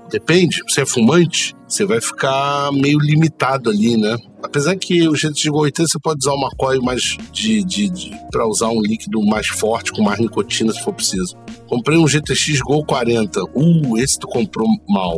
Depende. 0.09 0.61
Você 0.68 0.82
é 0.82 0.86
fumante? 0.86 1.55
Você 1.68 1.86
vai 1.86 2.01
ficar 2.01 2.72
meio 2.72 2.99
limitado 2.99 3.70
ali, 3.70 3.97
né? 3.97 4.18
Apesar 4.41 4.76
que 4.76 5.07
o 5.07 5.16
GTX 5.16 5.45
Go 5.47 5.59
80 5.59 5.88
você 5.88 5.99
pode 5.99 6.20
usar 6.20 6.34
uma 6.34 6.49
coil 6.57 6.82
mais 6.82 7.18
de, 7.32 7.63
de, 7.63 7.89
de 7.89 8.11
para 8.32 8.47
usar 8.47 8.70
um 8.70 8.82
líquido 8.82 9.24
mais 9.26 9.47
forte, 9.47 9.91
com 9.91 10.01
mais 10.01 10.20
nicotina 10.20 10.74
se 10.74 10.84
for 10.84 10.93
preciso. 10.93 11.36
Comprei 11.68 11.97
um 11.97 12.07
GTX 12.07 12.61
Go 12.61 12.84
40. 12.84 13.43
Uh, 13.53 13.97
esse 13.97 14.18
tu 14.18 14.28
comprou 14.28 14.68
mal. 14.88 15.18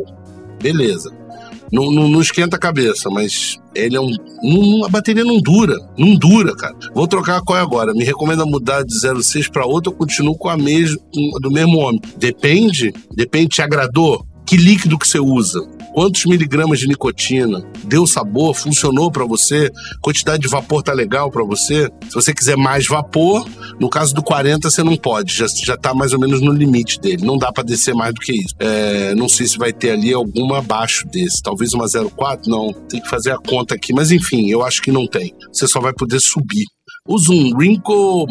Beleza 0.62 1.26
não, 1.72 1.91
não, 1.91 2.07
não, 2.07 2.22
esquenta 2.22 2.55
a 2.55 2.59
cabeça, 2.59 3.09
mas 3.09 3.57
ele 3.76 3.95
é 3.95 4.01
um. 4.01 4.11
Não, 4.43 4.86
a 4.86 4.89
bateria 4.89 5.24
não 5.24 5.39
dura. 5.39 5.76
Não 5.97 6.15
dura, 6.15 6.55
cara. 6.55 6.76
Vou 6.93 7.07
trocar 7.07 7.38
a 7.38 7.41
coil 7.41 7.61
agora. 7.61 7.93
Me 7.93 8.03
recomenda 8.03 8.45
mudar 8.45 8.84
de 8.84 8.93
0,6 8.95 9.51
para 9.51 9.65
outra 9.65 9.91
ou 9.91 9.97
continuo 9.97 10.38
com 10.38 10.49
a 10.49 10.57
mesma, 10.57 10.97
do 11.41 11.51
mesmo 11.51 11.78
homem? 11.78 12.01
Depende. 12.18 12.93
Depende, 13.13 13.49
te 13.49 13.61
agradou? 13.61 14.26
Que 14.45 14.55
líquido 14.55 14.97
que 14.97 15.07
você 15.07 15.20
usa? 15.20 15.59
Quantos 15.98 16.26
miligramas 16.26 16.78
de 16.78 16.88
nicotina? 16.88 17.68
Deu 17.86 18.06
sabor? 18.06 18.54
Funcionou 18.54 19.12
para 19.12 19.26
você? 19.26 19.72
Quantidade 20.00 20.43
de 20.43 20.48
vapor 20.48 20.84
tá 20.84 20.93
legal 20.93 21.32
para 21.32 21.43
você? 21.43 21.89
Se 22.08 22.14
você 22.14 22.36
quiser 22.36 22.56
mais 22.56 22.86
vapor, 22.86 23.50
no 23.80 23.89
caso 23.89 24.14
do 24.14 24.22
40 24.22 24.70
você 24.70 24.84
não 24.84 24.95
pode, 24.95 25.34
já, 25.34 25.48
já 25.48 25.76
tá 25.76 25.95
mais 25.95 26.14
ou 26.14 26.20
menos 26.20 26.39
no 26.39 26.52
limite 26.52 27.00
dele. 27.00 27.26
Não 27.26 27.36
dá 27.36 27.52
para 27.52 27.64
descer 27.64 27.95
mais 27.95 28.14
do 28.14 28.22
que 28.22 28.32
isso. 28.32 28.54
É, 28.60 29.16
não 29.16 29.28
sei 29.28 29.48
se 29.48 29.58
vai 29.58 29.74
ter 29.74 29.89
ali 29.89 30.14
alguma 30.14 30.60
abaixo 30.60 31.08
desse. 31.08 31.41
Talvez 31.41 31.74
uma 31.74 31.88
04? 31.88 32.48
Não. 32.48 32.72
Tem 32.88 33.02
que 33.02 33.10
fazer 33.10 33.32
a 33.32 33.39
conta 33.39 33.74
aqui. 33.74 33.91
Mas 33.91 34.12
enfim, 34.12 34.52
eu 34.52 34.64
acho 34.64 34.84
que 34.84 34.91
não 34.91 35.08
tem. 35.08 35.34
Você 35.52 35.68
só 35.68 35.82
vai 35.82 35.93
poder 35.93 36.20
subir. 36.20 36.66
Usa 37.08 37.32
um 37.32 37.58
Rinco 37.58 38.28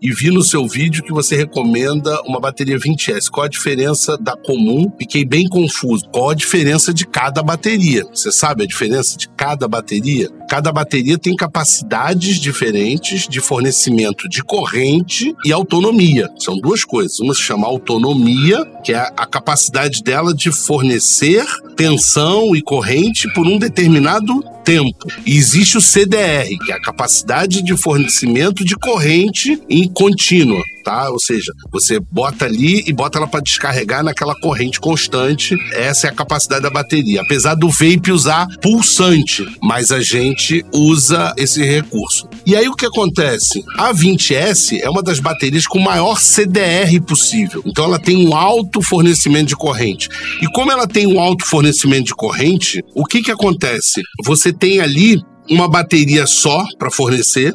e 0.00 0.12
vi 0.12 0.30
no 0.30 0.42
seu 0.42 0.66
vídeo 0.66 1.02
que 1.02 1.12
você 1.12 1.36
recomenda 1.36 2.20
uma 2.22 2.40
bateria 2.40 2.78
20S. 2.78 3.28
Qual 3.30 3.44
a 3.44 3.48
diferença 3.48 4.16
da 4.16 4.36
comum? 4.36 4.92
Fiquei 4.98 5.24
bem 5.24 5.48
confuso. 5.48 6.08
Qual 6.10 6.30
a 6.30 6.34
diferença 6.34 6.92
de 6.94 7.06
cada 7.06 7.42
bateria? 7.42 8.04
Você 8.04 8.30
sabe 8.30 8.64
a 8.64 8.66
diferença 8.66 9.16
de 9.16 9.28
cada 9.28 9.66
bateria? 9.66 10.28
Cada 10.48 10.72
bateria 10.72 11.18
tem 11.18 11.34
capacidades 11.36 12.40
diferentes 12.40 13.28
de 13.28 13.40
fornecimento 13.40 14.28
de 14.28 14.42
corrente 14.42 15.34
e 15.44 15.52
autonomia. 15.52 16.30
São 16.38 16.56
duas 16.56 16.84
coisas. 16.84 17.20
Uma 17.20 17.34
se 17.34 17.42
chama 17.42 17.66
autonomia, 17.66 18.64
que 18.84 18.92
é 18.92 18.98
a 18.98 19.26
capacidade 19.26 20.02
dela 20.02 20.34
de 20.34 20.50
fornecer 20.50 21.44
tensão 21.76 22.56
e 22.56 22.62
corrente 22.62 23.32
por 23.34 23.46
um 23.46 23.58
determinado 23.58 24.42
tempo. 24.64 25.06
E 25.24 25.36
existe 25.36 25.78
o 25.78 25.80
CDR, 25.80 26.48
que 26.64 26.72
é 26.72 26.74
a 26.74 26.82
capacidade 26.82 27.62
de 27.62 27.76
fornecimento 27.76 28.64
de 28.64 28.76
corrente 28.76 29.62
em 29.68 29.87
contínua, 29.88 30.62
tá? 30.84 31.10
Ou 31.10 31.18
seja, 31.18 31.52
você 31.70 31.98
bota 32.00 32.44
ali 32.44 32.82
e 32.86 32.92
bota 32.92 33.18
ela 33.18 33.26
para 33.26 33.40
descarregar 33.40 34.02
naquela 34.02 34.34
corrente 34.40 34.80
constante. 34.80 35.56
Essa 35.72 36.06
é 36.06 36.10
a 36.10 36.14
capacidade 36.14 36.62
da 36.62 36.70
bateria. 36.70 37.20
Apesar 37.20 37.54
do 37.54 37.68
vape 37.68 38.12
usar 38.12 38.46
pulsante, 38.60 39.46
mas 39.62 39.92
a 39.92 40.00
gente 40.00 40.64
usa 40.72 41.34
esse 41.36 41.62
recurso. 41.62 42.28
E 42.46 42.56
aí 42.56 42.68
o 42.68 42.74
que 42.74 42.86
acontece? 42.86 43.64
A 43.76 43.92
20S 43.92 44.80
é 44.80 44.88
uma 44.88 45.02
das 45.02 45.20
baterias 45.20 45.66
com 45.66 45.78
maior 45.78 46.18
CDR 46.18 47.00
possível. 47.06 47.62
Então 47.66 47.84
ela 47.84 47.98
tem 47.98 48.26
um 48.26 48.34
alto 48.34 48.80
fornecimento 48.82 49.48
de 49.48 49.56
corrente. 49.56 50.08
E 50.40 50.46
como 50.52 50.72
ela 50.72 50.86
tem 50.86 51.06
um 51.06 51.20
alto 51.20 51.44
fornecimento 51.46 52.06
de 52.06 52.14
corrente, 52.14 52.82
o 52.94 53.04
que 53.04 53.22
que 53.22 53.30
acontece? 53.30 54.02
Você 54.24 54.52
tem 54.52 54.80
ali 54.80 55.20
uma 55.50 55.68
bateria 55.68 56.26
só 56.26 56.64
para 56.78 56.90
fornecer, 56.90 57.54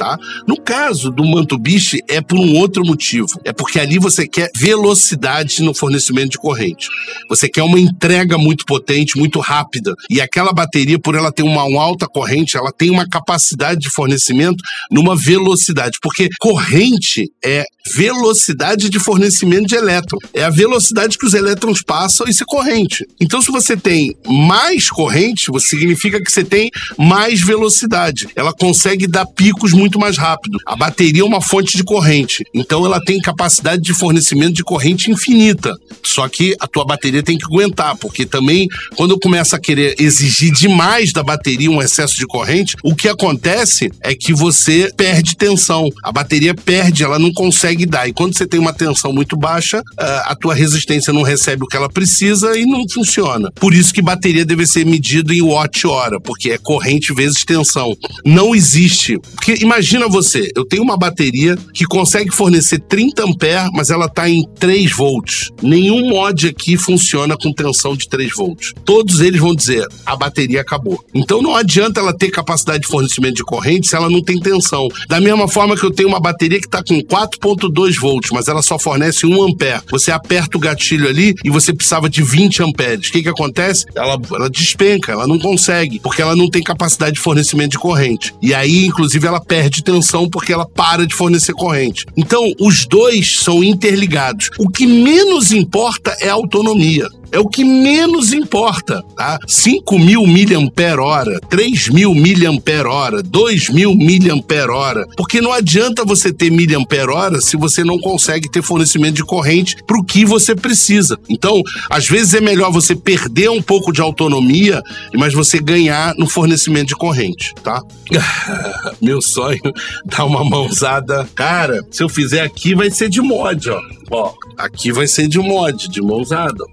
tá? 0.00 0.18
No 0.48 0.58
caso 0.58 1.10
do 1.10 1.22
Mantubiche 1.26 2.02
é 2.08 2.22
por 2.22 2.38
um 2.38 2.56
outro 2.56 2.82
motivo. 2.86 3.28
É 3.44 3.52
porque 3.52 3.78
ali 3.78 3.98
você 3.98 4.26
quer 4.26 4.50
velocidade 4.56 5.62
no 5.62 5.74
fornecimento 5.74 6.30
de 6.30 6.38
corrente. 6.38 6.88
Você 7.28 7.50
quer 7.50 7.62
uma 7.62 7.78
entrega 7.78 8.38
muito 8.38 8.64
potente, 8.64 9.18
muito 9.18 9.40
rápida. 9.40 9.94
E 10.08 10.18
aquela 10.18 10.54
bateria, 10.54 10.98
por 10.98 11.14
ela 11.14 11.30
ter 11.30 11.42
uma 11.42 11.60
alta 11.78 12.06
corrente, 12.06 12.56
ela 12.56 12.72
tem 12.72 12.88
uma 12.88 13.06
capacidade 13.06 13.78
de 13.78 13.90
fornecimento 13.90 14.64
numa 14.90 15.14
velocidade. 15.14 15.98
Porque 16.00 16.30
corrente 16.40 17.30
é 17.44 17.64
velocidade 17.94 18.88
de 18.88 18.98
fornecimento 18.98 19.66
de 19.66 19.74
elétron. 19.74 20.18
É 20.32 20.44
a 20.44 20.50
velocidade 20.50 21.18
que 21.18 21.26
os 21.26 21.34
elétrons 21.34 21.82
passam, 21.82 22.26
isso 22.26 22.42
é 22.42 22.46
corrente. 22.46 23.04
Então, 23.20 23.42
se 23.42 23.50
você 23.50 23.76
tem 23.76 24.14
mais 24.26 24.88
corrente, 24.88 25.50
significa 25.60 26.22
que 26.22 26.30
você 26.30 26.44
tem 26.44 26.70
mais 26.96 27.40
velocidade. 27.40 28.28
Ela 28.34 28.52
consegue 28.52 29.06
dar 29.06 29.26
picos 29.26 29.72
muito 29.72 29.89
mais 29.98 30.16
rápido. 30.16 30.58
A 30.66 30.76
bateria 30.76 31.22
é 31.22 31.24
uma 31.24 31.40
fonte 31.40 31.76
de 31.76 31.84
corrente. 31.84 32.44
Então, 32.54 32.84
ela 32.84 33.02
tem 33.02 33.20
capacidade 33.20 33.82
de 33.82 33.94
fornecimento 33.94 34.54
de 34.54 34.64
corrente 34.64 35.10
infinita. 35.10 35.74
Só 36.02 36.28
que 36.28 36.54
a 36.60 36.66
tua 36.66 36.84
bateria 36.84 37.22
tem 37.22 37.36
que 37.36 37.44
aguentar, 37.44 37.96
porque 37.96 38.24
também, 38.24 38.66
quando 38.96 39.12
eu 39.12 39.18
começo 39.18 39.54
a 39.54 39.58
querer 39.58 39.94
exigir 39.98 40.52
demais 40.52 41.12
da 41.12 41.22
bateria 41.22 41.70
um 41.70 41.82
excesso 41.82 42.16
de 42.16 42.26
corrente, 42.26 42.76
o 42.84 42.94
que 42.94 43.08
acontece 43.08 43.90
é 44.02 44.14
que 44.14 44.32
você 44.32 44.90
perde 44.96 45.36
tensão. 45.36 45.88
A 46.02 46.12
bateria 46.12 46.54
perde, 46.54 47.02
ela 47.04 47.18
não 47.18 47.32
consegue 47.32 47.86
dar. 47.86 48.08
E 48.08 48.12
quando 48.12 48.36
você 48.36 48.46
tem 48.46 48.60
uma 48.60 48.72
tensão 48.72 49.12
muito 49.12 49.36
baixa, 49.36 49.82
a 49.98 50.34
tua 50.34 50.54
resistência 50.54 51.12
não 51.12 51.22
recebe 51.22 51.64
o 51.64 51.66
que 51.66 51.76
ela 51.76 51.88
precisa 51.88 52.58
e 52.58 52.64
não 52.64 52.88
funciona. 52.88 53.50
Por 53.56 53.74
isso 53.74 53.92
que 53.92 54.02
bateria 54.02 54.44
deve 54.44 54.66
ser 54.66 54.84
medido 54.86 55.32
em 55.32 55.42
watt-hora, 55.42 56.20
porque 56.20 56.50
é 56.50 56.58
corrente 56.58 57.12
vezes 57.14 57.44
tensão. 57.44 57.96
Não 58.24 58.54
existe. 58.54 59.18
Porque 59.34 59.54
imagina 59.60 59.79
você, 60.08 60.50
eu 60.56 60.64
tenho 60.64 60.82
uma 60.82 60.96
bateria 60.96 61.56
que 61.74 61.84
consegue 61.84 62.30
fornecer 62.34 62.78
30 62.80 63.24
amperes, 63.24 63.70
mas 63.72 63.90
ela 63.90 64.06
está 64.06 64.28
em 64.28 64.44
3 64.58 64.92
volts. 64.92 65.50
Nenhum 65.62 66.08
mod 66.08 66.48
aqui 66.48 66.76
funciona 66.76 67.36
com 67.36 67.52
tensão 67.52 67.96
de 67.96 68.08
3 68.08 68.30
volts. 68.34 68.72
Todos 68.84 69.20
eles 69.20 69.40
vão 69.40 69.54
dizer, 69.54 69.86
a 70.06 70.16
bateria 70.16 70.60
acabou. 70.60 71.02
Então 71.14 71.42
não 71.42 71.54
adianta 71.54 72.00
ela 72.00 72.16
ter 72.16 72.30
capacidade 72.30 72.80
de 72.80 72.88
fornecimento 72.88 73.34
de 73.34 73.44
corrente 73.44 73.88
se 73.88 73.96
ela 73.96 74.08
não 74.08 74.22
tem 74.22 74.38
tensão. 74.38 74.88
Da 75.08 75.20
mesma 75.20 75.48
forma 75.48 75.76
que 75.76 75.84
eu 75.84 75.90
tenho 75.90 76.08
uma 76.08 76.20
bateria 76.20 76.60
que 76.60 76.66
está 76.66 76.82
com 76.82 77.00
4.2 77.00 77.90
2 77.90 77.98
volts, 77.98 78.30
mas 78.30 78.46
ela 78.46 78.62
só 78.62 78.78
fornece 78.78 79.26
1 79.26 79.42
ampere. 79.42 79.82
Você 79.90 80.10
aperta 80.12 80.56
o 80.56 80.60
gatilho 80.60 81.08
ali 81.08 81.34
e 81.44 81.50
você 81.50 81.72
precisava 81.72 82.08
de 82.08 82.22
20 82.22 82.62
amperes. 82.62 83.08
O 83.08 83.12
que 83.12 83.22
que 83.22 83.28
acontece? 83.28 83.86
Ela, 83.94 84.20
ela 84.32 84.50
despenca, 84.50 85.12
ela 85.12 85.26
não 85.26 85.38
consegue, 85.38 85.98
porque 86.00 86.22
ela 86.22 86.36
não 86.36 86.48
tem 86.48 86.62
capacidade 86.62 87.14
de 87.14 87.20
fornecimento 87.20 87.72
de 87.72 87.78
corrente. 87.78 88.34
E 88.42 88.54
aí, 88.54 88.86
inclusive, 88.86 89.26
ela 89.26 89.40
perde 89.40 89.59
tensão 89.82 90.28
porque 90.28 90.52
ela 90.52 90.66
para 90.66 91.06
de 91.06 91.14
fornecer 91.14 91.52
corrente. 91.52 92.06
Então, 92.16 92.42
os 92.60 92.86
dois 92.86 93.40
são 93.40 93.62
interligados. 93.62 94.50
O 94.58 94.68
que 94.68 94.86
menos 94.86 95.52
importa 95.52 96.16
é 96.20 96.28
a 96.28 96.34
autonomia 96.34 97.08
é 97.32 97.38
o 97.38 97.48
que 97.48 97.64
menos 97.64 98.32
importa, 98.32 99.02
tá? 99.16 99.38
5 99.46 99.98
mil 99.98 100.26
miliampere-hora, 100.26 101.40
3 101.48 101.88
mil 101.88 102.14
miliampere-hora, 102.14 103.22
2 103.22 103.70
mil 103.70 103.94
miliampere-hora, 103.94 105.06
porque 105.16 105.40
não 105.40 105.52
adianta 105.52 106.04
você 106.04 106.32
ter 106.32 106.50
miliampere-hora 106.50 107.40
se 107.40 107.56
você 107.56 107.84
não 107.84 107.98
consegue 107.98 108.50
ter 108.50 108.62
fornecimento 108.62 109.16
de 109.16 109.24
corrente 109.24 109.76
para 109.86 109.98
o 109.98 110.04
que 110.04 110.24
você 110.24 110.54
precisa. 110.54 111.18
Então, 111.28 111.62
às 111.88 112.08
vezes 112.08 112.34
é 112.34 112.40
melhor 112.40 112.70
você 112.70 112.94
perder 112.94 113.50
um 113.50 113.62
pouco 113.62 113.92
de 113.92 114.00
autonomia, 114.00 114.82
mas 115.14 115.34
você 115.34 115.58
ganhar 115.58 116.14
no 116.16 116.28
fornecimento 116.28 116.88
de 116.88 116.96
corrente, 116.96 117.54
tá? 117.62 117.80
Meu 119.00 119.20
sonho 119.22 119.60
dar 120.04 120.24
uma 120.24 120.44
mãozada. 120.44 121.28
Cara, 121.34 121.84
se 121.90 122.02
eu 122.02 122.08
fizer 122.08 122.42
aqui 122.42 122.74
vai 122.74 122.90
ser 122.90 123.08
de 123.08 123.20
mod, 123.20 123.70
ó. 123.70 123.80
Ó, 124.12 124.34
aqui 124.58 124.90
vai 124.90 125.06
ser 125.06 125.28
de 125.28 125.38
mod, 125.38 125.88
de 125.88 126.02
mãozada. 126.02 126.64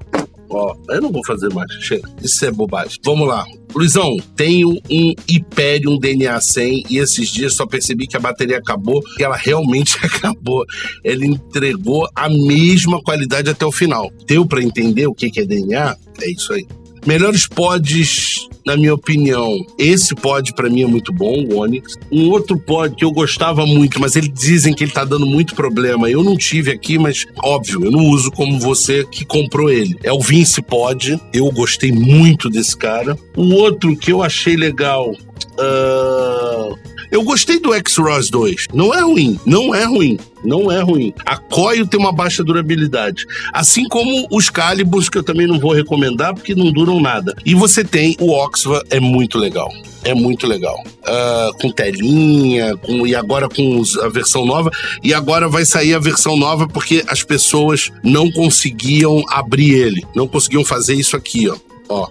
Ó, 0.50 0.76
eu 0.90 1.02
não 1.02 1.12
vou 1.12 1.26
fazer 1.26 1.54
mais. 1.54 1.72
Chega. 1.82 2.10
Isso 2.24 2.46
é 2.46 2.52
bobagem. 2.52 2.98
Vamos 3.04 3.28
lá. 3.28 3.46
Luizão, 3.76 4.16
tenho 4.36 4.80
um 4.90 5.14
Hyperion 5.30 6.00
DNA 6.00 6.40
100 6.40 6.86
e 6.90 6.98
esses 6.98 7.30
dias 7.30 7.54
só 7.54 7.66
percebi 7.66 8.08
que 8.08 8.16
a 8.16 8.20
bateria 8.20 8.58
acabou 8.58 9.04
e 9.20 9.24
ela 9.24 9.36
realmente 9.36 9.98
acabou. 10.04 10.66
Ela 11.04 11.26
entregou 11.26 12.08
a 12.16 12.30
mesma 12.30 13.02
qualidade 13.02 13.50
até 13.50 13.66
o 13.66 13.72
final. 13.72 14.12
Deu 14.26 14.46
para 14.46 14.64
entender 14.64 15.08
o 15.08 15.14
que 15.14 15.40
é 15.40 15.46
DNA? 15.46 15.96
É 16.22 16.32
isso 16.32 16.54
aí. 16.54 16.66
Melhores 17.06 17.48
pods, 17.48 18.48
na 18.66 18.76
minha 18.76 18.94
opinião, 18.94 19.66
esse 19.78 20.14
pod 20.16 20.54
para 20.54 20.70
mim 20.70 20.84
é 20.84 20.88
muito 20.88 21.14
bom, 21.14 21.46
o 21.46 21.60
Onix. 21.60 21.96
Um 22.12 22.30
outro 22.30 22.60
pod 22.60 22.96
que 22.96 23.06
eu 23.06 23.12
gostava 23.12 23.66
muito, 23.66 24.00
mas 24.00 24.16
eles 24.16 24.32
dizem 24.34 24.74
que 24.74 24.84
ele 24.84 24.92
tá 24.92 25.06
dando 25.06 25.26
muito 25.26 25.56
problema. 25.56 26.10
Eu 26.10 26.24
não 26.24 26.36
tive 26.36 26.72
aqui, 26.72 26.98
mas 26.98 27.26
óbvio, 27.44 27.86
eu 27.86 27.92
não 27.92 28.06
uso 28.06 28.32
como 28.32 28.60
você 28.60 29.06
que 29.06 29.26
comprou 29.26 29.70
ele. 29.70 29.98
É 30.04 30.12
o 30.12 30.20
Vince 30.20 30.62
Pod. 30.62 31.20
Eu 31.34 31.52
gostei 31.52 31.92
muito 31.92 32.50
desse 32.50 32.76
cara. 32.76 33.18
Um 33.38 33.54
outro 33.54 33.96
que 33.96 34.12
eu 34.12 34.22
achei 34.22 34.56
legal. 34.56 35.12
Uh 35.60 36.87
Eu 37.12 37.24
gostei 37.24 37.60
do 37.60 37.74
X-Ross 37.74 38.30
2. 38.30 38.68
Não 38.74 38.94
é 38.94 39.02
ruim, 39.02 39.40
não 39.46 39.74
é 39.74 39.84
ruim. 39.86 40.18
Não 40.44 40.72
é 40.72 40.82
ruim. 40.82 41.14
A 41.26 41.38
Coil 41.38 41.88
tem 41.88 42.00
uma 42.00 42.12
baixa 42.12 42.44
durabilidade. 42.44 43.26
Assim 43.52 43.88
como 43.88 44.28
os 44.32 44.50
Caliburs, 44.50 45.10
que 45.10 45.18
eu 45.18 45.24
também 45.24 45.48
não 45.48 45.60
vou 45.60 45.74
recomendar, 45.74 46.34
porque 46.34 46.54
não 46.54 46.72
duram 46.72 47.02
nada. 47.02 47.36
E 47.46 47.56
você 47.56 47.84
tem 47.84 48.16
o 48.20 48.32
Oxva, 48.32 48.84
é 48.90 49.00
muito 49.00 49.38
legal. 49.38 49.72
É 50.04 50.14
muito 50.14 50.46
legal. 50.46 50.82
Uh, 50.86 51.58
com 51.60 51.72
telinha, 51.72 52.78
com, 52.78 53.06
e 53.06 53.16
agora 53.16 53.50
com 53.50 53.80
os, 53.80 53.98
a 53.98 54.10
versão 54.10 54.46
nova. 54.46 54.72
E 55.04 55.14
agora 55.14 55.50
vai 55.50 55.66
sair 55.66 55.94
a 55.96 56.00
versão 56.00 56.38
nova 56.38 56.68
porque 56.68 57.04
as 57.08 57.24
pessoas 57.24 57.92
não 58.04 58.32
conseguiam 58.32 59.24
abrir 59.30 59.74
ele. 59.74 60.06
Não 60.16 60.28
conseguiam 60.28 60.64
fazer 60.64 60.94
isso 60.94 61.16
aqui, 61.18 61.50
ó. 61.50 61.58
ó. 61.90 62.10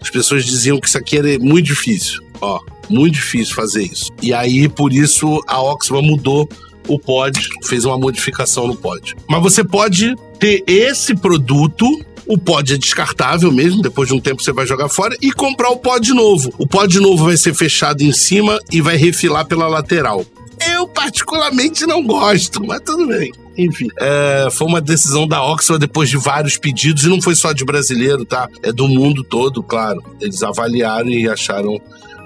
As 0.00 0.10
pessoas 0.10 0.44
diziam 0.44 0.80
que 0.80 0.88
isso 0.88 0.98
aqui 0.98 1.18
era 1.18 1.38
muito 1.38 1.66
difícil. 1.66 2.22
Ó, 2.40 2.58
muito 2.90 3.14
difícil 3.14 3.54
fazer 3.54 3.84
isso. 3.84 4.10
E 4.20 4.32
aí, 4.34 4.68
por 4.68 4.92
isso, 4.92 5.42
a 5.46 5.62
Oxfam 5.62 6.02
mudou 6.02 6.48
o 6.88 6.98
pod, 6.98 7.38
fez 7.64 7.84
uma 7.84 7.98
modificação 7.98 8.66
no 8.66 8.74
pod. 8.74 9.14
Mas 9.28 9.42
você 9.42 9.62
pode 9.62 10.16
ter 10.38 10.64
esse 10.66 11.14
produto 11.14 11.86
o 12.26 12.38
pod 12.38 12.72
é 12.72 12.78
descartável 12.78 13.50
mesmo, 13.50 13.82
depois 13.82 14.08
de 14.08 14.14
um 14.14 14.20
tempo 14.20 14.40
você 14.40 14.52
vai 14.52 14.64
jogar 14.64 14.88
fora 14.88 15.16
e 15.20 15.32
comprar 15.32 15.70
o 15.70 15.76
pod 15.76 16.12
novo. 16.12 16.54
O 16.58 16.66
pod 16.66 17.00
novo 17.00 17.24
vai 17.24 17.36
ser 17.36 17.52
fechado 17.54 18.02
em 18.02 18.12
cima 18.12 18.56
e 18.70 18.80
vai 18.80 18.94
refilar 18.94 19.46
pela 19.46 19.66
lateral. 19.66 20.24
Eu 20.72 20.86
particularmente 20.86 21.84
não 21.86 22.06
gosto, 22.06 22.64
mas 22.64 22.80
tudo 22.82 23.08
bem. 23.08 23.32
Enfim, 23.58 23.88
é, 23.98 24.48
foi 24.52 24.68
uma 24.68 24.80
decisão 24.80 25.26
da 25.26 25.42
Oxford 25.42 25.80
depois 25.80 26.08
de 26.08 26.16
vários 26.16 26.56
pedidos, 26.56 27.04
e 27.04 27.08
não 27.08 27.20
foi 27.20 27.34
só 27.34 27.52
de 27.52 27.64
brasileiro, 27.64 28.24
tá? 28.24 28.48
É 28.62 28.70
do 28.70 28.86
mundo 28.86 29.24
todo, 29.24 29.60
claro. 29.60 30.00
Eles 30.20 30.42
avaliaram 30.42 31.10
e 31.10 31.28
acharam 31.28 31.80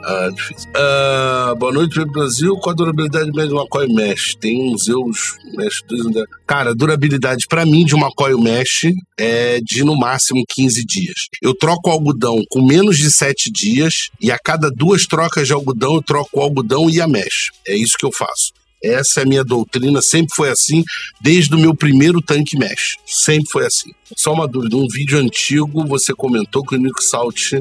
ah, 0.07 0.31
difícil. 0.31 0.71
Ah, 0.75 1.55
boa 1.59 1.73
noite, 1.73 2.05
Brasil. 2.07 2.57
Qual 2.57 2.73
a 2.73 2.77
durabilidade 2.77 3.31
média 3.33 3.49
de 3.49 3.55
uma 3.55 3.67
coil 3.67 3.89
mesh? 3.93 4.35
Tem 4.41 4.73
um 4.73 4.77
Zeus 4.77 5.37
mesh 5.55 5.83
2 5.89 6.27
Cara, 6.47 6.75
durabilidade 6.75 7.47
para 7.49 7.65
mim 7.65 7.85
de 7.85 7.95
uma 7.95 8.11
coil 8.11 8.39
mesh 8.39 8.93
é 9.19 9.61
de 9.63 9.83
no 9.83 9.97
máximo 9.97 10.45
15 10.49 10.85
dias. 10.85 11.29
Eu 11.43 11.55
troco 11.55 11.91
algodão 11.91 12.43
com 12.51 12.65
menos 12.65 12.99
de 12.99 13.11
7 13.11 13.51
dias 13.51 14.11
e 14.21 14.31
a 14.31 14.39
cada 14.39 14.71
duas 14.71 15.07
trocas 15.07 15.47
de 15.47 15.53
algodão 15.53 15.95
eu 15.95 16.03
troco 16.03 16.39
o 16.39 16.43
algodão 16.43 16.91
e 16.91 17.01
a 17.01 17.09
mesh. 17.09 17.51
É 17.67 17.77
isso 17.77 17.97
que 17.99 18.05
eu 18.05 18.13
faço. 18.13 18.53
Essa 18.85 19.21
é 19.21 19.23
a 19.23 19.27
minha 19.27 19.43
doutrina, 19.43 20.03
sempre 20.03 20.35
foi 20.37 20.51
assim, 20.51 20.85
desde 21.19 21.55
o 21.55 21.59
meu 21.59 21.75
primeiro 21.75 22.21
tanque 22.21 22.59
mesh. 22.59 22.97
Sempre 23.07 23.51
foi 23.51 23.65
assim. 23.65 23.91
Só 24.15 24.35
uma 24.35 24.47
dúvida, 24.47 24.77
um 24.77 24.87
vídeo 24.87 25.19
antigo 25.19 25.87
você 25.87 26.13
comentou 26.13 26.63
que 26.63 26.77
o 26.77 26.79
Nick 26.79 27.03
Salt 27.03 27.55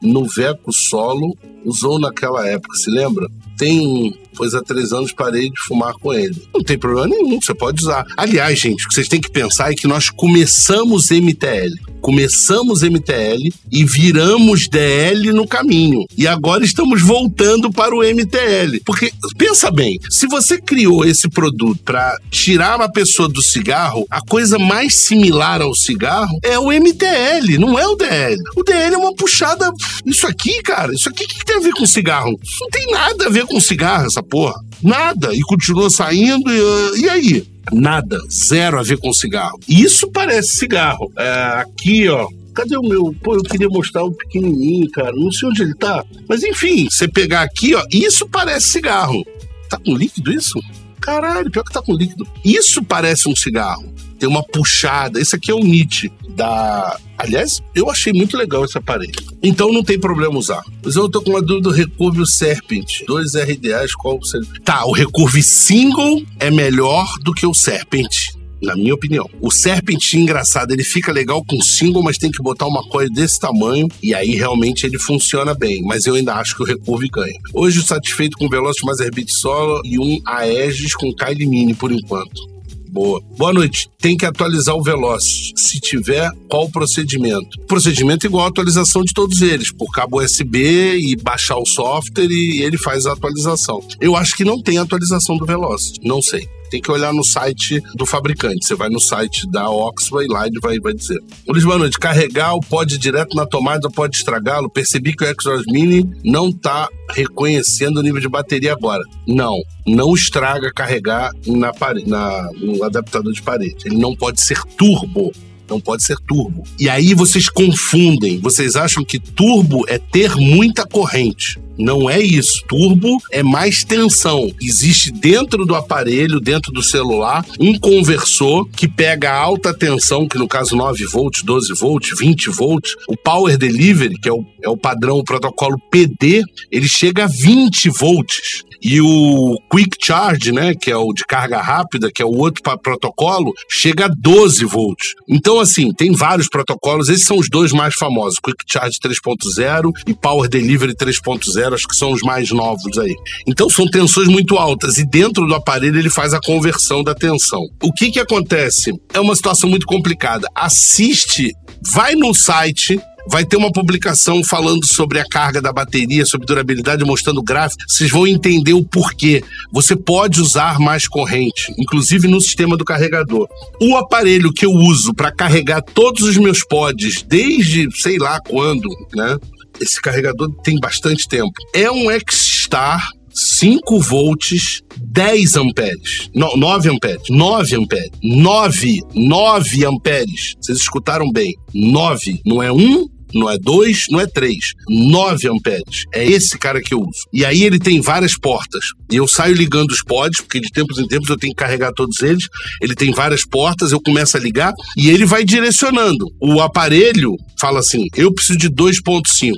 no 0.00 0.24
Veco 0.24 0.72
Solo 0.72 1.36
usou 1.64 1.98
naquela 1.98 2.46
época, 2.46 2.76
se 2.76 2.90
lembra? 2.90 3.28
Tem, 3.56 4.14
pois 4.36 4.54
há 4.54 4.62
três 4.62 4.92
anos 4.92 5.12
parei 5.12 5.50
de 5.50 5.60
fumar 5.60 5.94
com 5.94 6.12
ele. 6.12 6.40
Não 6.54 6.62
tem 6.62 6.78
problema 6.78 7.08
nenhum, 7.08 7.40
você 7.40 7.54
pode 7.54 7.82
usar. 7.82 8.04
Aliás, 8.16 8.58
gente, 8.58 8.84
o 8.84 8.88
que 8.88 8.94
vocês 8.94 9.08
têm 9.08 9.20
que 9.20 9.30
pensar 9.30 9.72
é 9.72 9.74
que 9.74 9.86
nós 9.86 10.10
começamos 10.10 11.10
MTL. 11.10 11.96
Começamos 12.00 12.82
MTL 12.82 13.52
e 13.72 13.84
viramos 13.84 14.68
DL 14.68 15.32
no 15.32 15.44
caminho. 15.44 16.04
E 16.16 16.26
agora 16.28 16.64
estamos 16.64 17.02
voltando 17.02 17.70
para 17.72 17.94
o 17.94 18.00
MTL. 18.00 18.80
Porque, 18.84 19.10
pensa 19.36 19.72
bem, 19.72 19.98
se 20.08 20.28
você 20.28 20.60
criou 20.60 21.04
esse 21.04 21.28
produto 21.28 21.80
para 21.84 22.16
tirar 22.30 22.80
a 22.80 22.88
pessoa 22.88 23.28
do 23.28 23.42
cigarro, 23.42 24.06
a 24.08 24.20
coisa 24.20 24.56
mais 24.56 24.94
similar 24.94 25.60
ao 25.60 25.74
cigarro 25.74 26.38
é 26.44 26.58
o 26.58 26.70
MTL, 26.70 27.58
não 27.58 27.76
é 27.76 27.88
o 27.88 27.96
DL. 27.96 28.36
O 28.54 28.62
DL 28.62 28.94
é 28.94 28.98
uma 28.98 29.14
puxada. 29.14 29.72
Isso 30.04 30.26
aqui, 30.26 30.62
cara, 30.62 30.92
isso 30.92 31.08
aqui 31.08 31.26
que 31.26 31.44
tem 31.44 31.56
a 31.56 31.60
ver 31.60 31.72
com 31.72 31.86
cigarro? 31.86 32.38
Isso 32.40 32.58
não 32.60 32.68
tem 32.68 32.86
nada 32.92 33.26
a 33.26 33.30
ver 33.30 33.45
com 33.46 33.60
cigarro, 33.60 34.06
essa 34.06 34.22
porra. 34.22 34.54
Nada. 34.82 35.34
E 35.34 35.40
continua 35.40 35.90
saindo. 35.90 36.50
E, 36.50 37.00
e 37.00 37.08
aí? 37.08 37.46
Nada. 37.72 38.18
Zero 38.30 38.78
a 38.78 38.82
ver 38.82 38.98
com 38.98 39.12
cigarro. 39.12 39.58
Isso 39.68 40.10
parece 40.10 40.56
cigarro. 40.56 41.10
É, 41.16 41.60
aqui, 41.60 42.08
ó. 42.08 42.28
Cadê 42.54 42.76
o 42.76 42.82
meu? 42.82 43.14
Pô, 43.22 43.34
eu 43.34 43.42
queria 43.42 43.68
mostrar 43.68 44.04
o 44.04 44.12
pequenininho, 44.12 44.90
cara. 44.90 45.12
Não 45.14 45.30
sei 45.30 45.48
onde 45.48 45.62
ele 45.62 45.74
tá. 45.74 46.02
Mas 46.28 46.42
enfim, 46.42 46.88
você 46.90 47.06
pegar 47.06 47.42
aqui, 47.42 47.74
ó. 47.74 47.82
Isso 47.92 48.26
parece 48.28 48.68
cigarro. 48.68 49.22
Tá 49.68 49.78
com 49.78 49.94
líquido 49.94 50.32
isso? 50.32 50.58
Caralho, 51.00 51.50
pior 51.50 51.64
que 51.64 51.72
tá 51.72 51.82
com 51.82 51.92
líquido. 51.92 52.26
Isso 52.44 52.82
parece 52.82 53.28
um 53.28 53.36
cigarro. 53.36 53.84
Tem 54.18 54.28
uma 54.28 54.42
puxada. 54.42 55.20
Esse 55.20 55.36
aqui 55.36 55.50
é 55.50 55.54
o 55.54 55.60
Nietzsche 55.60 56.10
da. 56.36 56.98
Aliás, 57.18 57.62
eu 57.74 57.90
achei 57.90 58.12
muito 58.12 58.36
legal 58.36 58.64
esse 58.64 58.76
aparelho. 58.76 59.14
Então 59.42 59.72
não 59.72 59.82
tem 59.82 59.98
problema 59.98 60.38
usar. 60.38 60.62
Mas 60.84 60.94
eu 60.94 61.08
tô 61.08 61.22
com 61.22 61.30
uma 61.30 61.40
dúvida 61.40 61.70
do 61.70 61.74
Recurve 61.74 62.26
Serpent. 62.26 63.04
Dois 63.06 63.34
RDAs, 63.34 63.94
qual 63.94 64.18
você. 64.18 64.38
Tá, 64.62 64.84
o 64.84 64.92
Recurve 64.92 65.42
Single 65.42 66.22
é 66.38 66.50
melhor 66.50 67.06
do 67.22 67.32
que 67.32 67.46
o 67.46 67.54
Serpent. 67.54 68.36
Na 68.62 68.74
minha 68.74 68.94
opinião. 68.94 69.28
O 69.40 69.50
Serpent, 69.50 70.14
engraçado, 70.14 70.72
ele 70.72 70.82
fica 70.82 71.12
legal 71.12 71.44
com 71.44 71.60
single, 71.60 72.02
mas 72.02 72.16
tem 72.16 72.30
que 72.30 72.42
botar 72.42 72.66
uma 72.66 72.82
coisa 72.88 73.12
desse 73.12 73.38
tamanho 73.38 73.86
e 74.02 74.14
aí 74.14 74.30
realmente 74.30 74.86
ele 74.86 74.98
funciona 74.98 75.54
bem. 75.54 75.82
Mas 75.82 76.06
eu 76.06 76.14
ainda 76.14 76.34
acho 76.34 76.56
que 76.56 76.62
o 76.62 76.66
Recurve 76.66 77.08
ganha. 77.08 77.38
Hoje, 77.52 77.82
satisfeito 77.82 78.36
com 78.38 78.46
o 78.46 78.48
Velocity 78.48 78.86
Master 78.86 79.14
Beat 79.14 79.28
Solo 79.30 79.80
e 79.84 79.98
um 79.98 80.20
Aegis 80.26 80.94
com 80.94 81.14
Kylie 81.14 81.46
Mini 81.46 81.74
por 81.74 81.92
enquanto. 81.92 82.56
Boa. 82.88 83.20
Boa 83.36 83.52
noite. 83.52 83.90
Tem 84.06 84.16
que 84.16 84.24
atualizar 84.24 84.76
o 84.76 84.82
Veloz. 84.84 85.50
Se 85.56 85.80
tiver, 85.80 86.30
qual 86.48 86.66
o 86.66 86.70
procedimento? 86.70 87.60
Procedimento 87.66 88.24
igual 88.24 88.44
a 88.44 88.48
atualização 88.50 89.02
de 89.02 89.12
todos 89.12 89.42
eles, 89.42 89.72
por 89.72 89.90
cabo 89.90 90.22
USB 90.22 90.96
e 90.96 91.16
baixar 91.16 91.56
o 91.56 91.66
software 91.66 92.28
e 92.30 92.62
ele 92.62 92.78
faz 92.78 93.04
a 93.04 93.14
atualização. 93.14 93.80
Eu 94.00 94.14
acho 94.14 94.36
que 94.36 94.44
não 94.44 94.62
tem 94.62 94.78
atualização 94.78 95.36
do 95.36 95.44
Veloz. 95.44 95.94
Não 96.04 96.22
sei 96.22 96.48
tem 96.70 96.80
que 96.80 96.90
olhar 96.90 97.12
no 97.12 97.24
site 97.24 97.80
do 97.94 98.04
fabricante. 98.04 98.66
Você 98.66 98.74
vai 98.74 98.88
no 98.88 99.00
site 99.00 99.48
da 99.50 99.70
Oxford 99.70 100.26
e 100.26 100.32
lá 100.32 100.46
ele 100.46 100.58
vai, 100.60 100.78
vai 100.78 100.92
dizer. 100.92 101.18
Luiz, 101.48 101.64
boa 101.64 101.78
noite. 101.78 101.98
Carregar 101.98 102.54
o 102.54 102.60
pod 102.60 102.98
direto 102.98 103.36
na 103.36 103.46
tomada 103.46 103.88
pode 103.90 104.16
estragá-lo? 104.16 104.70
Percebi 104.70 105.14
que 105.14 105.24
o 105.24 105.26
Exos 105.26 105.64
Mini 105.66 106.04
não 106.24 106.48
está 106.48 106.88
reconhecendo 107.10 107.98
o 107.98 108.02
nível 108.02 108.20
de 108.20 108.28
bateria 108.28 108.72
agora. 108.72 109.02
Não, 109.26 109.56
não 109.86 110.14
estraga 110.14 110.72
carregar 110.72 111.30
na, 111.46 111.72
na, 112.06 112.50
no 112.60 112.82
adaptador 112.84 113.32
de 113.32 113.42
parede. 113.42 113.76
Ele 113.84 113.95
não 113.96 114.14
pode 114.14 114.40
ser 114.40 114.62
turbo. 114.76 115.32
Não 115.68 115.80
pode 115.80 116.04
ser 116.04 116.16
turbo. 116.20 116.62
E 116.78 116.88
aí 116.88 117.12
vocês 117.12 117.48
confundem. 117.48 118.38
Vocês 118.38 118.76
acham 118.76 119.04
que 119.04 119.18
turbo 119.18 119.84
é 119.88 119.98
ter 119.98 120.36
muita 120.36 120.86
corrente. 120.86 121.58
Não 121.78 122.08
é 122.08 122.20
isso. 122.20 122.62
Turbo 122.66 123.18
é 123.30 123.42
mais 123.42 123.84
tensão. 123.84 124.50
Existe 124.60 125.10
dentro 125.12 125.66
do 125.66 125.74
aparelho, 125.74 126.40
dentro 126.40 126.72
do 126.72 126.82
celular, 126.82 127.44
um 127.60 127.78
conversor 127.78 128.66
que 128.68 128.88
pega 128.88 129.32
alta 129.32 129.74
tensão, 129.74 130.26
que 130.26 130.38
no 130.38 130.48
caso 130.48 130.74
9 130.74 131.04
volts, 131.06 131.42
12 131.42 131.74
volts, 131.74 132.18
20 132.18 132.50
volts. 132.50 132.96
O 133.08 133.16
Power 133.16 133.58
Delivery, 133.58 134.18
que 134.18 134.28
é 134.28 134.32
o, 134.32 134.44
é 134.62 134.68
o 134.68 134.76
padrão, 134.76 135.18
o 135.18 135.24
protocolo 135.24 135.78
PD, 135.90 136.42
ele 136.70 136.88
chega 136.88 137.24
a 137.24 137.28
20 137.28 137.90
volts. 137.90 138.64
E 138.82 139.00
o 139.00 139.56
Quick 139.70 139.96
Charge, 140.00 140.52
né, 140.52 140.74
que 140.74 140.90
é 140.90 140.96
o 140.96 141.12
de 141.12 141.24
carga 141.24 141.60
rápida, 141.60 142.10
que 142.12 142.22
é 142.22 142.24
o 142.24 142.36
outro 142.36 142.62
protocolo, 142.82 143.52
chega 143.70 144.06
a 144.06 144.08
12 144.08 144.64
volts. 144.64 145.14
Então, 145.28 145.60
assim, 145.60 145.92
tem 145.92 146.12
vários 146.12 146.48
protocolos, 146.48 147.08
esses 147.08 147.26
são 147.26 147.38
os 147.38 147.48
dois 147.48 147.72
mais 147.72 147.94
famosos, 147.94 148.38
Quick 148.38 148.64
Charge 148.66 148.98
3.0 149.02 149.90
e 150.06 150.14
Power 150.14 150.48
Delivery 150.48 150.94
3.0 150.94 151.74
acho 151.74 151.86
que 151.86 151.96
são 151.96 152.12
os 152.12 152.22
mais 152.22 152.50
novos 152.50 152.98
aí. 152.98 153.14
Então 153.46 153.68
são 153.68 153.86
tensões 153.86 154.28
muito 154.28 154.56
altas 154.56 154.98
e 154.98 155.06
dentro 155.06 155.46
do 155.46 155.54
aparelho 155.54 155.98
ele 155.98 156.10
faz 156.10 156.34
a 156.34 156.40
conversão 156.40 157.02
da 157.02 157.14
tensão. 157.14 157.62
O 157.82 157.92
que 157.92 158.10
que 158.10 158.20
acontece? 158.20 158.92
É 159.12 159.20
uma 159.20 159.36
situação 159.36 159.68
muito 159.68 159.86
complicada. 159.86 160.48
Assiste, 160.54 161.52
vai 161.92 162.14
no 162.14 162.34
site 162.34 162.98
vai 163.28 163.44
ter 163.44 163.56
uma 163.56 163.72
publicação 163.72 164.42
falando 164.44 164.86
sobre 164.86 165.18
a 165.18 165.24
carga 165.24 165.60
da 165.60 165.72
bateria, 165.72 166.26
sobre 166.26 166.46
durabilidade, 166.46 167.04
mostrando 167.04 167.42
gráfico. 167.42 167.82
Vocês 167.88 168.10
vão 168.10 168.26
entender 168.26 168.72
o 168.72 168.84
porquê. 168.84 169.42
Você 169.72 169.96
pode 169.96 170.40
usar 170.40 170.78
mais 170.78 171.08
corrente, 171.08 171.72
inclusive 171.78 172.28
no 172.28 172.40
sistema 172.40 172.76
do 172.76 172.84
carregador. 172.84 173.48
O 173.80 173.96
aparelho 173.96 174.52
que 174.52 174.66
eu 174.66 174.72
uso 174.72 175.14
para 175.14 175.32
carregar 175.32 175.82
todos 175.82 176.22
os 176.22 176.36
meus 176.36 176.64
pods, 176.64 177.22
desde 177.22 177.88
sei 178.00 178.18
lá 178.18 178.40
quando, 178.40 178.88
né? 179.14 179.36
esse 179.80 180.00
carregador 180.00 180.50
tem 180.62 180.78
bastante 180.78 181.28
tempo. 181.28 181.52
É 181.74 181.90
um 181.90 182.10
X-Star 182.10 183.06
5 183.36 184.00
volts, 184.00 184.82
10 184.98 185.56
amperes. 185.56 186.30
No, 186.34 186.56
9 186.56 186.88
amperes. 186.88 187.22
9 187.28 187.76
amperes. 187.76 188.10
9. 188.22 189.00
9 189.14 189.84
amperes. 189.84 190.54
Vocês 190.58 190.78
escutaram 190.78 191.30
bem. 191.30 191.54
9. 191.74 192.40
Não 192.46 192.62
é 192.62 192.72
1, 192.72 193.06
não 193.34 193.50
é 193.50 193.58
2, 193.58 194.06
não 194.10 194.20
é 194.20 194.26
3. 194.26 194.56
9 194.88 195.48
amperes. 195.48 196.04
É 196.12 196.24
esse 196.24 196.58
cara 196.58 196.80
que 196.80 196.94
eu 196.94 197.00
uso. 197.00 197.26
E 197.32 197.44
aí 197.44 197.62
ele 197.62 197.78
tem 197.78 198.00
várias 198.00 198.38
portas. 198.38 198.84
E 199.10 199.16
eu 199.16 199.28
saio 199.28 199.54
ligando 199.54 199.90
os 199.90 200.02
pods, 200.02 200.40
porque 200.40 200.60
de 200.60 200.70
tempos 200.70 200.98
em 200.98 201.06
tempos 201.06 201.28
eu 201.28 201.38
tenho 201.38 201.54
que 201.54 201.62
carregar 201.62 201.92
todos 201.92 202.20
eles. 202.20 202.48
Ele 202.80 202.94
tem 202.94 203.12
várias 203.12 203.44
portas, 203.44 203.92
eu 203.92 204.00
começo 204.00 204.36
a 204.36 204.40
ligar 204.40 204.72
e 204.96 205.10
ele 205.10 205.24
vai 205.24 205.44
direcionando. 205.44 206.26
O 206.40 206.60
aparelho 206.60 207.36
fala 207.58 207.80
assim: 207.80 208.06
eu 208.16 208.32
preciso 208.32 208.58
de 208.58 208.70
2,5. 208.70 209.52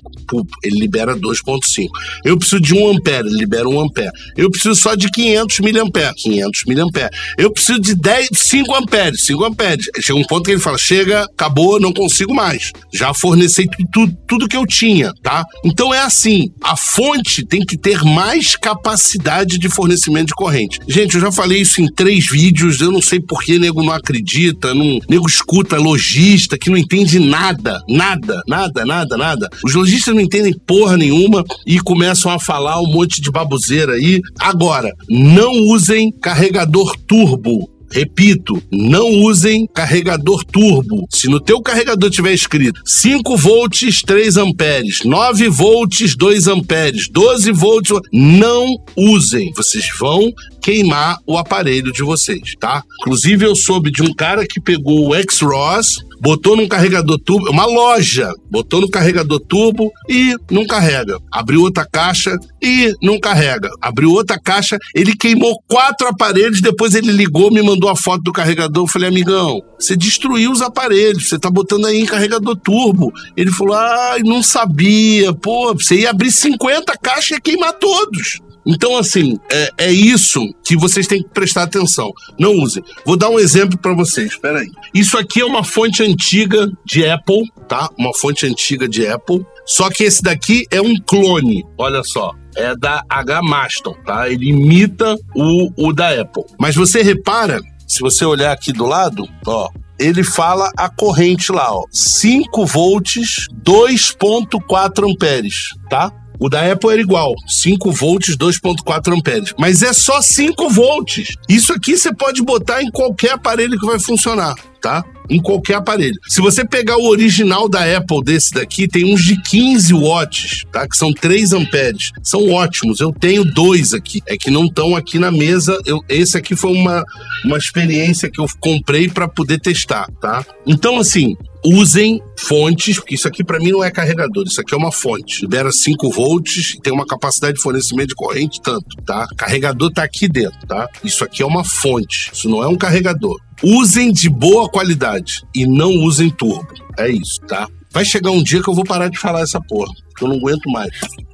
Ele 0.63 0.79
libera 0.79 1.17
2,5. 1.17 1.89
Eu 2.25 2.37
preciso 2.37 2.61
de 2.61 2.75
1 2.75 2.89
ampere, 2.91 3.29
ele 3.29 3.39
libera 3.39 3.69
1 3.69 3.81
ampere. 3.81 4.11
Eu 4.37 4.51
preciso 4.51 4.75
só 4.75 4.95
de 4.95 5.11
500 5.11 5.61
miliamperes, 5.61 6.23
500 6.23 6.65
miliamperes. 6.67 7.19
Eu 7.37 7.51
preciso 7.51 7.81
de 7.81 7.95
10, 7.95 8.29
5 8.33 8.75
amperes, 8.75 9.25
5 9.25 9.45
amperes. 9.45 9.87
Chega 10.01 10.19
um 10.19 10.25
ponto 10.25 10.45
que 10.45 10.53
ele 10.53 10.61
fala: 10.61 10.79
chega, 10.79 11.23
acabou, 11.23 11.81
não 11.81 11.93
consigo 11.93 12.35
mais. 12.35 12.73
Já 12.93 13.15
forneci 13.15 13.58
tudo, 13.67 14.17
tudo 14.27 14.49
que 14.49 14.57
eu 14.57 14.67
tinha, 14.67 15.13
tá? 15.23 15.45
Então 15.65 15.93
é 15.93 16.01
assim: 16.01 16.51
a 16.63 16.77
fonte 16.77 17.45
tem 17.45 17.61
que 17.61 17.77
ter 17.77 18.03
mais 18.03 18.57
capacidade 18.57 19.59
de 19.59 19.69
fornecimento 19.69 20.29
de 20.29 20.35
corrente. 20.35 20.79
Gente, 20.87 21.15
eu 21.15 21.21
já 21.21 21.33
falei 21.33 21.61
isso 21.61 21.81
em 21.81 21.93
três 21.93 22.27
vídeos, 22.27 22.81
eu 22.81 22.93
não 22.93 23.03
sei 23.03 23.21
por 23.21 23.43
que 23.43 23.59
nego 23.59 23.83
não 23.83 23.93
acredita, 23.93 24.75
não, 24.75 24.99
nego 25.09 25.27
escuta 25.27 25.77
lojista 25.77 26.59
que 26.59 26.71
não 26.71 26.77
entende 26.77 27.19
nada, 27.19 27.83
nada, 27.89 28.43
nada, 28.47 28.85
nada, 28.85 29.17
nada. 29.17 29.49
Os 29.65 29.75
lojistas 29.75 30.15
não 30.15 30.21
entendem 30.21 30.55
porra 30.67 30.97
nenhuma 30.97 31.45
e 31.67 31.81
começam 31.81 32.31
a 32.31 32.39
falar 32.39 32.81
um 32.81 32.93
monte 32.93 33.21
de 33.21 33.31
baboseira 33.31 33.95
aí. 33.95 34.21
Agora, 34.39 34.93
não 35.09 35.53
usem 35.53 36.13
carregador 36.13 36.97
turbo 37.07 37.78
Repito, 37.91 38.63
não 38.71 39.09
usem 39.23 39.67
carregador 39.67 40.45
turbo. 40.45 41.07
Se 41.11 41.29
no 41.29 41.41
teu 41.41 41.61
carregador 41.61 42.11
tiver 42.11 42.33
escrito 42.33 42.81
5 42.85 43.37
volts 43.37 44.03
3 44.03 44.37
amperes, 44.37 45.05
9 45.05 45.49
volts 45.49 46.17
2 46.17 46.47
amperes, 46.49 47.09
12 47.11 47.53
volts, 47.53 47.99
não 48.13 48.67
usem. 48.97 49.51
Vocês 49.57 49.87
vão 49.99 50.33
queimar 50.63 51.19
o 51.27 51.39
aparelho 51.39 51.93
de 51.93 52.03
vocês, 52.03 52.55
tá? 52.61 52.83
Inclusive 53.01 53.47
eu 53.47 53.57
soube 53.57 53.91
de 53.91 54.03
um 54.03 54.13
cara 54.13 54.47
que 54.47 54.61
pegou 54.61 55.09
o 55.09 55.15
X-Ross 55.15 55.97
botou 56.21 56.57
num 56.57 56.69
carregador 56.69 57.19
turbo, 57.19 57.51
uma 57.51 57.67
loja, 57.67 58.33
botou 58.51 58.81
no 58.81 58.89
carregador 58.89 59.41
turbo 59.41 59.93
e 60.09 60.35
não 60.51 60.67
carrega. 60.67 61.19
Abriu 61.31 61.63
outra 61.63 61.87
caixa 61.87 62.37
e 62.63 62.95
não 63.03 63.19
carrega. 63.19 63.69
Abriu 63.81 64.11
outra 64.11 64.39
caixa, 64.39 64.79
ele 64.95 65.15
queimou 65.17 65.61
quatro 65.69 66.09
aparelhos, 66.09 66.61
depois 66.61 66.95
ele 66.95 67.13
ligou, 67.13 67.51
me 67.51 67.63
mandou 67.63 67.89
a 67.89 67.97
foto 67.97 68.23
do 68.23 68.33
carregador, 68.33 68.85
eu 68.85 68.89
falei, 68.89 69.09
amigão, 69.09 69.61
você 69.79 69.97
destruiu 69.97 70.51
os 70.51 70.63
aparelhos, 70.63 71.29
você 71.29 71.39
tá 71.39 71.51
botando 71.51 71.87
aí 71.87 72.01
em 72.01 72.07
carregador 72.07 72.57
turbo. 72.57 73.13
Ele 73.37 73.51
falou, 73.51 73.75
ah, 73.75 74.17
não 74.25 74.43
sabia, 74.43 75.33
pô, 75.33 75.75
você 75.75 76.01
ia 76.01 76.11
abrir 76.11 76.33
50 76.33 76.95
caixas 77.01 77.31
e 77.31 77.35
ia 77.35 77.41
queimar 77.41 77.73
todos. 77.75 78.41
Então, 78.69 78.99
assim, 78.99 79.39
é, 79.51 79.71
é, 79.79 79.93
isso 79.93 80.41
que 80.63 80.77
vocês 80.77 81.07
têm 81.07 81.23
que 81.23 81.31
prestar 81.31 81.63
atenção. 81.63 82.13
Não 82.39 82.53
usem. 82.53 82.83
Vou 83.05 83.17
dar 83.17 83.31
um 83.31 83.39
exemplo 83.39 83.79
para 83.79 83.95
vocês. 83.95 84.33
Espera 84.33 84.59
aí. 84.59 84.69
Isso 84.93 85.17
aqui 85.17 85.41
é 85.41 85.45
uma 85.45 85.65
fonte 85.65 86.03
antiga 86.03 86.71
de 86.85 87.07
Apple, 87.07 87.51
tá? 87.67 87.89
Uma 87.99 88.13
fonte 88.15 88.47
antiga 88.47 88.87
de 88.87 89.07
Apple. 89.07 89.45
Só 89.65 89.89
que 89.89 90.05
esse 90.05 90.23
daqui 90.23 90.67
é 90.71 90.83
um 90.83 90.95
clone. 91.07 91.65
Olha 91.79 92.03
só 92.05 92.35
é 92.59 92.75
da 92.77 93.05
H 93.09 93.41
Maston, 93.41 93.95
tá? 94.05 94.29
Ele 94.29 94.49
imita 94.49 95.17
o, 95.35 95.89
o 95.89 95.93
da 95.93 96.21
Apple. 96.21 96.43
Mas 96.59 96.75
você 96.75 97.03
repara, 97.03 97.61
se 97.87 98.01
você 98.01 98.25
olhar 98.25 98.53
aqui 98.53 98.73
do 98.73 98.85
lado, 98.85 99.29
ó, 99.47 99.69
ele 99.99 100.25
fala 100.25 100.71
a 100.77 100.89
corrente 100.89 101.53
lá, 101.53 101.73
ó, 101.73 101.85
5 101.91 102.67
volts, 102.67 103.47
2.4 103.65 105.11
amperes, 105.11 105.75
tá? 105.89 106.13
O 106.39 106.49
da 106.49 106.71
Apple 106.71 106.91
era 106.91 107.01
igual, 107.01 107.35
5 107.47 107.91
volts, 107.93 108.37
2.4 108.37 109.17
amperes. 109.17 109.55
Mas 109.59 109.83
é 109.83 109.93
só 109.93 110.21
5 110.23 110.71
volts. 110.71 111.37
Isso 111.49 111.73
aqui 111.73 111.97
você 111.97 112.15
pode 112.15 112.43
botar 112.43 112.83
em 112.83 112.91
qualquer 112.91 113.33
aparelho 113.33 113.79
que 113.79 113.87
vai 113.87 113.99
funcionar, 113.99 114.55
tá? 114.81 115.05
em 115.29 115.41
qualquer 115.41 115.75
aparelho. 115.75 116.19
Se 116.27 116.41
você 116.41 116.65
pegar 116.65 116.97
o 116.97 117.09
original 117.09 117.69
da 117.69 117.85
Apple 117.97 118.23
desse 118.25 118.53
daqui, 118.53 118.89
tem 118.89 119.13
uns 119.13 119.23
de 119.23 119.41
15 119.43 119.93
watts, 119.93 120.65
tá? 120.73 120.89
Que 120.89 120.97
são 120.97 121.13
3 121.13 121.53
amperes. 121.53 122.13
São 122.23 122.51
ótimos. 122.51 123.01
Eu 123.01 123.13
tenho 123.13 123.45
dois 123.45 123.93
aqui. 123.93 124.23
É 124.27 124.37
que 124.37 124.51
não 124.51 124.67
estão 124.67 124.97
aqui 124.97 125.19
na 125.19 125.31
mesa. 125.31 125.79
Eu, 125.85 126.01
esse 126.09 126.37
aqui 126.37 126.57
foi 126.57 126.73
uma, 126.73 127.05
uma 127.45 127.59
experiência 127.59 128.31
que 128.31 128.41
eu 128.41 128.47
comprei 128.61 129.09
para 129.09 129.29
poder 129.29 129.61
testar, 129.61 130.09
tá? 130.21 130.45
Então, 130.67 130.99
assim, 130.99 131.37
usem 131.65 132.21
fontes, 132.39 132.97
porque 132.97 133.15
isso 133.15 133.29
aqui 133.29 133.43
para 133.43 133.59
mim 133.59 133.71
não 133.71 133.83
é 133.83 133.91
carregador, 133.91 134.45
isso 134.47 134.61
aqui 134.61 134.75
é 134.75 134.77
uma 134.77 134.93
fonte. 134.93 135.43
Libera 135.43 135.71
5 135.71 136.11
volts 136.11 136.75
e 136.75 136.81
tem 136.81 136.93
uma 136.93 137.07
capacidade 137.07 137.57
de 137.57 137.63
fornecimento 137.63 138.09
de 138.09 138.15
corrente 138.15 138.61
tanto, 138.63 138.97
tá? 139.05 139.27
Carregador 139.37 139.91
tá 139.93 140.03
aqui 140.03 140.29
dentro, 140.29 140.59
tá? 140.67 140.89
Isso 141.03 141.25
aqui 141.25 141.43
é 141.43 141.47
uma 141.47 141.65
fonte, 141.65 142.31
isso 142.33 142.49
não 142.49 142.63
é 142.63 142.69
um 142.69 142.77
carregador. 142.77 143.37
Usem 143.63 144.13
de 144.13 144.29
boa 144.29 144.69
qualidade 144.69 145.43
e 145.55 145.67
não 145.67 145.91
usem 145.91 146.31
turbo. 146.31 146.69
É 146.97 147.11
isso, 147.11 147.41
tá? 147.47 147.69
Vai 147.91 148.05
chegar 148.05 148.31
um 148.31 148.43
dia 148.43 148.63
que 148.63 148.69
eu 148.69 148.75
vou 148.75 148.85
parar 148.85 149.09
de 149.09 149.19
falar 149.19 149.41
essa 149.41 149.61
porra, 149.61 149.93
eu 150.21 150.29
não 150.29 150.37
aguento 150.37 150.71
mais. 150.71 150.91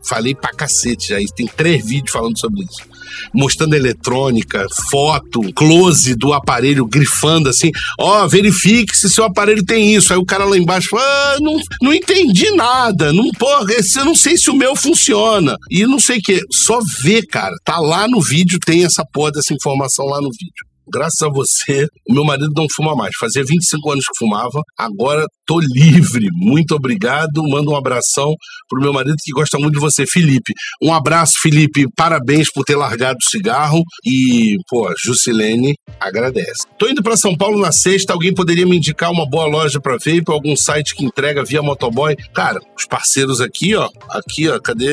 Falei 0.07 0.35
pra 0.35 0.51
cacete 0.51 1.09
já, 1.09 1.17
tem 1.35 1.47
três 1.47 1.85
vídeos 1.87 2.13
falando 2.13 2.39
sobre 2.39 2.63
isso. 2.63 2.94
Mostrando 3.33 3.75
eletrônica, 3.75 4.67
foto, 4.91 5.41
close 5.55 6.15
do 6.15 6.33
aparelho, 6.33 6.87
grifando 6.87 7.49
assim, 7.49 7.71
ó, 7.99 8.25
oh, 8.25 8.29
verifique 8.29 8.97
se 8.97 9.09
seu 9.09 9.25
aparelho 9.25 9.65
tem 9.65 9.95
isso. 9.95 10.13
Aí 10.13 10.19
o 10.19 10.25
cara 10.25 10.45
lá 10.45 10.57
embaixo 10.57 10.89
fala, 10.91 11.03
ah, 11.03 11.39
não, 11.41 11.61
não 11.83 11.95
entendi 11.95 12.51
nada, 12.53 13.13
não, 13.13 13.31
porra, 13.33 13.73
eu 13.97 14.05
não 14.05 14.15
sei 14.15 14.37
se 14.37 14.51
o 14.51 14.57
meu 14.57 14.75
funciona. 14.77 15.57
E 15.71 15.85
não 15.87 15.99
sei 15.99 16.19
o 16.19 16.23
que, 16.23 16.41
só 16.53 16.79
vê, 17.03 17.23
cara, 17.25 17.55
tá 17.65 17.79
lá 17.79 18.07
no 18.09 18.21
vídeo, 18.21 18.59
tem 18.65 18.85
essa 18.85 19.05
porra 19.13 19.33
dessa 19.33 19.55
informação 19.55 20.07
lá 20.07 20.21
no 20.21 20.31
vídeo 20.31 20.75
graças 20.87 21.21
a 21.23 21.29
você, 21.29 21.87
o 22.09 22.13
meu 22.13 22.25
marido 22.25 22.53
não 22.55 22.67
fuma 22.75 22.95
mais. 22.95 23.13
Fazia 23.19 23.43
25 23.45 23.91
anos 23.91 24.05
que 24.05 24.19
fumava, 24.19 24.63
agora 24.79 25.27
tô 25.47 25.61
livre. 25.61 26.29
Muito 26.33 26.75
obrigado. 26.75 27.43
Manda 27.49 27.71
um 27.71 27.77
abração 27.77 28.35
pro 28.69 28.81
meu 28.81 28.93
marido 28.93 29.17
que 29.23 29.33
gosta 29.33 29.59
muito 29.59 29.75
de 29.75 29.81
você, 29.81 30.07
Felipe. 30.07 30.53
Um 30.83 30.93
abraço, 30.93 31.35
Felipe. 31.41 31.87
Parabéns 31.97 32.51
por 32.53 32.65
ter 32.65 32.77
largado 32.77 33.19
o 33.21 33.29
cigarro 33.29 33.83
e, 34.05 34.57
pô, 34.69 34.93
Jusilene 35.03 35.75
agradece. 36.01 36.67
Tô 36.79 36.89
indo 36.89 37.03
para 37.03 37.17
São 37.17 37.37
Paulo 37.37 37.61
na 37.61 37.73
sexta. 37.73 38.13
Alguém 38.13 38.35
poderia 38.35 38.67
me 38.67 38.77
indicar 38.77 39.11
uma 39.11 39.29
boa 39.29 39.47
loja 39.47 39.81
para 39.81 39.95
vape, 39.95 40.25
algum 40.29 40.57
site 40.57 40.95
que 40.95 41.05
entrega 41.05 41.45
via 41.45 41.63
motoboy? 41.63 42.17
Cara, 42.35 42.61
os 42.77 42.87
parceiros 42.87 43.41
aqui, 43.41 43.75
ó, 43.75 43.89
aqui, 44.11 44.49
ó, 44.49 44.59
cadê 44.59 44.87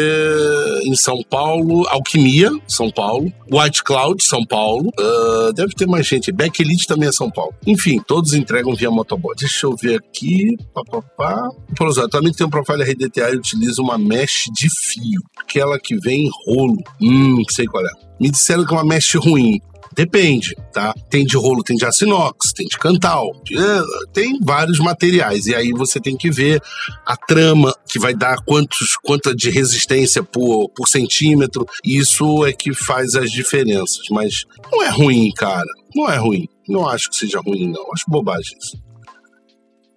em 0.83 0.95
São 0.95 1.21
Paulo? 1.29 1.85
Alquimia, 1.87 2.49
São 2.67 2.89
Paulo. 2.89 3.31
White 3.51 3.83
Cloud, 3.83 4.23
São 4.23 4.45
Paulo. 4.45 4.89
Uh, 4.97 5.53
deve 5.53 5.73
ter 5.73 5.85
mais 5.85 6.07
gente. 6.07 6.31
Back 6.31 6.61
Elite 6.61 6.87
também 6.87 7.09
é 7.09 7.11
São 7.11 7.29
Paulo. 7.29 7.53
Enfim, 7.67 7.99
todos 8.07 8.33
entregam 8.33 8.73
via 8.73 8.89
motoboy. 8.89 9.35
Deixa 9.37 9.67
eu 9.67 9.75
ver 9.75 9.97
aqui. 9.99 10.40
Pá, 10.73 10.81
pá, 10.89 11.01
pá. 11.17 11.49
Por 11.75 11.87
exemplo, 11.87 12.09
também 12.09 12.33
tem 12.33 12.45
um 12.45 12.49
profile 12.49 12.83
RDTA 12.83 13.31
e 13.31 13.37
utiliza 13.37 13.81
uma 13.81 13.97
mesh 13.97 14.45
de 14.53 14.67
fio. 14.69 15.21
Aquela 15.39 15.79
que 15.79 15.97
vem 15.97 16.25
em 16.25 16.29
rolo. 16.45 16.77
Hum, 17.01 17.41
sei 17.49 17.65
qual 17.65 17.85
é. 17.85 17.91
Me 18.19 18.29
disseram 18.29 18.65
que 18.65 18.73
é 18.73 18.77
uma 18.77 18.85
mesh 18.85 19.15
ruim. 19.15 19.59
Depende, 19.93 20.55
tá? 20.71 20.93
Tem 21.09 21.25
de 21.25 21.35
rolo, 21.35 21.63
tem 21.63 21.75
de 21.75 21.85
aço 21.85 22.05
inox, 22.05 22.53
tem 22.53 22.65
de 22.65 22.77
cantal, 22.77 23.29
é, 23.51 24.05
tem 24.13 24.39
vários 24.41 24.79
materiais. 24.79 25.47
E 25.47 25.55
aí 25.55 25.71
você 25.73 25.99
tem 25.99 26.15
que 26.15 26.31
ver 26.31 26.61
a 27.05 27.17
trama 27.17 27.75
que 27.89 27.99
vai 27.99 28.13
dar 28.13 28.37
quantos, 28.45 28.95
quanta 29.03 29.35
de 29.35 29.49
resistência 29.49 30.23
por, 30.23 30.69
por 30.69 30.87
centímetro. 30.87 31.65
Isso 31.83 32.45
é 32.45 32.53
que 32.53 32.73
faz 32.73 33.15
as 33.15 33.31
diferenças. 33.31 34.07
Mas 34.09 34.45
não 34.71 34.81
é 34.81 34.89
ruim, 34.89 35.29
cara. 35.35 35.67
Não 35.93 36.09
é 36.09 36.17
ruim. 36.17 36.47
Não 36.69 36.87
acho 36.87 37.09
que 37.09 37.17
seja 37.17 37.41
ruim, 37.41 37.67
não. 37.69 37.91
Acho 37.93 38.05
bobagem 38.07 38.57
isso. 38.61 38.90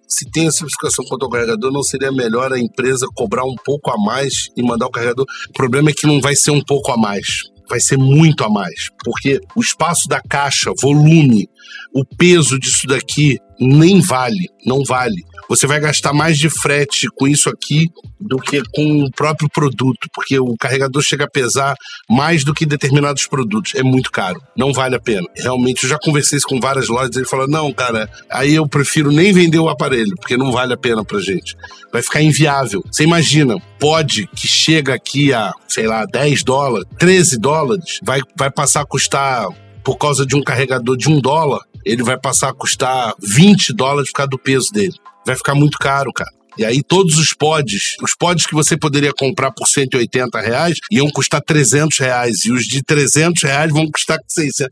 Se 0.07 0.29
tem 0.31 0.47
a 0.47 0.51
certificação 0.51 1.03
quanto 1.05 1.25
ao 1.25 1.29
carregador, 1.29 1.71
não 1.71 1.83
seria 1.83 2.11
melhor 2.11 2.53
a 2.53 2.59
empresa 2.59 3.07
cobrar 3.15 3.43
um 3.43 3.55
pouco 3.63 3.91
a 3.91 3.97
mais 3.97 4.49
e 4.55 4.63
mandar 4.63 4.87
o 4.87 4.91
carregador? 4.91 5.25
O 5.49 5.53
problema 5.53 5.89
é 5.89 5.93
que 5.93 6.07
não 6.07 6.21
vai 6.21 6.35
ser 6.35 6.51
um 6.51 6.61
pouco 6.61 6.91
a 6.91 6.97
mais 6.97 7.43
vai 7.67 7.79
ser 7.79 7.97
muito 7.97 8.43
a 8.43 8.49
mais, 8.49 8.89
porque 9.03 9.39
o 9.55 9.61
espaço 9.61 10.07
da 10.07 10.21
caixa, 10.21 10.71
volume, 10.81 11.49
o 11.93 12.05
peso 12.05 12.59
disso 12.59 12.87
daqui 12.87 13.39
nem 13.59 14.01
vale, 14.01 14.49
não 14.65 14.83
vale 14.83 15.23
você 15.47 15.67
vai 15.67 15.79
gastar 15.79 16.13
mais 16.13 16.37
de 16.37 16.49
frete 16.49 17.07
com 17.15 17.27
isso 17.27 17.49
aqui 17.49 17.89
do 18.19 18.37
que 18.37 18.61
com 18.73 19.03
o 19.03 19.11
próprio 19.11 19.49
produto, 19.49 20.07
porque 20.13 20.39
o 20.39 20.55
carregador 20.59 21.01
chega 21.01 21.25
a 21.25 21.29
pesar 21.29 21.75
mais 22.09 22.43
do 22.43 22.53
que 22.53 22.65
determinados 22.65 23.27
produtos. 23.27 23.75
É 23.75 23.83
muito 23.83 24.11
caro, 24.11 24.41
não 24.57 24.73
vale 24.73 24.95
a 24.95 24.99
pena. 24.99 25.27
Realmente, 25.35 25.83
eu 25.83 25.89
já 25.89 25.97
conversei 25.99 26.37
isso 26.37 26.47
com 26.47 26.59
várias 26.59 26.87
lojas, 26.87 27.15
ele 27.15 27.25
falou: 27.25 27.47
não, 27.47 27.71
cara, 27.71 28.09
aí 28.29 28.55
eu 28.55 28.67
prefiro 28.67 29.11
nem 29.11 29.31
vender 29.31 29.59
o 29.59 29.69
aparelho, 29.69 30.15
porque 30.15 30.37
não 30.37 30.51
vale 30.51 30.73
a 30.73 30.77
pena 30.77 31.03
pra 31.03 31.19
gente. 31.19 31.55
Vai 31.91 32.01
ficar 32.01 32.21
inviável. 32.21 32.83
Você 32.91 33.03
imagina, 33.03 33.55
pode 33.79 34.27
que 34.27 34.47
chega 34.47 34.93
aqui 34.93 35.33
a, 35.33 35.53
sei 35.67 35.87
lá, 35.87 36.05
10 36.05 36.43
dólares, 36.43 36.87
13 36.97 37.37
dólares, 37.37 37.99
vai, 38.03 38.21
vai 38.35 38.49
passar 38.49 38.81
a 38.81 38.85
custar 38.85 39.47
por 39.85 39.97
causa 39.97 40.25
de 40.25 40.35
um 40.35 40.43
carregador 40.43 40.97
de 40.97 41.07
um 41.07 41.21
dólar, 41.21 41.61
ele 41.85 42.03
vai 42.03 42.19
passar 42.19 42.49
a 42.49 42.53
custar 42.53 43.13
20 43.21 43.71
dólares 43.73 44.09
por 44.09 44.17
causa 44.17 44.29
do 44.31 44.39
peso 44.39 44.73
dele 44.73 44.95
vai 45.25 45.35
ficar 45.35 45.55
muito 45.55 45.77
caro, 45.77 46.13
cara. 46.13 46.29
E 46.57 46.63
aí 46.63 46.81
todos 46.81 47.17
os 47.17 47.33
pods, 47.33 47.97
os 48.01 48.15
pods 48.17 48.45
que 48.45 48.53
você 48.53 48.77
poderia 48.77 49.11
comprar 49.13 49.51
por 49.51 49.67
180 49.67 50.39
reais, 50.39 50.77
iam 50.89 51.09
custar 51.09 51.41
300 51.41 51.97
reais. 51.99 52.45
E 52.45 52.51
os 52.51 52.63
de 52.63 52.81
300 52.81 53.43
reais 53.43 53.71
vão 53.71 53.89
custar 53.91 54.17
600. 54.25 54.69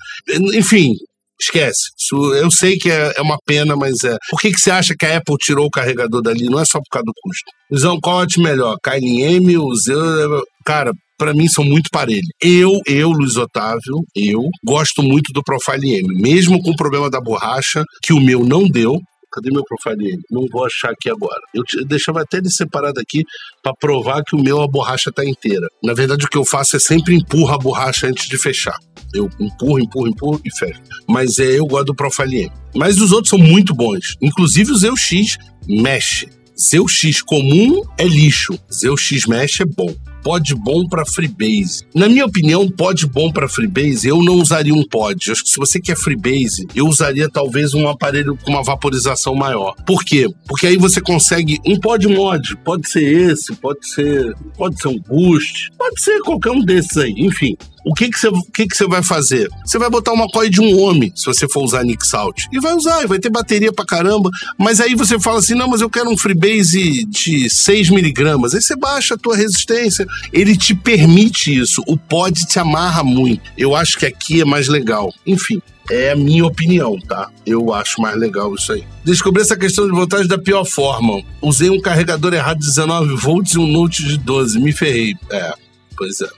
Enfim, 0.56 0.94
esquece. 1.42 1.90
Isso, 2.00 2.34
eu 2.36 2.50
sei 2.50 2.78
que 2.78 2.90
é, 2.90 3.14
é, 3.18 3.22
uma 3.22 3.38
pena, 3.46 3.76
mas 3.76 4.02
é. 4.06 4.16
Por 4.30 4.40
que, 4.40 4.52
que 4.52 4.62
você 4.62 4.72
acha 4.72 4.96
que 4.98 5.06
a 5.06 5.18
Apple 5.18 5.36
tirou 5.38 5.66
o 5.66 5.72
carregador 5.72 6.22
dali? 6.22 6.46
Não 6.46 6.60
é 6.60 6.64
só 6.64 6.80
por 6.80 6.90
causa 6.90 7.06
do 7.06 7.14
custo. 7.22 7.52
Então, 7.70 8.00
qual 8.00 8.24
é 8.24 8.28
melhor? 8.38 8.78
KNM, 8.82 9.58
o 9.58 9.76
Zero. 9.76 10.42
Cara, 10.66 10.94
para 11.18 11.34
mim 11.34 11.48
são 11.48 11.64
muito 11.64 11.90
parelhos. 11.92 12.28
Eu, 12.42 12.80
eu, 12.88 13.10
Luiz 13.10 13.36
Otávio, 13.36 14.04
eu 14.16 14.42
gosto 14.66 15.02
muito 15.02 15.32
do 15.34 15.44
Profile 15.44 15.98
M, 15.98 16.22
mesmo 16.22 16.62
com 16.62 16.72
o 16.72 16.76
problema 16.76 17.10
da 17.10 17.22
borracha, 17.22 17.84
que 18.02 18.14
o 18.14 18.20
meu 18.20 18.44
não 18.44 18.68
deu. 18.68 19.00
Cadê 19.32 19.50
meu 19.50 19.64
profile 19.64 20.12
M? 20.12 20.22
Não 20.30 20.46
vou 20.52 20.64
achar 20.64 20.92
aqui 20.92 21.10
agora. 21.10 21.40
Eu, 21.56 21.64
deixava 21.88 22.22
até 22.22 22.38
ele 22.38 22.52
separado 22.52 23.00
aqui 23.00 23.24
para 23.64 23.74
provar 23.74 24.22
que 24.24 24.36
o 24.36 24.40
meu 24.40 24.62
a 24.62 24.68
borracha 24.68 25.12
tá 25.12 25.26
inteira. 25.26 25.68
Na 25.84 25.96
verdade, 25.96 26.24
o 26.24 26.30
que 26.30 26.38
eu 26.38 26.46
faço 26.46 26.76
é 26.76 26.80
sempre 26.80 27.16
empurra 27.16 27.56
a 27.56 27.58
borracha 27.58 28.06
antes 28.06 28.28
de 28.28 28.38
fechar. 28.38 28.78
Eu 29.12 29.28
empurro, 29.40 29.80
empurro, 29.80 30.08
empurro 30.08 30.42
e 30.46 30.56
fecho. 30.56 30.80
Mas 31.10 31.40
é, 31.40 31.58
eu 31.58 31.66
gosto 31.66 31.86
do 31.86 31.96
Profile 31.96 32.44
M. 32.44 32.52
Mas 32.76 33.02
os 33.02 33.12
outros 33.12 33.30
são 33.30 33.40
muito 33.40 33.74
bons. 33.74 34.16
Inclusive 34.22 34.72
o 34.72 34.78
Zeu 34.78 34.96
X 34.96 35.40
mexe. 35.68 36.30
Zeu 36.56 36.88
X 36.88 37.24
comum 37.24 37.82
é 37.98 38.04
lixo. 38.04 38.54
Zeu 38.72 38.96
X 38.96 39.26
mesh 39.26 39.62
é 39.62 39.66
bom 39.66 39.92
pod 40.24 40.56
bom 40.56 40.88
para 40.88 41.06
Freebase. 41.06 41.84
Na 41.94 42.08
minha 42.08 42.26
opinião, 42.26 42.70
pod 42.70 43.06
bom 43.08 43.32
para 43.32 43.50
Freebase, 43.50 44.08
eu 44.08 44.24
não 44.24 44.36
usaria 44.36 44.74
um 44.74 44.84
pod. 44.84 45.32
Acho 45.32 45.44
que 45.44 45.50
se 45.50 45.58
você 45.58 45.80
quer 45.80 45.98
Freebase, 45.98 46.66
eu 46.74 46.88
usaria 46.88 47.30
talvez 47.30 47.74
um 47.74 47.88
aparelho 47.88 48.38
com 48.38 48.52
uma 48.52 48.64
vaporização 48.64 49.36
maior. 49.36 49.76
Por 49.86 50.04
quê? 50.04 50.28
Porque 50.48 50.68
aí 50.68 50.78
você 50.78 51.02
consegue 51.02 51.60
um 51.66 51.80
pod 51.80 52.08
mod, 52.08 52.56
pode 52.64 52.90
ser 52.90 53.04
esse, 53.04 53.54
pode 53.56 53.88
ser, 53.88 54.34
pode 54.58 54.82
ser 54.82 54.88
um 54.88 55.00
boost, 55.00 55.70
pode 55.78 56.02
ser 56.02 56.20
qualquer 56.22 56.52
um 56.52 56.62
desses 56.62 56.98
aí, 56.98 57.14
enfim. 57.18 57.56
O 57.84 57.94
que 57.94 58.10
que 58.10 58.18
você 58.18 58.30
que 58.54 58.68
que 58.68 58.88
vai 58.88 59.04
fazer? 59.04 59.50
Você 59.66 59.78
vai 59.78 59.90
botar 59.90 60.14
uma 60.14 60.28
coil 60.28 60.50
de 60.50 60.62
um 60.62 60.80
homem, 60.80 61.12
se 61.16 61.26
você 61.26 61.48
for 61.48 61.64
usar 61.64 61.84
Nick 61.84 62.06
Salt. 62.08 62.46
E 62.52 62.60
vai 62.60 62.74
usar, 62.74 63.04
e 63.04 63.08
vai 63.08 63.20
ter 63.20 63.30
bateria 63.30 63.74
pra 63.74 63.86
caramba. 63.86 64.30
Mas 64.58 64.80
aí 64.80 64.96
você 64.96 65.20
fala 65.20 65.40
assim: 65.40 65.56
não, 65.56 65.68
mas 65.68 65.82
eu 65.82 65.90
quero 65.90 66.10
um 66.10 66.18
Freebase 66.18 67.06
de 67.06 67.50
6 67.50 67.90
miligramas. 67.90 68.54
Aí 68.54 68.62
você 68.62 68.76
baixa 68.76 69.16
a 69.16 69.18
tua 69.18 69.36
resistência. 69.36 70.08
Ele 70.32 70.56
te 70.56 70.74
permite 70.74 71.54
isso. 71.54 71.84
O 71.88 71.98
pod 71.98 72.46
te 72.46 72.60
amarra 72.60 73.04
muito. 73.04 73.42
Eu 73.58 73.76
acho 73.76 73.98
que 73.98 74.06
aqui 74.06 74.42
é 74.42 74.46
mais 74.46 74.68
legal. 74.68 75.14
Enfim. 75.26 75.62
É 75.92 76.12
a 76.12 76.16
minha 76.16 76.46
opinião, 76.46 76.98
tá? 76.98 77.30
Eu 77.46 77.74
acho 77.74 78.02
mais 78.02 78.16
legal 78.16 78.56
isso 78.56 78.72
aí. 78.72 78.86
Descobri 79.04 79.42
essa 79.42 79.58
questão 79.58 79.86
de 79.86 79.92
voltagem 79.92 80.28
da 80.28 80.38
pior 80.38 80.64
forma. 80.64 81.22
Usei 81.42 81.70
um 81.70 81.82
carregador 81.82 82.34
errado 82.34 82.60
de 82.60 82.68
19 82.68 83.16
volts 83.18 83.54
e 83.54 83.60
um 83.60 83.68
Note 83.68 84.02
de 84.02 84.18
12. 84.18 84.62
Me 84.62 84.72
ferrei. 84.72 85.14
É, 85.30 85.54
pois 85.98 86.22
é. 86.22 86.30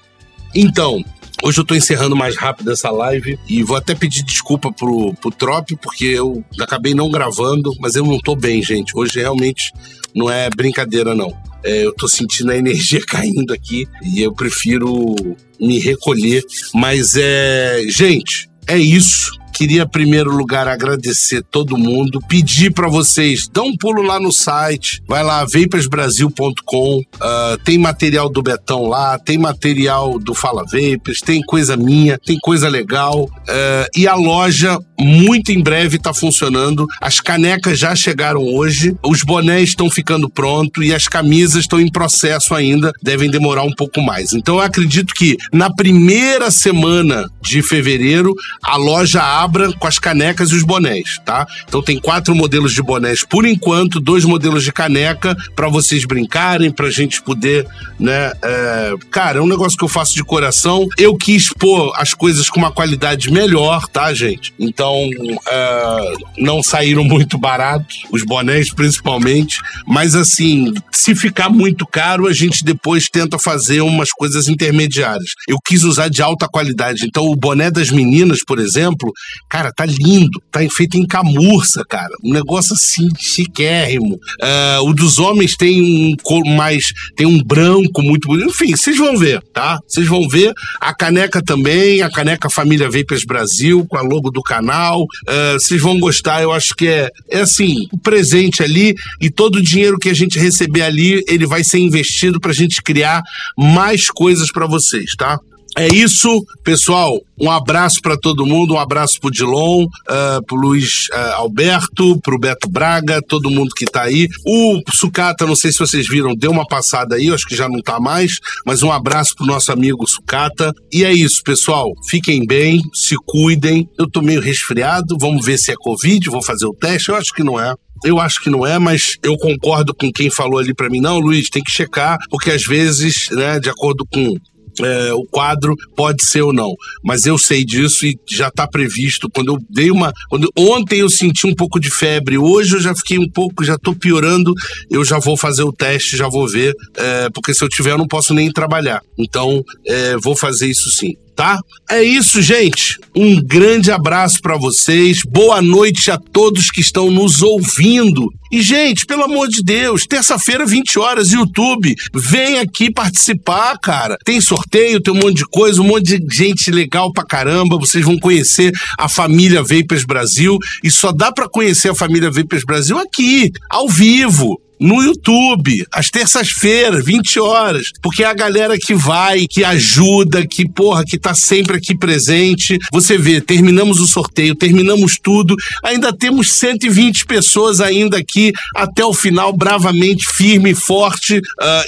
Então, 0.55 1.03
Hoje 1.43 1.59
eu 1.59 1.65
tô 1.65 1.75
encerrando 1.75 2.15
mais 2.15 2.35
rápido 2.35 2.71
essa 2.71 2.89
live 2.89 3.37
e 3.47 3.63
vou 3.63 3.75
até 3.77 3.93
pedir 3.93 4.23
desculpa 4.23 4.71
pro, 4.71 5.13
pro 5.15 5.31
Trop, 5.31 5.75
porque 5.77 6.05
eu 6.05 6.43
acabei 6.59 6.93
não 6.93 7.11
gravando, 7.11 7.73
mas 7.79 7.95
eu 7.95 8.05
não 8.05 8.17
tô 8.19 8.35
bem, 8.35 8.63
gente. 8.63 8.97
Hoje 8.97 9.19
realmente 9.19 9.71
não 10.13 10.29
é 10.29 10.49
brincadeira, 10.49 11.13
não. 11.13 11.31
É, 11.63 11.85
eu 11.85 11.93
tô 11.93 12.07
sentindo 12.07 12.51
a 12.51 12.57
energia 12.57 13.01
caindo 13.05 13.53
aqui 13.53 13.87
e 14.03 14.21
eu 14.21 14.33
prefiro 14.33 15.15
me 15.59 15.79
recolher. 15.79 16.43
Mas 16.73 17.15
é. 17.15 17.83
Gente, 17.87 18.49
é 18.67 18.77
isso. 18.77 19.31
Queria, 19.55 19.83
em 19.83 19.87
primeiro 19.87 20.35
lugar, 20.35 20.67
agradecer 20.67 21.41
todo 21.49 21.77
mundo, 21.77 22.19
pedir 22.27 22.73
para 22.73 22.89
vocês, 22.89 23.47
dá 23.47 23.61
um 23.61 23.73
pulo 23.77 24.01
lá 24.01 24.19
no 24.19 24.29
site, 24.29 25.01
vai 25.07 25.23
lá, 25.23 25.45
vapersbrasil.com, 25.45 26.97
uh, 26.97 27.03
ah, 27.21 27.57
tem 27.63 27.77
material 27.77 28.27
do 28.29 28.43
Betão 28.43 28.83
lá, 28.85 29.17
tem 29.17 29.37
material 29.37 30.19
do 30.19 30.33
Fala 30.33 30.65
Vapers, 30.65 31.21
tem 31.21 31.41
coisa 31.41 31.77
minha, 31.77 32.17
tem 32.17 32.37
coisa 32.37 32.67
legal, 32.67 33.23
uh, 33.23 33.87
e 33.95 34.05
a 34.09 34.15
loja 34.15 34.77
muito 34.99 35.51
em 35.51 35.61
breve 35.61 35.97
está 35.97 36.13
funcionando. 36.13 36.85
As 37.01 37.19
canecas 37.19 37.79
já 37.79 37.95
chegaram 37.95 38.41
hoje, 38.41 38.95
os 39.05 39.23
bonés 39.23 39.69
estão 39.69 39.89
ficando 39.89 40.29
prontos 40.29 40.85
e 40.85 40.93
as 40.93 41.07
camisas 41.07 41.61
estão 41.61 41.79
em 41.79 41.89
processo 41.89 42.53
ainda, 42.53 42.91
devem 43.01 43.29
demorar 43.29 43.63
um 43.63 43.73
pouco 43.73 44.01
mais. 44.01 44.33
Então 44.33 44.55
eu 44.55 44.61
acredito 44.61 45.13
que 45.13 45.37
na 45.53 45.69
primeira 45.69 46.51
semana 46.51 47.25
de 47.41 47.61
fevereiro 47.61 48.33
a 48.63 48.75
loja 48.75 49.21
abra 49.45 49.71
com 49.73 49.87
as 49.87 49.99
canecas 49.99 50.49
e 50.49 50.55
os 50.55 50.63
bonés, 50.63 51.19
tá? 51.23 51.47
Então 51.67 51.81
tem 51.81 51.99
quatro 51.99 52.35
modelos 52.35 52.73
de 52.73 52.81
bonés 52.81 53.23
por 53.23 53.45
enquanto, 53.45 53.99
dois 53.99 54.25
modelos 54.25 54.63
de 54.63 54.71
caneca 54.71 55.35
para 55.55 55.69
vocês 55.69 56.03
brincarem, 56.05 56.71
para 56.71 56.87
a 56.87 56.91
gente 56.91 57.21
poder, 57.21 57.65
né? 57.99 58.31
É... 58.43 58.93
Cara, 59.11 59.39
é 59.39 59.41
um 59.41 59.47
negócio 59.47 59.77
que 59.77 59.83
eu 59.83 59.89
faço 59.89 60.15
de 60.15 60.23
coração. 60.23 60.87
Eu 60.97 61.15
quis 61.15 61.53
pôr 61.53 61.93
as 61.95 62.13
coisas 62.13 62.49
com 62.49 62.59
uma 62.59 62.71
qualidade 62.71 63.31
melhor, 63.31 63.87
tá, 63.87 64.13
gente? 64.13 64.53
Então 64.59 65.07
uh, 65.07 66.25
não 66.37 66.63
saíram 66.63 67.03
muito 67.03 67.37
baratos, 67.37 68.03
os 68.11 68.23
bonés 68.23 68.73
principalmente, 68.73 69.59
mas 69.85 70.15
assim, 70.15 70.73
se 70.91 71.15
ficar 71.15 71.49
muito 71.49 71.85
caro, 71.85 72.27
a 72.27 72.33
gente 72.33 72.63
depois 72.63 73.07
tenta 73.09 73.37
fazer 73.37 73.81
umas 73.81 74.09
coisas 74.09 74.47
intermediárias. 74.47 75.31
Eu 75.47 75.57
quis 75.63 75.83
usar 75.83 76.09
de 76.09 76.21
alta 76.21 76.47
qualidade, 76.47 77.05
então 77.05 77.25
o 77.25 77.35
boné 77.35 77.69
das 77.69 77.89
meninas, 77.89 78.39
por 78.45 78.59
exemplo, 78.59 79.11
cara, 79.49 79.71
tá 79.71 79.85
lindo, 79.85 80.41
tá 80.51 80.59
feito 80.75 80.97
em 80.97 81.05
camurça, 81.05 81.83
cara, 81.87 82.13
um 82.23 82.33
negócio 82.33 82.73
assim 82.73 83.07
chiquérrimo. 83.17 84.15
Uh, 84.15 84.89
o 84.89 84.93
dos 84.93 85.19
homens 85.19 85.55
tem 85.55 85.81
um 85.81 86.55
mais, 86.55 86.85
tem 87.15 87.25
um 87.25 87.41
branco 87.41 88.01
muito 88.01 88.27
bonito, 88.27 88.49
enfim, 88.49 88.75
vocês 88.75 88.97
vão 88.97 89.17
ver, 89.17 89.41
tá? 89.53 89.79
Vocês 89.87 90.07
vão 90.07 90.27
ver. 90.27 90.53
A 90.79 90.93
caneca 90.93 91.41
também, 91.41 92.01
a 92.01 92.09
caneca 92.09 92.49
Família 92.49 92.89
Vapers 92.89 93.25
Brasil, 93.25 93.85
com 93.87 93.97
a 93.97 94.01
logo 94.01 94.31
do 94.31 94.41
canal. 94.41 95.03
Uh, 95.03 95.53
vocês 95.59 95.81
vão 95.81 95.99
gostar, 95.99 96.41
eu 96.41 96.51
acho 96.51 96.75
que 96.75 96.87
é, 96.87 97.09
é 97.29 97.41
assim, 97.41 97.87
o 97.91 97.97
presente 97.97 98.63
ali 98.63 98.95
e 99.21 99.29
todo 99.29 99.57
o 99.57 99.61
dinheiro 99.61 99.97
que 99.97 100.09
a 100.09 100.13
gente 100.13 100.39
receber 100.39 100.81
ali, 100.81 101.23
ele 101.27 101.45
vai 101.45 101.63
ser 101.63 101.79
investido 101.79 102.39
para 102.39 102.51
a 102.51 102.55
gente 102.55 102.81
criar 102.81 103.21
mais 103.57 104.09
coisas 104.09 104.51
para 104.51 104.67
vocês, 104.67 105.15
tá? 105.17 105.39
É 105.77 105.89
isso, 105.89 106.45
pessoal. 106.63 107.19
Um 107.37 107.51
abraço 107.51 107.99
para 108.01 108.17
todo 108.17 108.45
mundo, 108.45 108.75
um 108.75 108.79
abraço 108.79 109.19
pro 109.19 109.29
Dilon, 109.29 109.83
uh, 109.83 110.45
pro 110.45 110.55
Luiz 110.55 111.09
uh, 111.09 111.33
Alberto, 111.35 112.17
pro 112.21 112.39
Beto 112.39 112.69
Braga, 112.69 113.21
todo 113.21 113.51
mundo 113.51 113.75
que 113.75 113.83
tá 113.83 114.03
aí. 114.03 114.29
O 114.45 114.81
Sucata, 114.93 115.45
não 115.45 115.53
sei 115.55 115.73
se 115.73 115.79
vocês 115.79 116.07
viram, 116.07 116.33
deu 116.33 116.49
uma 116.49 116.65
passada 116.65 117.17
aí, 117.17 117.29
acho 117.29 117.45
que 117.45 117.57
já 117.57 117.67
não 117.67 117.81
tá 117.81 117.99
mais, 117.99 118.39
mas 118.65 118.83
um 118.83 118.91
abraço 118.91 119.35
pro 119.35 119.45
nosso 119.45 119.69
amigo 119.69 120.07
Sucata. 120.07 120.71
E 120.93 121.03
é 121.03 121.11
isso, 121.11 121.43
pessoal. 121.43 121.91
Fiquem 122.09 122.45
bem, 122.47 122.81
se 122.93 123.15
cuidem. 123.25 123.85
Eu 123.99 124.09
tô 124.09 124.21
meio 124.21 124.39
resfriado, 124.39 125.17
vamos 125.19 125.45
ver 125.45 125.57
se 125.57 125.73
é 125.73 125.75
Covid, 125.77 126.29
vou 126.29 126.41
fazer 126.41 126.67
o 126.67 126.73
teste. 126.73 127.09
Eu 127.09 127.17
acho 127.17 127.33
que 127.33 127.43
não 127.43 127.59
é. 127.59 127.75
Eu 128.05 128.17
acho 128.19 128.41
que 128.41 128.49
não 128.49 128.65
é, 128.65 128.79
mas 128.79 129.17
eu 129.21 129.35
concordo 129.37 129.93
com 129.93 130.11
quem 130.11 130.29
falou 130.29 130.59
ali 130.59 130.73
para 130.73 130.89
mim. 130.89 131.01
Não, 131.01 131.19
Luiz, 131.19 131.49
tem 131.49 131.63
que 131.63 131.71
checar, 131.71 132.17
porque 132.29 132.51
às 132.51 132.63
vezes, 132.63 133.27
né, 133.31 133.59
de 133.59 133.69
acordo 133.69 134.05
com 134.05 134.37
é, 134.81 135.13
o 135.13 135.23
quadro 135.25 135.75
pode 135.95 136.23
ser 136.23 136.41
ou 136.41 136.53
não. 136.53 136.73
Mas 137.03 137.25
eu 137.25 137.37
sei 137.37 137.63
disso 137.63 138.05
e 138.05 138.17
já 138.27 138.47
está 138.47 138.67
previsto. 138.67 139.29
Quando 139.29 139.53
eu 139.53 139.57
dei 139.69 139.91
uma. 139.91 140.13
Quando, 140.29 140.49
ontem 140.55 140.99
eu 140.99 141.09
senti 141.09 141.47
um 141.47 141.55
pouco 141.55 141.79
de 141.79 141.89
febre, 141.89 142.37
hoje 142.37 142.75
eu 142.75 142.81
já 142.81 142.95
fiquei 142.95 143.17
um 143.17 143.29
pouco, 143.29 143.63
já 143.63 143.75
estou 143.75 143.95
piorando. 143.95 144.53
Eu 144.89 145.03
já 145.03 145.19
vou 145.19 145.37
fazer 145.37 145.63
o 145.63 145.73
teste, 145.73 146.17
já 146.17 146.27
vou 146.27 146.47
ver. 146.47 146.73
É, 146.95 147.29
porque 147.29 147.53
se 147.53 147.63
eu 147.63 147.69
tiver, 147.69 147.91
eu 147.91 147.97
não 147.97 148.07
posso 148.07 148.33
nem 148.33 148.51
trabalhar. 148.51 149.01
Então, 149.17 149.63
é, 149.85 150.17
vou 150.17 150.35
fazer 150.35 150.67
isso 150.67 150.89
sim 150.91 151.15
tá? 151.35 151.59
É 151.89 152.01
isso, 152.01 152.41
gente. 152.41 152.97
Um 153.15 153.41
grande 153.41 153.91
abraço 153.91 154.39
para 154.41 154.57
vocês. 154.57 155.19
Boa 155.27 155.61
noite 155.61 156.09
a 156.09 156.17
todos 156.17 156.71
que 156.71 156.81
estão 156.81 157.11
nos 157.11 157.41
ouvindo. 157.41 158.31
E, 158.51 158.61
gente, 158.61 159.05
pelo 159.05 159.23
amor 159.23 159.49
de 159.49 159.61
Deus, 159.61 160.05
terça-feira, 160.07 160.65
20 160.65 160.97
horas, 160.97 161.31
YouTube. 161.31 161.93
Vem 162.13 162.59
aqui 162.59 162.91
participar, 162.91 163.77
cara. 163.79 164.17
Tem 164.23 164.39
sorteio, 164.39 165.01
tem 165.01 165.13
um 165.13 165.17
monte 165.17 165.37
de 165.37 165.45
coisa, 165.45 165.81
um 165.81 165.87
monte 165.87 166.17
de 166.17 166.35
gente 166.35 166.71
legal 166.71 167.11
pra 167.11 167.25
caramba. 167.25 167.77
Vocês 167.77 168.05
vão 168.05 168.17
conhecer 168.17 168.71
a 168.97 169.09
família 169.09 169.61
Vapers 169.61 170.05
Brasil. 170.05 170.57
E 170.83 170.89
só 170.89 171.11
dá 171.11 171.31
para 171.31 171.49
conhecer 171.49 171.89
a 171.89 171.95
família 171.95 172.31
Vapers 172.31 172.63
Brasil 172.63 172.97
aqui, 172.97 173.51
ao 173.69 173.89
vivo 173.89 174.61
no 174.79 175.01
YouTube, 175.01 175.85
às 175.91 176.09
terças-feiras, 176.09 177.03
20 177.03 177.39
horas, 177.39 177.87
porque 178.01 178.23
é 178.23 178.27
a 178.27 178.33
galera 178.33 178.77
que 178.77 178.93
vai, 178.93 179.45
que 179.47 179.63
ajuda, 179.63 180.45
que, 180.45 180.67
porra, 180.67 181.03
que 181.05 181.17
tá 181.17 181.33
sempre 181.33 181.77
aqui 181.77 181.95
presente. 181.95 182.77
Você 182.91 183.17
vê, 183.17 183.39
terminamos 183.39 183.99
o 183.99 184.07
sorteio, 184.07 184.55
terminamos 184.55 185.17
tudo, 185.21 185.55
ainda 185.83 186.11
temos 186.11 186.51
120 186.53 187.25
pessoas 187.25 187.79
ainda 187.79 188.17
aqui 188.17 188.51
até 188.75 189.03
o 189.03 189.13
final, 189.13 189.53
bravamente, 189.53 190.25
firme 190.27 190.71
e 190.71 190.75
forte. 190.75 191.37
Uh, 191.37 191.41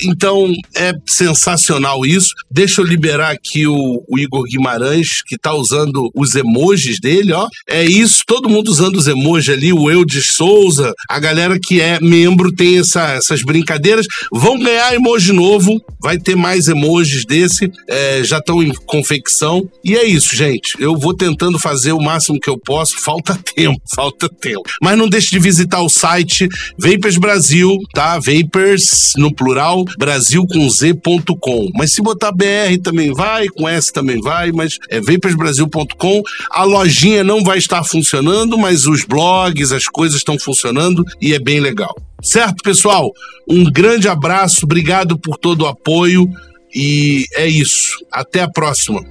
então, 0.03 0.53
é 0.75 0.93
sensacional 1.05 2.05
isso. 2.05 2.33
Deixa 2.49 2.81
eu 2.81 2.85
liberar 2.85 3.31
aqui 3.31 3.67
o, 3.67 4.03
o 4.07 4.19
Igor 4.19 4.43
Guimarães, 4.43 5.21
que 5.25 5.37
tá 5.37 5.53
usando 5.53 6.09
os 6.15 6.35
emojis 6.35 6.99
dele, 6.99 7.33
ó. 7.33 7.47
É 7.69 7.83
isso, 7.83 8.21
todo 8.25 8.49
mundo 8.49 8.69
usando 8.69 8.95
os 8.95 9.07
emojis 9.07 9.49
ali, 9.49 9.73
o 9.73 9.89
Eudes 9.89 10.27
Souza, 10.31 10.93
a 11.09 11.19
galera 11.19 11.59
que 11.59 11.81
é 11.81 11.99
membro 11.99 12.51
tem 12.51 12.76
essa, 12.79 13.11
essas 13.13 13.41
brincadeiras. 13.41 14.05
Vão 14.31 14.59
ganhar 14.59 14.93
emoji 14.93 15.33
novo, 15.33 15.81
vai 16.01 16.17
ter 16.17 16.35
mais 16.35 16.67
emojis 16.67 17.25
desse, 17.25 17.71
é, 17.87 18.23
já 18.23 18.37
estão 18.37 18.61
em 18.61 18.73
confecção. 18.85 19.67
E 19.83 19.95
é 19.95 20.05
isso, 20.05 20.35
gente. 20.35 20.75
Eu 20.79 20.97
vou 20.97 21.13
tentando 21.13 21.59
fazer 21.59 21.91
o 21.91 22.01
máximo 22.01 22.39
que 22.39 22.49
eu 22.49 22.57
posso. 22.57 22.99
Falta 22.99 23.37
tempo, 23.55 23.81
falta 23.95 24.29
tempo. 24.29 24.63
Mas 24.81 24.97
não 24.97 25.09
deixe 25.09 25.29
de 25.31 25.39
visitar 25.39 25.81
o 25.81 25.89
site 25.89 26.47
Vapers 26.77 27.17
Brasil, 27.17 27.77
tá? 27.93 28.19
Vapers 28.19 29.13
no 29.17 29.33
plural, 29.33 29.83
Brasil 29.97 30.45
com 30.47 30.69
Z.com. 30.69 31.69
Mas 31.75 31.93
se 31.93 32.01
botar 32.01 32.31
BR 32.31 32.77
também 32.83 33.13
vai, 33.13 33.47
com 33.47 33.67
S 33.67 33.91
também 33.91 34.19
vai, 34.19 34.51
mas 34.51 34.77
é 34.89 34.99
vapersbrasil.com. 34.99 36.21
A 36.51 36.63
lojinha 36.63 37.23
não 37.23 37.43
vai 37.43 37.57
estar 37.57 37.83
funcionando, 37.83 38.57
mas 38.57 38.85
os 38.85 39.03
blogs, 39.03 39.71
as 39.71 39.85
coisas 39.85 40.17
estão 40.17 40.37
funcionando 40.39 41.03
e 41.21 41.33
é 41.33 41.39
bem 41.39 41.59
legal. 41.59 41.95
Certo, 42.21 42.63
pessoal? 42.63 43.11
Um 43.47 43.63
grande 43.63 44.07
abraço, 44.09 44.65
obrigado 44.65 45.19
por 45.19 45.37
todo 45.37 45.61
o 45.61 45.67
apoio 45.67 46.27
e 46.73 47.25
é 47.35 47.47
isso. 47.47 48.05
Até 48.11 48.41
a 48.41 48.49
próxima. 48.49 49.01